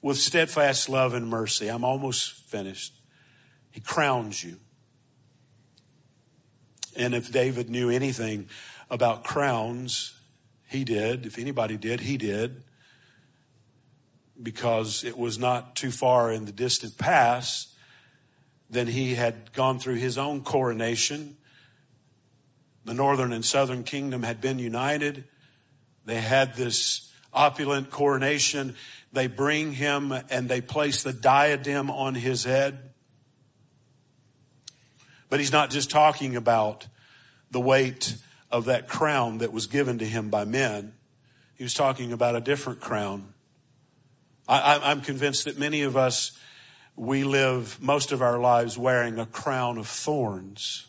with 0.00 0.16
steadfast 0.16 0.88
love 0.88 1.12
and 1.12 1.28
mercy. 1.28 1.68
I'm 1.68 1.84
almost 1.84 2.32
finished. 2.32 2.94
He 3.70 3.80
crowns 3.80 4.42
you. 4.42 4.56
And 6.96 7.14
if 7.14 7.30
David 7.30 7.70
knew 7.70 7.90
anything 7.90 8.48
about 8.90 9.24
crowns, 9.24 10.14
he 10.68 10.84
did. 10.84 11.26
If 11.26 11.38
anybody 11.38 11.76
did, 11.76 12.00
he 12.00 12.16
did. 12.16 12.62
Because 14.42 15.04
it 15.04 15.16
was 15.16 15.38
not 15.38 15.76
too 15.76 15.90
far 15.90 16.32
in 16.32 16.44
the 16.44 16.52
distant 16.52 16.98
past 16.98 17.76
then 18.68 18.86
he 18.86 19.14
had 19.14 19.52
gone 19.52 19.78
through 19.78 19.94
his 19.94 20.18
own 20.18 20.42
coronation. 20.42 21.36
The 22.84 22.94
northern 22.94 23.32
and 23.32 23.44
southern 23.44 23.84
kingdom 23.84 24.22
had 24.22 24.40
been 24.40 24.58
united. 24.58 25.24
They 26.04 26.20
had 26.20 26.54
this 26.54 27.12
opulent 27.32 27.90
coronation. 27.90 28.74
They 29.12 29.26
bring 29.28 29.72
him 29.72 30.12
and 30.30 30.48
they 30.48 30.60
place 30.60 31.02
the 31.02 31.12
diadem 31.12 31.90
on 31.90 32.14
his 32.14 32.44
head. 32.44 32.90
But 35.28 35.40
he's 35.40 35.52
not 35.52 35.70
just 35.70 35.90
talking 35.90 36.36
about 36.36 36.86
the 37.50 37.60
weight 37.60 38.16
of 38.50 38.66
that 38.66 38.88
crown 38.88 39.38
that 39.38 39.52
was 39.52 39.66
given 39.66 39.98
to 39.98 40.04
him 40.04 40.30
by 40.30 40.44
men. 40.44 40.94
He 41.56 41.64
was 41.64 41.74
talking 41.74 42.12
about 42.12 42.36
a 42.36 42.40
different 42.40 42.80
crown. 42.80 43.32
I, 44.48 44.92
am 44.92 45.00
convinced 45.00 45.46
that 45.46 45.58
many 45.58 45.82
of 45.82 45.96
us, 45.96 46.32
we 46.94 47.24
live 47.24 47.82
most 47.82 48.12
of 48.12 48.22
our 48.22 48.38
lives 48.38 48.78
wearing 48.78 49.18
a 49.18 49.26
crown 49.26 49.76
of 49.78 49.88
thorns. 49.88 50.86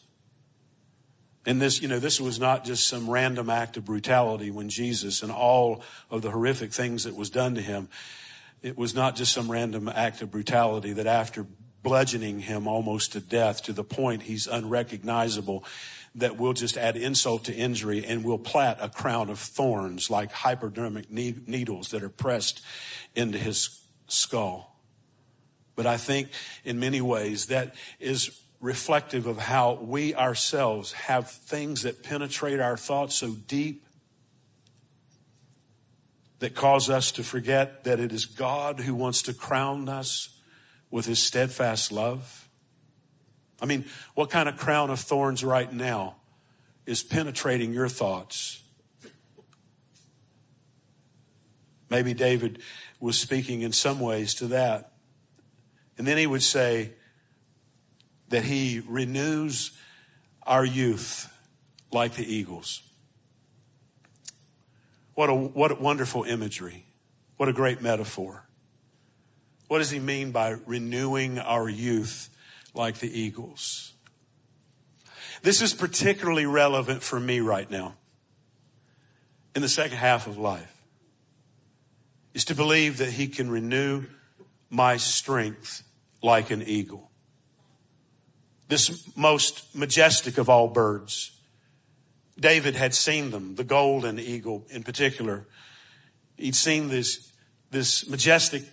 And 1.45 1.61
this, 1.61 1.81
you 1.81 1.87
know, 1.87 1.97
this 1.97 2.19
was 2.19 2.39
not 2.39 2.65
just 2.65 2.87
some 2.87 3.09
random 3.09 3.49
act 3.49 3.77
of 3.77 3.85
brutality 3.85 4.51
when 4.51 4.69
Jesus 4.69 5.23
and 5.23 5.31
all 5.31 5.81
of 6.11 6.21
the 6.21 6.29
horrific 6.29 6.71
things 6.71 7.05
that 7.05 7.15
was 7.15 7.29
done 7.29 7.55
to 7.55 7.61
him. 7.61 7.87
It 8.61 8.77
was 8.77 8.93
not 8.93 9.15
just 9.15 9.33
some 9.33 9.49
random 9.49 9.87
act 9.87 10.21
of 10.21 10.29
brutality 10.29 10.93
that 10.93 11.07
after 11.07 11.47
bludgeoning 11.87 12.41
him 12.41 12.67
almost 12.67 13.13
to 13.13 13.21
death 13.21 13.63
to 13.63 13.71
the 13.71 13.83
point 13.83 14.23
he's 14.23 14.45
unrecognizable, 14.45 15.63
that 16.13 16.35
we'll 16.35 16.51
just 16.51 16.75
add 16.75 16.97
insult 16.97 17.45
to 17.45 17.53
injury 17.55 18.03
and 18.05 18.25
we'll 18.25 18.37
plait 18.37 18.75
a 18.81 18.89
crown 18.89 19.29
of 19.29 19.39
thorns 19.39 20.09
like 20.09 20.29
hypodermic 20.31 21.09
needles 21.09 21.91
that 21.91 22.03
are 22.03 22.09
pressed 22.09 22.61
into 23.15 23.37
his 23.37 23.79
skull. 24.07 24.75
But 25.77 25.85
I 25.85 25.95
think 25.95 26.27
in 26.65 26.77
many 26.77 26.99
ways 26.99 27.45
that 27.45 27.73
is 28.01 28.41
reflective 28.59 29.25
of 29.25 29.37
how 29.37 29.75
we 29.75 30.13
ourselves 30.13 30.91
have 30.91 31.29
things 31.31 31.83
that 31.83 32.03
penetrate 32.03 32.59
our 32.59 32.75
thoughts 32.75 33.15
so 33.15 33.31
deep 33.31 33.85
that 36.39 36.53
cause 36.53 36.89
us 36.89 37.13
to 37.13 37.23
forget 37.23 37.85
that 37.85 38.01
it 38.01 38.11
is 38.11 38.25
God 38.25 38.81
who 38.81 38.93
wants 38.93 39.21
to 39.21 39.33
crown 39.33 39.87
us 39.87 40.36
with 40.89 41.05
his 41.05 41.19
steadfast 41.19 41.91
love 41.91 42.47
I 43.61 43.65
mean, 43.65 43.85
what 44.13 44.29
kind 44.29 44.47
of 44.47 44.57
crown 44.57 44.89
of 44.89 44.99
thorns 44.99 45.43
right 45.43 45.71
now 45.71 46.15
is 46.85 47.03
penetrating 47.03 47.73
your 47.73 47.89
thoughts? 47.89 48.61
Maybe 51.89 52.13
David 52.13 52.61
was 52.99 53.17
speaking 53.17 53.61
in 53.61 53.71
some 53.71 53.99
ways 53.99 54.33
to 54.35 54.47
that. 54.47 54.91
And 55.97 56.05
then 56.05 56.17
he 56.17 56.27
would 56.27 56.43
say 56.43 56.93
that 58.29 58.43
he 58.43 58.81
renews 58.87 59.71
our 60.43 60.65
youth 60.65 61.33
like 61.91 62.13
the 62.13 62.31
eagles. 62.31 62.81
What 65.15 65.29
a, 65.29 65.33
what 65.33 65.71
a 65.71 65.75
wonderful 65.75 66.23
imagery. 66.25 66.85
What 67.37 67.49
a 67.49 67.53
great 67.53 67.81
metaphor. 67.81 68.46
What 69.67 69.79
does 69.79 69.89
he 69.89 69.99
mean 69.99 70.31
by 70.31 70.55
renewing 70.65 71.39
our 71.39 71.67
youth 71.67 72.29
like 72.77 72.99
the 72.99 73.19
eagles. 73.19 73.93
This 75.41 75.61
is 75.61 75.73
particularly 75.73 76.45
relevant 76.45 77.03
for 77.03 77.19
me 77.19 77.39
right 77.39 77.69
now 77.69 77.95
in 79.55 79.61
the 79.61 79.69
second 79.69 79.97
half 79.97 80.27
of 80.27 80.37
life 80.37 80.73
is 82.33 82.45
to 82.45 82.55
believe 82.55 82.97
that 82.97 83.11
he 83.11 83.27
can 83.27 83.49
renew 83.49 84.03
my 84.69 84.97
strength 84.97 85.83
like 86.21 86.51
an 86.51 86.61
eagle. 86.61 87.09
This 88.67 89.09
most 89.15 89.75
majestic 89.75 90.37
of 90.37 90.49
all 90.49 90.67
birds. 90.67 91.31
David 92.39 92.75
had 92.75 92.93
seen 92.93 93.31
them, 93.31 93.55
the 93.55 93.63
golden 93.63 94.19
eagle 94.19 94.65
in 94.69 94.83
particular. 94.83 95.47
He'd 96.37 96.55
seen 96.55 96.89
this, 96.89 97.31
this 97.71 98.07
majestic 98.07 98.63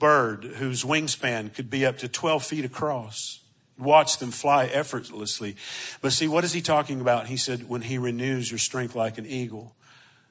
bird 0.00 0.42
whose 0.42 0.82
wingspan 0.82 1.54
could 1.54 1.70
be 1.70 1.86
up 1.86 1.98
to 1.98 2.08
12 2.08 2.44
feet 2.44 2.64
across. 2.64 3.38
Watch 3.78 4.18
them 4.18 4.32
fly 4.32 4.66
effortlessly. 4.66 5.54
But 6.02 6.12
see, 6.12 6.26
what 6.26 6.42
is 6.42 6.52
he 6.52 6.60
talking 6.60 7.00
about? 7.00 7.28
He 7.28 7.36
said, 7.36 7.68
when 7.68 7.82
he 7.82 7.98
renews 7.98 8.50
your 8.50 8.58
strength 8.58 8.96
like 8.96 9.16
an 9.16 9.26
eagle. 9.26 9.76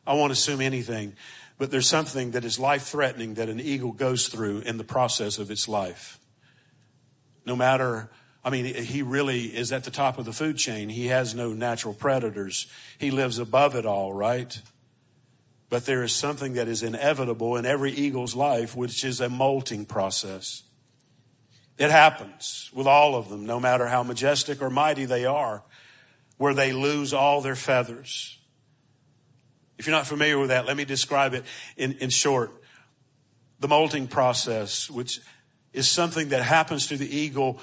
I 0.05 0.13
won't 0.13 0.32
assume 0.32 0.59
anything, 0.59 1.13
but 1.57 1.72
there's 1.72 1.88
something 1.88 2.32
that 2.32 2.43
is 2.43 2.59
life 2.59 2.84
threatening 2.84 3.36
that 3.36 3.47
an 3.47 3.59
eagle 3.59 3.91
goes 3.91 4.28
through 4.28 4.59
in 4.59 4.78
the 4.78 4.84
process 4.84 5.38
of 5.38 5.49
its 5.51 5.67
life. 5.67 6.20
No 7.45 7.55
matter, 7.55 8.09
I 8.43 8.49
mean, 8.49 8.65
he 8.65 9.01
really 9.01 9.45
is 9.45 9.72
at 9.72 9.84
the 9.84 9.91
top 9.91 10.17
of 10.17 10.26
the 10.26 10.34
food 10.34 10.57
chain. 10.57 10.89
He 10.89 11.07
has 11.07 11.36
no 11.36 11.53
natural 11.53 11.93
predators. 11.93 12.67
He 12.97 13.11
lives 13.11 13.38
above 13.39 13.76
it 13.76 13.86
all, 13.86 14.13
right? 14.13 14.61
But 15.70 15.86
there 15.86 16.03
is 16.03 16.13
something 16.13 16.53
that 16.53 16.67
is 16.67 16.82
inevitable 16.82 17.55
in 17.55 17.65
every 17.65 17.91
eagle's 17.91 18.36
life, 18.36 18.76
which 18.76 19.03
is 19.03 19.22
a 19.22 19.30
molting 19.30 19.86
process. 19.86 20.63
It 21.78 21.91
happens 21.91 22.70
with 22.74 22.88
all 22.88 23.15
of 23.15 23.30
them, 23.30 23.45
no 23.45 23.59
matter 23.59 23.88
how 23.88 24.03
majestic 24.03 24.61
or 24.61 24.70
mighty 24.70 25.05
they 25.05 25.26
are, 25.26 25.63
where 26.38 26.53
they 26.53 26.74
lose 26.74 27.13
all 27.13 27.41
their 27.41 27.55
feathers. 27.55 28.38
If 29.78 29.88
you're 29.88 29.95
not 29.95 30.07
familiar 30.07 30.38
with 30.38 30.49
that, 30.49 30.65
let 30.65 30.76
me 30.76 30.84
describe 30.84 31.34
it 31.34 31.45
in, 31.78 31.93
in 31.93 32.09
short. 32.09 32.51
The 33.59 33.67
molting 33.67 34.07
process, 34.07 34.89
which 34.89 35.22
is 35.72 35.89
something 35.89 36.30
that 36.30 36.43
happens 36.43 36.88
to 36.88 36.97
the 36.97 37.15
eagle, 37.15 37.59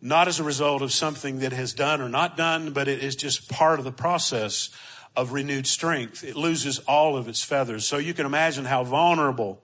not 0.00 0.28
as 0.28 0.40
a 0.40 0.44
result 0.44 0.82
of 0.82 0.92
something 0.92 1.38
that 1.38 1.52
has 1.52 1.72
done 1.72 2.02
or 2.02 2.08
not 2.08 2.36
done, 2.36 2.72
but 2.72 2.88
it 2.88 3.02
is 3.02 3.16
just 3.16 3.48
part 3.48 3.78
of 3.78 3.84
the 3.86 3.92
process 3.92 4.68
of 5.16 5.32
renewed 5.32 5.66
strength. 5.66 6.24
It 6.24 6.36
loses 6.36 6.78
all 6.80 7.16
of 7.16 7.28
its 7.28 7.42
feathers. 7.42 7.86
So 7.86 7.98
you 7.98 8.14
can 8.14 8.26
imagine 8.26 8.64
how 8.64 8.84
vulnerable 8.84 9.62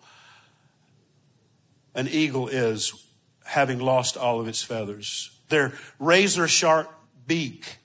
an 1.94 2.08
eagle 2.08 2.48
is 2.48 3.06
having 3.44 3.80
lost 3.80 4.16
all 4.16 4.40
of 4.40 4.46
its 4.46 4.62
feathers. 4.62 5.36
Their 5.48 5.72
razor 5.98 6.46
sharp 6.46 6.88
beak 7.26 7.78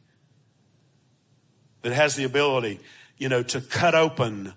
that 1.81 1.93
has 1.93 2.15
the 2.15 2.23
ability, 2.23 2.79
you 3.17 3.29
know, 3.29 3.41
to 3.43 3.61
cut 3.61 3.95
open 3.95 4.53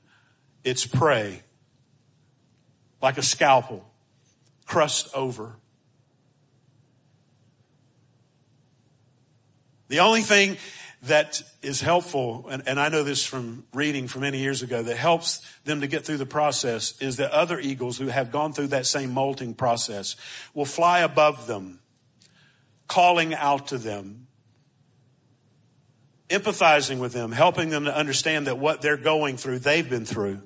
its 0.64 0.86
prey 0.86 1.42
like 3.00 3.16
a 3.16 3.22
scalpel, 3.22 3.88
crust 4.66 5.09
over. 5.14 5.56
The 9.88 10.00
only 10.00 10.20
thing 10.20 10.59
that 11.03 11.42
is 11.62 11.80
helpful, 11.80 12.46
and, 12.51 12.62
and, 12.66 12.80
I 12.80 12.88
know 12.88 13.05
this 13.05 13.24
from 13.24 13.64
reading 13.72 14.09
from 14.09 14.22
many 14.22 14.38
years 14.38 14.62
ago, 14.62 14.82
that 14.82 14.96
helps 14.96 15.40
them 15.64 15.80
to 15.80 15.86
get 15.86 16.05
through 16.05 16.16
the 16.16 16.26
process 16.26 17.01
is 17.01 17.18
that 17.18 17.30
other 17.30 17.61
eagles 17.61 17.99
who 17.99 18.09
have 18.09 18.32
gone 18.32 18.53
through 18.53 18.68
that 18.68 18.84
same 18.84 19.12
molting 19.12 19.55
process 19.55 20.16
will 20.55 20.64
fly 20.64 21.01
above 21.01 21.46
them, 21.46 21.78
calling 22.88 23.32
out 23.32 23.68
to 23.68 23.78
them, 23.78 24.26
empathizing 26.28 26.99
with 26.99 27.12
them, 27.12 27.30
helping 27.30 27.70
them 27.70 27.84
to 27.84 27.96
understand 27.96 28.49
that 28.49 28.59
what 28.59 28.82
they're 28.82 28.96
going 28.96 29.36
through, 29.36 29.61
they've 29.61 29.88
been 29.88 30.05
through. 30.05 30.42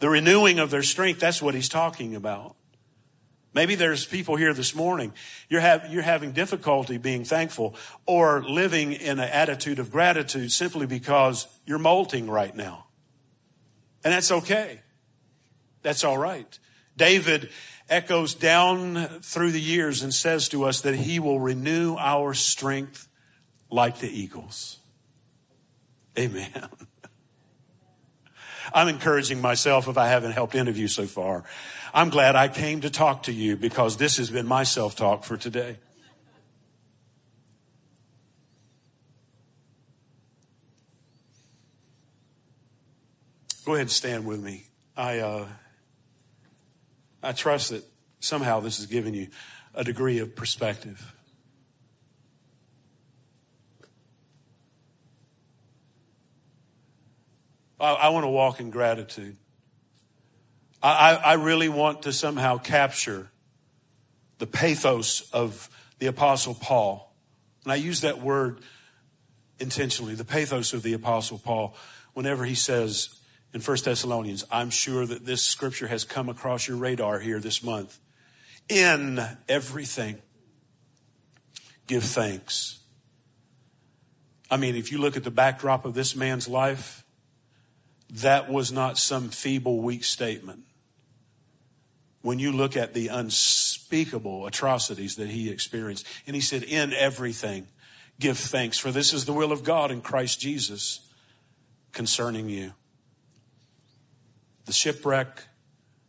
The 0.00 0.10
renewing 0.10 0.58
of 0.58 0.70
their 0.70 0.82
strength, 0.82 1.20
that's 1.20 1.40
what 1.40 1.54
he's 1.54 1.70
talking 1.70 2.14
about. 2.14 2.56
Maybe 3.56 3.74
there's 3.74 4.04
people 4.04 4.36
here 4.36 4.52
this 4.52 4.74
morning, 4.74 5.14
you're, 5.48 5.62
have, 5.62 5.90
you're 5.90 6.02
having 6.02 6.32
difficulty 6.32 6.98
being 6.98 7.24
thankful 7.24 7.74
or 8.04 8.42
living 8.42 8.92
in 8.92 9.18
an 9.18 9.30
attitude 9.30 9.78
of 9.78 9.90
gratitude 9.90 10.52
simply 10.52 10.84
because 10.84 11.48
you're 11.64 11.78
molting 11.78 12.28
right 12.28 12.54
now. 12.54 12.88
And 14.04 14.12
that's 14.12 14.30
okay. 14.30 14.82
That's 15.80 16.04
all 16.04 16.18
right. 16.18 16.58
David 16.98 17.48
echoes 17.88 18.34
down 18.34 19.22
through 19.22 19.52
the 19.52 19.60
years 19.60 20.02
and 20.02 20.12
says 20.12 20.50
to 20.50 20.64
us 20.64 20.82
that 20.82 20.94
he 20.94 21.18
will 21.18 21.40
renew 21.40 21.96
our 21.96 22.34
strength 22.34 23.08
like 23.70 24.00
the 24.00 24.10
eagles. 24.10 24.80
Amen. 26.18 26.68
I'm 28.72 28.88
encouraging 28.88 29.40
myself 29.40 29.88
if 29.88 29.98
I 29.98 30.08
haven't 30.08 30.32
helped 30.32 30.54
any 30.54 30.70
of 30.70 30.76
you 30.76 30.88
so 30.88 31.06
far. 31.06 31.44
I'm 31.94 32.10
glad 32.10 32.36
I 32.36 32.48
came 32.48 32.82
to 32.82 32.90
talk 32.90 33.24
to 33.24 33.32
you 33.32 33.56
because 33.56 33.96
this 33.96 34.18
has 34.18 34.30
been 34.30 34.46
my 34.46 34.64
self 34.64 34.96
talk 34.96 35.24
for 35.24 35.36
today. 35.36 35.78
Go 43.64 43.72
ahead 43.72 43.82
and 43.82 43.90
stand 43.90 44.26
with 44.26 44.40
me. 44.40 44.64
I, 44.96 45.18
uh, 45.18 45.46
I 47.20 47.32
trust 47.32 47.70
that 47.70 47.82
somehow 48.20 48.60
this 48.60 48.76
has 48.76 48.86
given 48.86 49.12
you 49.12 49.28
a 49.74 49.82
degree 49.82 50.20
of 50.20 50.36
perspective. 50.36 51.15
I, 57.78 57.92
I 57.92 58.08
want 58.10 58.24
to 58.24 58.30
walk 58.30 58.60
in 58.60 58.70
gratitude. 58.70 59.36
I, 60.82 61.14
I 61.14 61.32
really 61.34 61.68
want 61.68 62.02
to 62.02 62.12
somehow 62.12 62.58
capture 62.58 63.30
the 64.38 64.46
pathos 64.46 65.28
of 65.32 65.68
the 65.98 66.06
Apostle 66.06 66.54
Paul. 66.54 67.14
And 67.64 67.72
I 67.72 67.76
use 67.76 68.02
that 68.02 68.20
word 68.20 68.60
intentionally, 69.58 70.14
the 70.14 70.24
pathos 70.24 70.72
of 70.72 70.82
the 70.82 70.92
Apostle 70.92 71.38
Paul, 71.38 71.74
whenever 72.12 72.44
he 72.44 72.54
says 72.54 73.20
in 73.52 73.60
1 73.60 73.76
Thessalonians, 73.84 74.44
I'm 74.50 74.70
sure 74.70 75.06
that 75.06 75.24
this 75.24 75.42
scripture 75.42 75.88
has 75.88 76.04
come 76.04 76.28
across 76.28 76.68
your 76.68 76.76
radar 76.76 77.18
here 77.20 77.40
this 77.40 77.62
month. 77.62 77.98
In 78.68 79.20
everything, 79.48 80.18
give 81.86 82.04
thanks. 82.04 82.80
I 84.50 84.56
mean, 84.56 84.76
if 84.76 84.92
you 84.92 84.98
look 84.98 85.16
at 85.16 85.24
the 85.24 85.30
backdrop 85.30 85.84
of 85.84 85.94
this 85.94 86.14
man's 86.14 86.48
life, 86.48 87.05
that 88.10 88.50
was 88.50 88.72
not 88.72 88.98
some 88.98 89.30
feeble, 89.30 89.80
weak 89.80 90.04
statement. 90.04 90.64
When 92.22 92.38
you 92.38 92.52
look 92.52 92.76
at 92.76 92.94
the 92.94 93.08
unspeakable 93.08 94.46
atrocities 94.46 95.16
that 95.16 95.28
he 95.28 95.50
experienced, 95.50 96.06
and 96.26 96.34
he 96.34 96.42
said, 96.42 96.62
In 96.62 96.92
everything, 96.92 97.68
give 98.18 98.38
thanks, 98.38 98.78
for 98.78 98.90
this 98.90 99.12
is 99.12 99.24
the 99.24 99.32
will 99.32 99.52
of 99.52 99.64
God 99.64 99.90
in 99.90 100.00
Christ 100.00 100.40
Jesus 100.40 101.00
concerning 101.92 102.48
you. 102.48 102.72
The 104.64 104.72
shipwreck, 104.72 105.44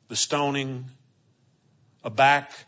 the 0.07 0.15
stoning, 0.15 0.85
a 2.03 2.09
back 2.09 2.65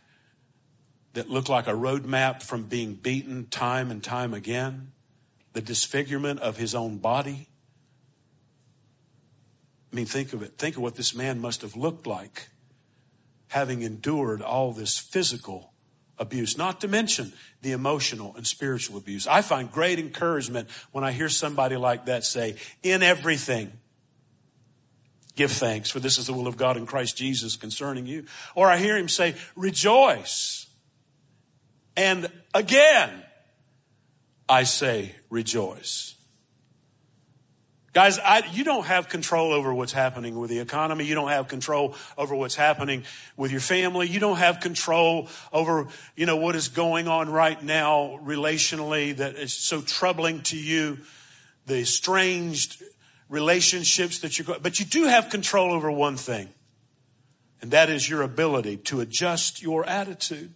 that 1.14 1.30
looked 1.30 1.50
like 1.50 1.68
a 1.68 1.74
roadmap 1.74 2.44
from 2.44 2.64
being 2.64 2.94
beaten 2.94 3.48
time 3.48 3.90
and 3.90 4.04
time 4.04 4.34
again, 4.34 4.92
the 5.54 5.62
disfigurement 5.62 6.40
of 6.40 6.58
his 6.58 6.76
own 6.76 6.98
body 6.98 7.50
I 9.92 9.96
mean, 9.96 10.06
think 10.06 10.34
of 10.34 10.44
it. 10.44 10.58
Think 10.58 10.76
of 10.76 10.84
what 10.84 10.96
this 10.96 11.16
man 11.16 11.40
must 11.40 11.62
have 11.62 11.76
looked 11.76 12.06
like 12.06 12.50
having 13.50 13.82
endured 13.82 14.42
all 14.42 14.72
this 14.72 14.98
physical 14.98 15.74
abuse, 16.20 16.58
not 16.58 16.82
to 16.82 16.88
mention 16.88 17.34
the 17.62 17.72
emotional 17.72 18.36
and 18.36 18.46
spiritual 18.46 18.98
abuse. 18.98 19.26
I 19.26 19.42
find 19.42 19.72
great 19.72 19.98
encouragement 19.98 20.70
when 20.92 21.04
I 21.04 21.12
hear 21.12 21.30
somebody 21.30 21.76
like 21.76 22.06
that 22.06 22.24
say, 22.24 22.56
in 22.84 23.02
everything, 23.02 23.72
give 25.36 25.52
thanks, 25.52 25.90
for 25.90 26.00
this 26.00 26.18
is 26.18 26.28
the 26.28 26.34
will 26.34 26.48
of 26.48 26.58
God 26.58 26.78
in 26.78 26.86
Christ 26.86 27.18
Jesus 27.18 27.56
concerning 27.56 28.06
you. 28.06 28.26
Or 28.54 28.68
I 28.68 28.78
hear 28.78 28.98
him 28.98 29.10
say, 29.10 29.36
rejoice. 29.56 30.68
And 31.96 32.30
again, 32.54 33.24
I 34.48 34.64
say, 34.64 35.16
rejoice. 35.30 36.16
Guys, 37.92 38.20
I, 38.20 38.44
you 38.52 38.64
don't 38.64 38.86
have 38.86 39.10
control 39.10 39.52
over 39.52 39.74
what's 39.74 39.94
happening 39.94 40.38
with 40.38 40.52
the 40.52 40.60
economy. 40.60 41.06
You 41.06 41.16
don't 41.16 41.30
have 41.30 41.48
control 41.48 41.96
over 42.18 42.36
what's 42.36 42.56
happening 42.56 43.04
with 43.36 43.52
your 43.52 43.62
family. 43.62 44.08
You 44.08 44.20
don't 44.20 44.38
have 44.38 44.60
control 44.60 45.28
over, 45.52 45.88
you 46.16 46.28
know, 46.28 46.38
what 46.38 46.56
is 46.56 46.68
going 46.68 47.08
on 47.08 47.32
right 47.32 47.62
now 47.64 48.20
relationally 48.24 49.18
that 49.18 49.36
is 49.36 49.54
so 49.54 49.82
troubling 49.82 50.42
to 50.44 50.58
you. 50.58 51.00
The 51.66 51.80
estranged 51.80 52.84
relationships 53.28 54.20
that 54.20 54.38
you're, 54.38 54.60
but 54.60 54.80
you 54.80 54.86
do 54.86 55.06
have 55.06 55.30
control 55.30 55.74
over 55.74 55.92
one 55.92 56.18
thing. 56.18 56.50
And 57.62 57.72
that 57.72 57.90
is 57.90 58.08
your 58.08 58.22
ability 58.22 58.78
to 58.78 59.02
adjust 59.02 59.62
your 59.62 59.86
attitude 59.86 60.54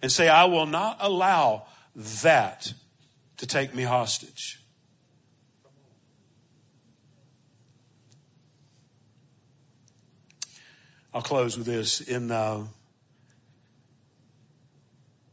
and 0.00 0.12
say, 0.12 0.28
I 0.28 0.44
will 0.44 0.66
not 0.66 0.98
allow 1.00 1.66
that 1.94 2.72
to 3.38 3.46
take 3.46 3.74
me 3.74 3.82
hostage. 3.82 4.60
I'll 11.16 11.22
close 11.22 11.56
with 11.56 11.64
this. 11.64 12.02
In 12.02 12.30
uh, 12.30 12.64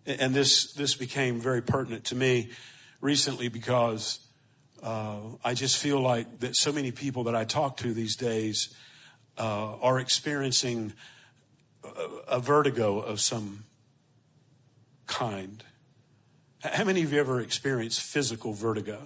and 0.06 0.34
this 0.34 0.72
this 0.72 0.96
became 0.96 1.42
very 1.42 1.62
pertinent 1.62 2.06
to 2.06 2.16
me 2.16 2.52
recently 3.02 3.50
because 3.50 4.26
uh, 4.82 5.18
I 5.44 5.54
just 5.54 5.78
feel 5.78 6.00
like 6.00 6.40
that 6.40 6.56
so 6.56 6.72
many 6.72 6.94
people 6.94 7.26
that 7.26 7.36
I 7.36 7.44
talk 7.44 7.76
to 7.78 7.94
these 7.94 8.16
days 8.16 8.74
uh, 9.38 9.76
are 9.82 10.00
experiencing 10.00 10.94
a, 11.84 12.36
a 12.36 12.40
vertigo 12.40 13.00
of 13.00 13.20
some 13.20 13.66
kind. 15.06 15.66
How 16.62 16.86
many 16.86 17.04
of 17.04 17.12
you 17.12 17.20
ever 17.20 17.42
experienced 17.42 18.00
physical 18.00 18.54
vertigo? 18.54 19.02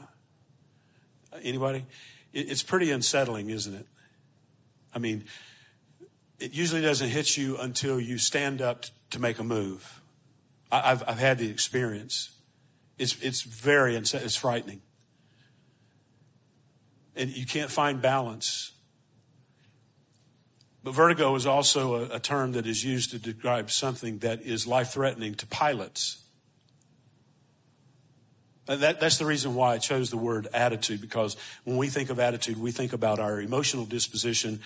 Anybody? 1.42 1.88
It's 2.34 2.62
pretty 2.62 2.92
unsettling, 2.92 3.50
isn't 3.50 3.74
it? 3.74 3.88
I 4.94 5.00
mean, 5.00 5.24
it 6.40 6.54
usually 6.54 6.82
doesn't 6.82 7.10
hit 7.10 7.38
you 7.38 7.58
until 7.58 8.00
you 8.00 8.18
stand 8.18 8.62
up 8.62 8.86
to 9.10 9.20
make 9.20 9.40
a 9.40 9.44
move. 9.44 10.02
I've, 10.72 11.04
I've 11.08 11.20
had 11.20 11.38
the 11.38 11.50
experience. 11.50 12.32
It's, 12.98 13.22
it's 13.22 13.42
very, 13.42 13.96
it's 13.96 14.36
frightening. 14.36 14.82
And 17.16 17.30
you 17.30 17.46
can't 17.46 17.72
find 17.72 18.02
balance. 18.02 18.74
But 20.84 20.94
vertigo 20.94 21.36
is 21.36 21.46
also 21.46 21.96
a, 21.96 22.16
a 22.16 22.20
term 22.20 22.52
that 22.52 22.68
is 22.68 22.84
used 22.86 23.12
to 23.12 23.20
describe 23.20 23.72
something 23.72 24.20
that 24.20 24.42
is 24.44 24.68
life 24.68 24.92
threatening 24.92 25.36
to 25.36 25.48
pilots. 25.48 26.24
That, 28.68 29.00
that's 29.00 29.18
the 29.18 29.26
reason 29.26 29.56
why 29.56 29.76
I 29.76 29.78
chose 29.78 30.10
the 30.10 30.18
word 30.18 30.48
attitude, 30.54 31.00
because 31.00 31.38
when 31.64 31.78
we 31.78 31.88
think 31.88 32.10
of 32.10 32.20
attitude, 32.20 32.60
we 32.60 32.72
think 32.72 32.92
about 32.92 33.18
our 33.18 33.40
emotional 33.40 33.86
disposition 33.86 34.60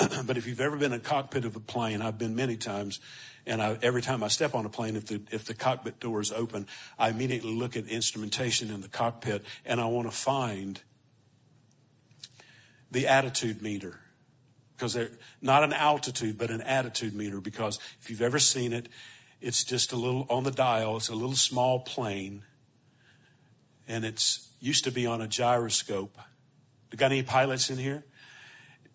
but 0.26 0.36
if 0.36 0.46
you've 0.46 0.60
ever 0.60 0.76
been 0.76 0.92
in 0.92 1.00
a 1.00 1.02
cockpit 1.02 1.44
of 1.44 1.56
a 1.56 1.60
plane, 1.60 2.02
I've 2.02 2.18
been 2.18 2.34
many 2.34 2.56
times, 2.56 3.00
and 3.46 3.60
I, 3.62 3.78
every 3.82 4.02
time 4.02 4.22
I 4.22 4.28
step 4.28 4.54
on 4.54 4.66
a 4.66 4.68
plane, 4.68 4.96
if 4.96 5.06
the 5.06 5.20
if 5.30 5.44
the 5.44 5.54
cockpit 5.54 6.00
door 6.00 6.20
is 6.20 6.32
open, 6.32 6.66
I 6.98 7.10
immediately 7.10 7.52
look 7.52 7.76
at 7.76 7.86
instrumentation 7.86 8.70
in 8.70 8.80
the 8.80 8.88
cockpit, 8.88 9.44
and 9.64 9.80
I 9.80 9.86
want 9.86 10.10
to 10.10 10.16
find 10.16 10.80
the 12.90 13.06
attitude 13.06 13.62
meter. 13.62 14.00
Because 14.76 14.94
they're 14.94 15.10
not 15.42 15.62
an 15.62 15.74
altitude 15.74 16.38
but 16.38 16.50
an 16.50 16.62
attitude 16.62 17.14
meter 17.14 17.38
because 17.38 17.78
if 18.00 18.08
you've 18.08 18.22
ever 18.22 18.38
seen 18.38 18.72
it 18.72 18.88
it's 19.38 19.62
just 19.62 19.92
a 19.92 19.96
little 19.96 20.26
on 20.30 20.42
the 20.44 20.50
dial 20.50 20.96
it's 20.96 21.10
a 21.10 21.14
little 21.14 21.34
small 21.34 21.80
plane 21.80 22.44
and 23.86 24.06
it's 24.06 24.48
used 24.58 24.84
to 24.84 24.90
be 24.90 25.04
on 25.04 25.20
a 25.20 25.28
gyroscope. 25.28 26.16
Got 26.96 27.12
any 27.12 27.22
pilots 27.22 27.68
in 27.68 27.76
here? 27.76 28.04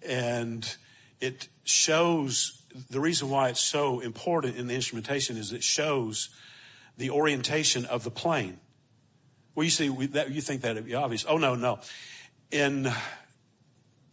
And 0.01 0.75
it 1.21 1.47
shows 1.63 2.61
the 2.89 2.99
reason 2.99 3.29
why 3.29 3.49
it's 3.49 3.63
so 3.63 3.99
important 3.99 4.57
in 4.57 4.67
the 4.67 4.75
instrumentation 4.75 5.37
is 5.37 5.53
it 5.53 5.63
shows 5.63 6.29
the 6.97 7.09
orientation 7.09 7.85
of 7.85 8.03
the 8.03 8.11
plane. 8.11 8.59
Well, 9.53 9.63
you 9.63 9.69
see, 9.69 9.89
we, 9.89 10.07
that, 10.07 10.31
you 10.31 10.41
think 10.41 10.61
that 10.61 10.75
would 10.75 10.85
be 10.85 10.95
obvious. 10.95 11.25
Oh, 11.27 11.37
no, 11.37 11.55
no. 11.55 11.79
In 12.51 12.91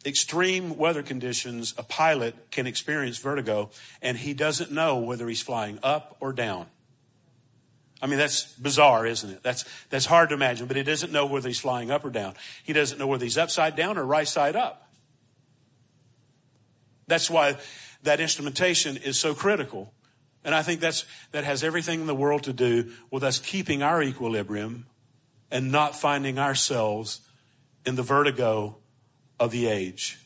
extreme 0.05 0.77
weather 0.77 1.03
conditions, 1.03 1.75
a 1.77 1.83
pilot 1.83 2.51
can 2.51 2.67
experience 2.67 3.19
vertigo 3.19 3.71
and 4.01 4.17
he 4.19 4.35
doesn't 4.35 4.71
know 4.71 4.99
whether 4.99 5.29
he's 5.29 5.43
flying 5.43 5.79
up 5.83 6.17
or 6.21 6.33
down. 6.33 6.67
I 8.01 8.07
mean, 8.09 8.19
that's 8.19 8.45
bizarre, 8.55 9.07
isn't 9.07 9.31
it? 9.31 9.43
That's, 9.45 9.65
that's 9.91 10.07
hard 10.07 10.31
to 10.31 10.35
imagine, 10.35 10.67
but 10.67 10.77
he 10.77 10.83
doesn't 10.83 11.13
know 11.13 11.27
whether 11.27 11.49
he's 11.49 11.61
flying 11.61 11.91
up 11.93 12.05
or 12.05 12.11
down. 12.11 12.35
He 12.65 12.73
doesn't 12.73 12.99
know 12.99 13.07
whether 13.07 13.25
he's 13.25 13.39
upside 13.39 13.77
down 13.77 13.97
or 13.97 14.05
right 14.05 14.27
side 14.27 14.57
up. 14.57 14.82
That's 17.07 17.29
why 17.29 17.57
that 18.03 18.21
instrumentation 18.21 18.97
is 18.97 19.19
so 19.19 19.35
critical. 19.35 19.93
And 20.45 20.55
I 20.55 20.63
think 20.63 20.81
that's, 20.81 21.05
that 21.31 21.45
has 21.45 21.63
everything 21.63 22.01
in 22.01 22.07
the 22.07 22.15
world 22.15 22.45
to 22.45 22.53
do 22.53 22.93
with 23.11 23.23
us 23.23 23.39
keeping 23.39 23.83
our 23.83 24.03
equilibrium 24.03 24.87
and 25.51 25.71
not 25.71 25.95
finding 25.95 26.39
ourselves 26.39 27.21
in 27.87 27.95
the 27.95 28.03
vertigo 28.03 28.79
of 29.39 29.51
the 29.51 29.67
age. 29.67 30.19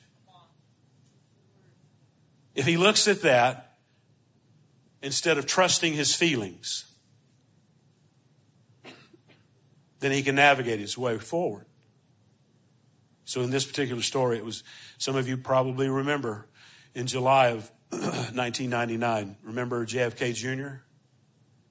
If 2.55 2.67
he 2.67 2.77
looks 2.77 3.07
at 3.07 3.23
that 3.23 3.75
instead 5.03 5.37
of 5.37 5.47
trusting 5.47 5.93
his 5.93 6.15
feelings, 6.15 6.87
then 10.01 10.13
he 10.13 10.23
can 10.23 10.35
navigate 10.35 10.81
his 10.81 10.97
way 10.97 11.19
forward. 11.19 11.67
So 13.25 13.43
in 13.43 13.51
this 13.51 13.67
particular 13.67 14.03
story, 14.03 14.39
it 14.39 14.45
was, 14.45 14.63
some 14.99 15.17
of 15.17 15.29
you 15.29 15.37
probably 15.37 15.89
remember 15.89 16.47
in 16.97 17.07
July 17.07 17.49
of 17.49 17.71
1999, 17.91 19.37
remember 19.43 19.85
JFK 19.85 20.35
Jr.? 20.35 20.79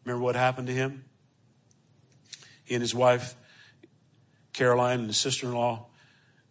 Remember 0.05 0.23
what 0.23 0.35
happened 0.35 0.67
to 0.67 0.73
him? 0.73 1.03
He 2.63 2.75
and 2.75 2.81
his 2.81 2.93
wife, 2.93 3.33
Caroline, 4.53 4.99
and 4.99 5.07
his 5.07 5.17
sister 5.17 5.47
in 5.47 5.53
law, 5.53 5.87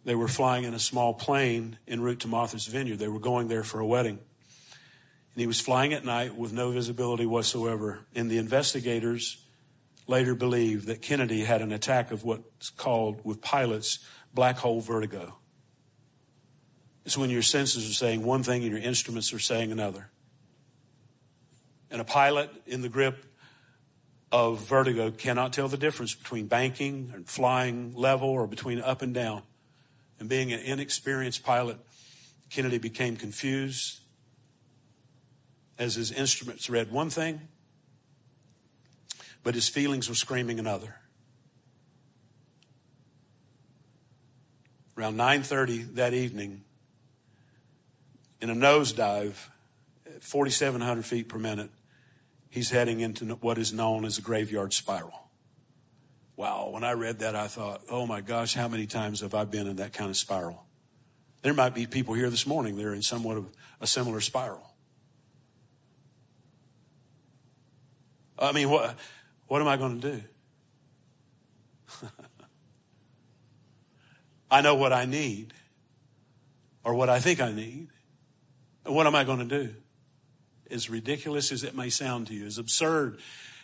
they 0.03 0.13
were 0.13 0.27
flying 0.27 0.65
in 0.65 0.73
a 0.73 0.79
small 0.79 1.13
plane 1.13 1.79
en 1.87 2.01
route 2.01 2.19
to 2.19 2.27
Martha's 2.27 2.67
Vineyard. 2.67 2.99
They 2.99 3.07
were 3.07 3.19
going 3.19 3.47
there 3.47 3.63
for 3.63 3.79
a 3.79 3.85
wedding. 3.85 4.19
And 4.19 5.41
he 5.41 5.47
was 5.47 5.61
flying 5.61 5.93
at 5.93 6.03
night 6.03 6.35
with 6.35 6.51
no 6.51 6.71
visibility 6.71 7.25
whatsoever. 7.25 8.05
And 8.13 8.29
the 8.29 8.37
investigators 8.37 9.41
later 10.05 10.35
believed 10.35 10.87
that 10.87 11.01
Kennedy 11.01 11.45
had 11.45 11.61
an 11.61 11.71
attack 11.71 12.11
of 12.11 12.25
what's 12.25 12.71
called, 12.71 13.21
with 13.23 13.41
pilots, 13.41 13.99
black 14.33 14.57
hole 14.57 14.81
vertigo. 14.81 15.37
It's 17.05 17.17
when 17.17 17.29
your 17.29 17.43
senses 17.43 17.89
are 17.89 17.93
saying 17.93 18.23
one 18.23 18.43
thing 18.43 18.63
and 18.63 18.71
your 18.71 18.81
instruments 18.81 19.31
are 19.31 19.39
saying 19.39 19.71
another. 19.71 20.09
And 21.89 22.01
a 22.01 22.03
pilot 22.03 22.49
in 22.65 22.81
the 22.81 22.89
grip 22.89 23.23
of 24.31 24.67
vertigo 24.67 25.11
cannot 25.11 25.53
tell 25.53 25.69
the 25.69 25.77
difference 25.77 26.13
between 26.13 26.47
banking 26.47 27.11
and 27.13 27.25
flying 27.25 27.93
level 27.95 28.27
or 28.27 28.47
between 28.47 28.81
up 28.81 29.01
and 29.01 29.13
down. 29.13 29.43
And 30.19 30.27
being 30.27 30.51
an 30.51 30.59
inexperienced 30.59 31.43
pilot, 31.43 31.77
Kennedy 32.49 32.79
became 32.79 33.15
confused 33.15 34.01
as 35.77 35.95
his 35.95 36.11
instruments 36.11 36.69
read 36.69 36.91
one 36.91 37.09
thing, 37.09 37.47
but 39.43 39.55
his 39.55 39.69
feelings 39.69 40.09
were 40.09 40.15
screaming 40.15 40.59
another. 40.59 40.95
Around 44.97 45.15
9:30 45.15 45.95
that 45.95 46.13
evening, 46.13 46.64
in 48.41 48.49
a 48.49 48.55
nosedive 48.55 49.49
at 50.05 50.23
4,700 50.23 51.05
feet 51.05 51.29
per 51.29 51.37
minute, 51.37 51.69
he's 52.49 52.69
heading 52.69 52.99
into 52.99 53.25
what 53.35 53.57
is 53.57 53.73
known 53.73 54.05
as 54.05 54.17
a 54.17 54.21
graveyard 54.21 54.73
spiral. 54.73 55.29
Wow, 56.37 56.69
when 56.71 56.83
I 56.83 56.91
read 56.93 57.19
that, 57.19 57.35
I 57.35 57.47
thought, 57.47 57.81
oh 57.89 58.05
my 58.05 58.21
gosh, 58.21 58.53
how 58.53 58.67
many 58.67 58.87
times 58.87 59.21
have 59.21 59.33
I 59.33 59.45
been 59.45 59.67
in 59.67 59.77
that 59.77 59.93
kind 59.93 60.09
of 60.09 60.17
spiral? 60.17 60.65
There 61.43 61.53
might 61.53 61.73
be 61.73 61.85
people 61.85 62.13
here 62.13 62.29
this 62.29 62.45
morning, 62.45 62.75
they're 62.75 62.93
in 62.93 63.01
somewhat 63.01 63.37
of 63.37 63.45
a 63.79 63.87
similar 63.87 64.19
spiral. 64.19 64.73
I 68.37 68.51
mean, 68.51 68.69
what, 68.69 68.97
what 69.47 69.61
am 69.61 69.67
I 69.67 69.77
going 69.77 70.01
to 70.01 70.11
do? 70.11 70.21
I 74.51 74.61
know 74.61 74.75
what 74.75 74.91
I 74.91 75.05
need 75.05 75.53
or 76.83 76.93
what 76.93 77.09
I 77.09 77.19
think 77.19 77.41
I 77.41 77.51
need. 77.51 77.87
What 78.85 79.07
am 79.07 79.15
I 79.15 79.23
going 79.23 79.39
to 79.39 79.45
do? 79.63 79.73
As 80.69 80.89
ridiculous 80.89 81.51
as 81.51 81.63
it 81.63 81.75
may 81.75 81.89
sound 81.89 82.27
to 82.27 82.33
you, 82.33 82.45
as 82.45 82.57
absurd 82.57 83.19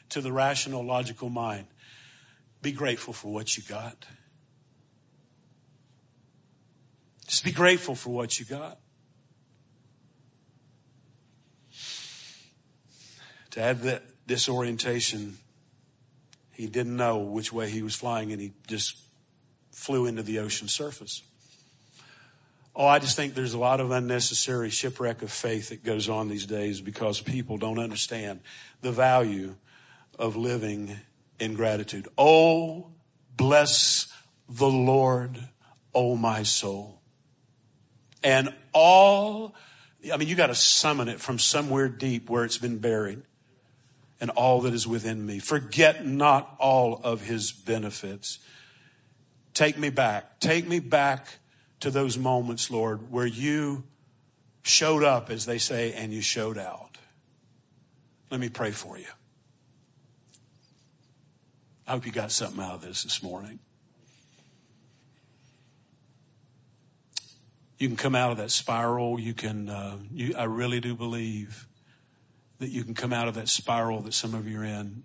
to 0.10 0.22
the 0.22 0.32
rational, 0.32 0.84
logical 0.84 1.30
mind, 1.30 1.68
be 2.62 2.72
grateful 2.72 3.14
for 3.14 3.32
what 3.32 3.56
you 3.58 3.64
got. 3.64 4.06
Just 7.28 7.44
be 7.44 7.52
grateful 7.52 7.96
for 7.96 8.10
what 8.10 8.40
you 8.40 8.46
got. 8.46 8.80
To 13.52 13.62
add 13.62 13.82
that 13.82 14.04
disorientation, 14.28 15.38
he 16.52 16.68
didn't 16.68 16.96
know 16.96 17.20
which 17.20 17.54
way 17.54 17.70
he 17.70 17.82
was 17.82 17.96
flying 17.96 18.32
and 18.32 18.42
he 18.42 18.54
just 18.68 18.98
flew 19.72 20.06
into 20.06 20.24
the 20.24 20.40
ocean 20.40 20.68
surface. 20.68 21.22
Oh, 22.82 22.88
I 22.88 22.98
just 22.98 23.16
think 23.16 23.36
there's 23.36 23.54
a 23.54 23.60
lot 23.60 23.80
of 23.80 23.92
unnecessary 23.92 24.72
shipwreck 24.72 25.22
of 25.22 25.32
faith 25.32 25.70
that 25.70 25.84
goes 25.84 26.10
on 26.10 26.30
these 26.30 26.48
days 26.48 26.82
because 26.82 27.22
people 27.22 27.60
don't 27.60 27.78
understand 27.78 28.40
the 28.82 28.92
value 28.92 29.54
of 30.18 30.36
living 30.36 30.98
in 31.40 31.54
gratitude. 31.54 32.08
Oh, 32.18 32.88
bless 33.38 34.12
the 34.50 34.66
Lord, 34.66 35.38
oh 35.94 36.16
my 36.16 36.42
soul. 36.42 37.00
And 38.24 38.52
all, 38.74 39.54
I 40.12 40.18
mean, 40.18 40.28
you 40.28 40.34
got 40.34 40.48
to 40.48 40.56
summon 40.56 41.08
it 41.08 41.22
from 41.22 41.38
somewhere 41.38 41.88
deep 41.88 42.32
where 42.32 42.46
it's 42.46 42.58
been 42.58 42.80
buried 42.80 43.22
and 44.20 44.32
all 44.32 44.60
that 44.62 44.74
is 44.74 44.88
within 44.88 45.24
me. 45.24 45.38
Forget 45.38 46.08
not 46.08 46.56
all 46.58 47.00
of 47.04 47.22
his 47.22 47.52
benefits. 47.52 48.40
Take 49.54 49.78
me 49.78 49.92
back. 49.92 50.40
Take 50.40 50.68
me 50.68 50.80
back 50.80 51.28
to 51.82 51.92
those 51.92 52.18
moments, 52.18 52.72
Lord, 52.72 53.12
where 53.12 53.26
you 53.26 53.84
showed 54.64 55.04
up, 55.04 55.30
as 55.30 55.46
they 55.46 55.58
say, 55.58 55.94
and 55.94 56.14
you 56.14 56.22
showed 56.22 56.58
out. 56.58 56.98
Let 58.30 58.40
me 58.40 58.50
pray 58.50 58.72
for 58.72 58.98
you. 58.98 59.08
I 61.88 61.92
hope 61.92 62.06
you 62.06 62.12
got 62.12 62.32
something 62.32 62.64
out 62.64 62.76
of 62.76 62.82
this 62.82 63.04
this 63.04 63.22
morning. 63.22 63.60
You 67.78 67.88
can 67.88 67.98
come 67.98 68.16
out 68.16 68.32
of 68.32 68.38
that 68.38 68.52
spiral. 68.52 69.20
You 69.20 69.34
can, 69.34 69.68
uh, 69.68 69.98
you, 70.14 70.36
I 70.38 70.44
really 70.44 70.80
do 70.80 70.96
believe 70.96 71.68
that 72.60 72.70
you 72.70 72.84
can 72.84 72.94
come 72.94 73.12
out 73.12 73.28
of 73.28 73.34
that 73.34 73.50
spiral 73.50 74.02
that 74.02 74.14
some 74.14 74.36
of 74.36 74.48
you 74.48 74.60
are 74.60 74.64
in 74.64 75.04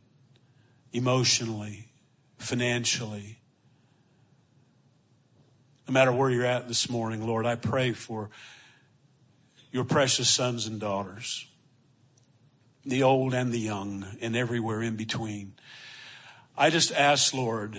emotionally, 0.93 1.89
financially. 2.37 3.39
No 5.89 5.93
matter 5.93 6.13
where 6.13 6.31
you're 6.31 6.45
at 6.45 6.67
this 6.67 6.91
morning, 6.91 7.27
Lord, 7.27 7.47
I 7.47 7.55
pray 7.55 7.93
for 7.93 8.31
your 9.71 9.85
precious 9.85 10.29
sons 10.29 10.67
and 10.67 10.81
daughters, 10.81 11.47
the 12.85 13.03
old 13.03 13.35
and 13.35 13.53
the 13.53 13.61
young, 13.61 14.05
and 14.21 14.35
everywhere 14.35 14.83
in 14.83 14.97
between. 14.97 15.55
I 16.57 16.71
just 16.71 16.91
ask, 16.93 17.33
Lord, 17.33 17.79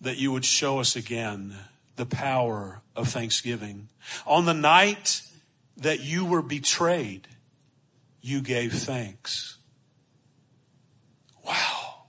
that 0.00 0.18
you 0.18 0.30
would 0.30 0.44
show 0.44 0.78
us 0.78 0.94
again 0.94 1.56
the 1.96 2.06
power 2.06 2.82
of 2.94 3.08
thanksgiving. 3.08 3.88
On 4.26 4.44
the 4.44 4.54
night 4.54 5.22
that 5.76 6.00
you 6.00 6.24
were 6.24 6.42
betrayed, 6.42 7.26
you 8.20 8.40
gave 8.40 8.72
thanks. 8.72 9.58
Wow. 11.44 12.06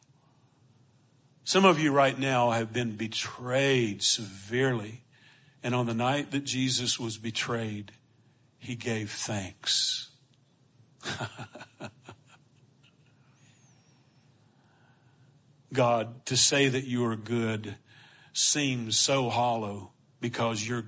Some 1.48 1.64
of 1.64 1.80
you 1.80 1.94
right 1.94 2.20
now 2.20 2.52
have 2.52 2.74
been 2.74 2.98
betrayed 2.98 4.04
severely. 4.04 5.06
And 5.64 5.74
on 5.74 5.86
the 5.86 5.94
night 5.94 6.32
that 6.32 6.44
Jesus 6.44 7.00
was 7.00 7.18
betrayed, 7.18 7.94
he 8.60 8.76
gave 8.76 9.12
thanks. 9.12 10.10
God, 15.72 16.26
to 16.26 16.36
say 16.36 16.68
that 16.68 16.84
you 16.84 17.06
are 17.06 17.16
good 17.16 17.78
seems 18.34 19.00
so 19.00 19.30
hollow 19.30 19.94
because 20.20 20.68
you're 20.68 20.88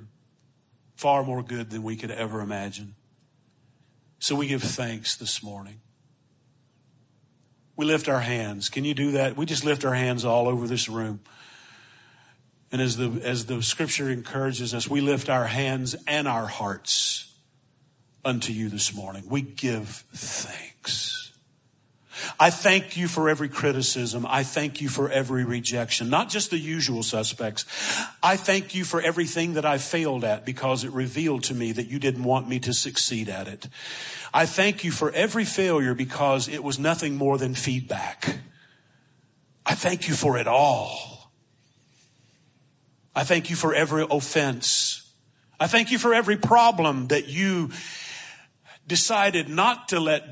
far 0.98 1.24
more 1.24 1.42
good 1.42 1.70
than 1.70 1.84
we 1.84 1.96
could 1.96 2.12
ever 2.12 2.42
imagine. 2.42 2.96
So 4.20 4.36
we 4.36 4.48
give 4.48 4.64
thanks 4.64 5.16
this 5.16 5.42
morning. 5.42 5.80
We 7.80 7.86
lift 7.86 8.10
our 8.10 8.20
hands. 8.20 8.68
Can 8.68 8.84
you 8.84 8.94
do 8.94 9.12
that? 9.12 9.38
We 9.38 9.46
just 9.46 9.64
lift 9.64 9.86
our 9.86 9.94
hands 9.94 10.26
all 10.26 10.50
over 10.50 10.68
this 10.68 10.90
room. 10.90 11.22
And 12.74 12.82
as 12.82 12.98
the, 12.98 13.22
as 13.24 13.46
the 13.46 13.64
scripture 13.64 14.10
encourages 14.10 14.74
us, 14.74 14.90
we 14.90 15.00
lift 15.00 15.30
our 15.30 15.46
hands 15.46 15.96
and 16.06 16.28
our 16.28 16.46
hearts 16.46 17.34
unto 18.26 18.52
you 18.52 18.68
this 18.68 18.94
morning. 18.94 19.24
We 19.30 19.44
give 19.44 20.04
thanks. 20.14 21.19
I 22.40 22.50
thank 22.50 22.98
you 22.98 23.08
for 23.08 23.30
every 23.30 23.50
criticism. 23.50 24.26
I 24.28 24.44
thank 24.44 24.82
you 24.82 24.90
for 24.90 25.10
every 25.10 25.44
rejection, 25.44 26.10
not 26.10 26.30
just 26.30 26.50
the 26.52 26.58
usual 26.58 27.04
suspects. 27.04 27.66
I 28.22 28.36
thank 28.36 28.76
you 28.76 28.84
for 28.84 29.02
everything 29.02 29.54
that 29.54 29.66
I 29.66 29.78
failed 29.78 30.24
at 30.24 30.46
because 30.46 30.84
it 30.84 30.92
revealed 30.92 31.44
to 31.44 31.54
me 31.54 31.72
that 31.72 31.88
you 31.88 32.00
didn't 32.00 32.24
want 32.24 32.48
me 32.48 32.60
to 32.60 32.74
succeed 32.74 33.30
at 33.30 33.48
it. 33.48 33.68
I 34.34 34.46
thank 34.46 34.84
you 34.84 34.92
for 34.92 35.12
every 35.12 35.46
failure 35.46 35.94
because 35.94 36.48
it 36.48 36.64
was 36.64 36.80
nothing 36.80 37.16
more 37.16 37.38
than 37.38 37.56
feedback. 37.56 38.40
I 39.66 39.76
thank 39.76 40.08
you 40.08 40.16
for 40.16 40.38
it 40.38 40.48
all. 40.48 41.32
I 43.16 43.24
thank 43.24 43.50
you 43.50 43.56
for 43.56 43.74
every 43.74 44.06
offense. 44.10 45.12
I 45.60 45.68
thank 45.68 45.92
you 45.92 46.00
for 46.00 46.14
every 46.14 46.38
problem 46.38 47.08
that 47.08 47.28
you 47.28 47.72
decided 48.88 49.50
not 49.50 49.90
to 49.90 50.00
let 50.00 50.24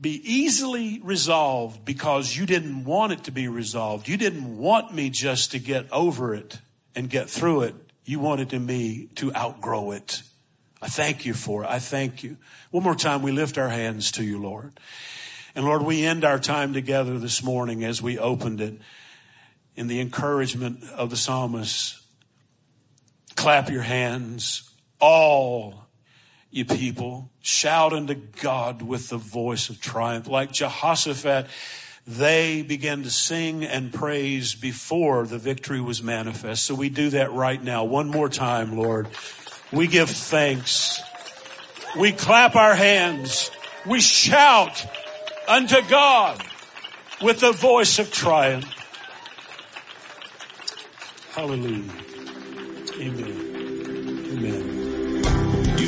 be 0.00 0.20
easily 0.24 1.00
resolved 1.02 1.84
because 1.84 2.36
you 2.36 2.46
didn't 2.46 2.84
want 2.84 3.12
it 3.12 3.24
to 3.24 3.30
be 3.30 3.48
resolved. 3.48 4.08
You 4.08 4.16
didn't 4.16 4.58
want 4.58 4.94
me 4.94 5.10
just 5.10 5.52
to 5.52 5.58
get 5.58 5.90
over 5.92 6.34
it 6.34 6.58
and 6.94 7.08
get 7.08 7.30
through 7.30 7.62
it. 7.62 7.74
You 8.04 8.20
wanted 8.20 8.52
me 8.60 9.08
to 9.16 9.34
outgrow 9.34 9.92
it. 9.92 10.22
I 10.82 10.88
thank 10.88 11.24
you 11.24 11.32
for 11.32 11.64
it. 11.64 11.70
I 11.70 11.78
thank 11.78 12.22
you. 12.22 12.36
One 12.70 12.82
more 12.82 12.94
time, 12.94 13.22
we 13.22 13.32
lift 13.32 13.56
our 13.56 13.70
hands 13.70 14.10
to 14.12 14.24
you, 14.24 14.38
Lord. 14.38 14.72
And 15.54 15.64
Lord, 15.64 15.82
we 15.82 16.04
end 16.04 16.24
our 16.24 16.38
time 16.38 16.74
together 16.74 17.18
this 17.18 17.42
morning 17.42 17.84
as 17.84 18.02
we 18.02 18.18
opened 18.18 18.60
it 18.60 18.74
in 19.76 19.86
the 19.86 20.00
encouragement 20.00 20.84
of 20.90 21.10
the 21.10 21.16
psalmist 21.16 22.00
Clap 23.36 23.68
your 23.68 23.82
hands, 23.82 24.70
all 25.00 25.83
you 26.54 26.64
people. 26.64 27.30
Shout 27.40 27.92
unto 27.92 28.14
God 28.14 28.82
with 28.82 29.08
the 29.08 29.16
voice 29.16 29.68
of 29.68 29.80
triumph. 29.80 30.28
Like 30.28 30.52
Jehoshaphat, 30.52 31.46
they 32.06 32.62
began 32.62 33.02
to 33.02 33.10
sing 33.10 33.64
and 33.64 33.92
praise 33.92 34.54
before 34.54 35.26
the 35.26 35.38
victory 35.38 35.80
was 35.80 36.02
manifest. 36.02 36.64
So 36.64 36.74
we 36.74 36.88
do 36.90 37.10
that 37.10 37.32
right 37.32 37.62
now. 37.62 37.84
One 37.84 38.08
more 38.08 38.28
time, 38.28 38.76
Lord. 38.76 39.08
We 39.72 39.86
give 39.86 40.10
thanks. 40.10 41.02
We 41.98 42.12
clap 42.12 42.56
our 42.56 42.74
hands. 42.74 43.50
We 43.86 44.00
shout 44.00 44.86
unto 45.48 45.80
God 45.88 46.42
with 47.22 47.40
the 47.40 47.52
voice 47.52 47.98
of 47.98 48.12
triumph. 48.12 48.70
Hallelujah. 51.34 51.90
Amen. 53.00 53.53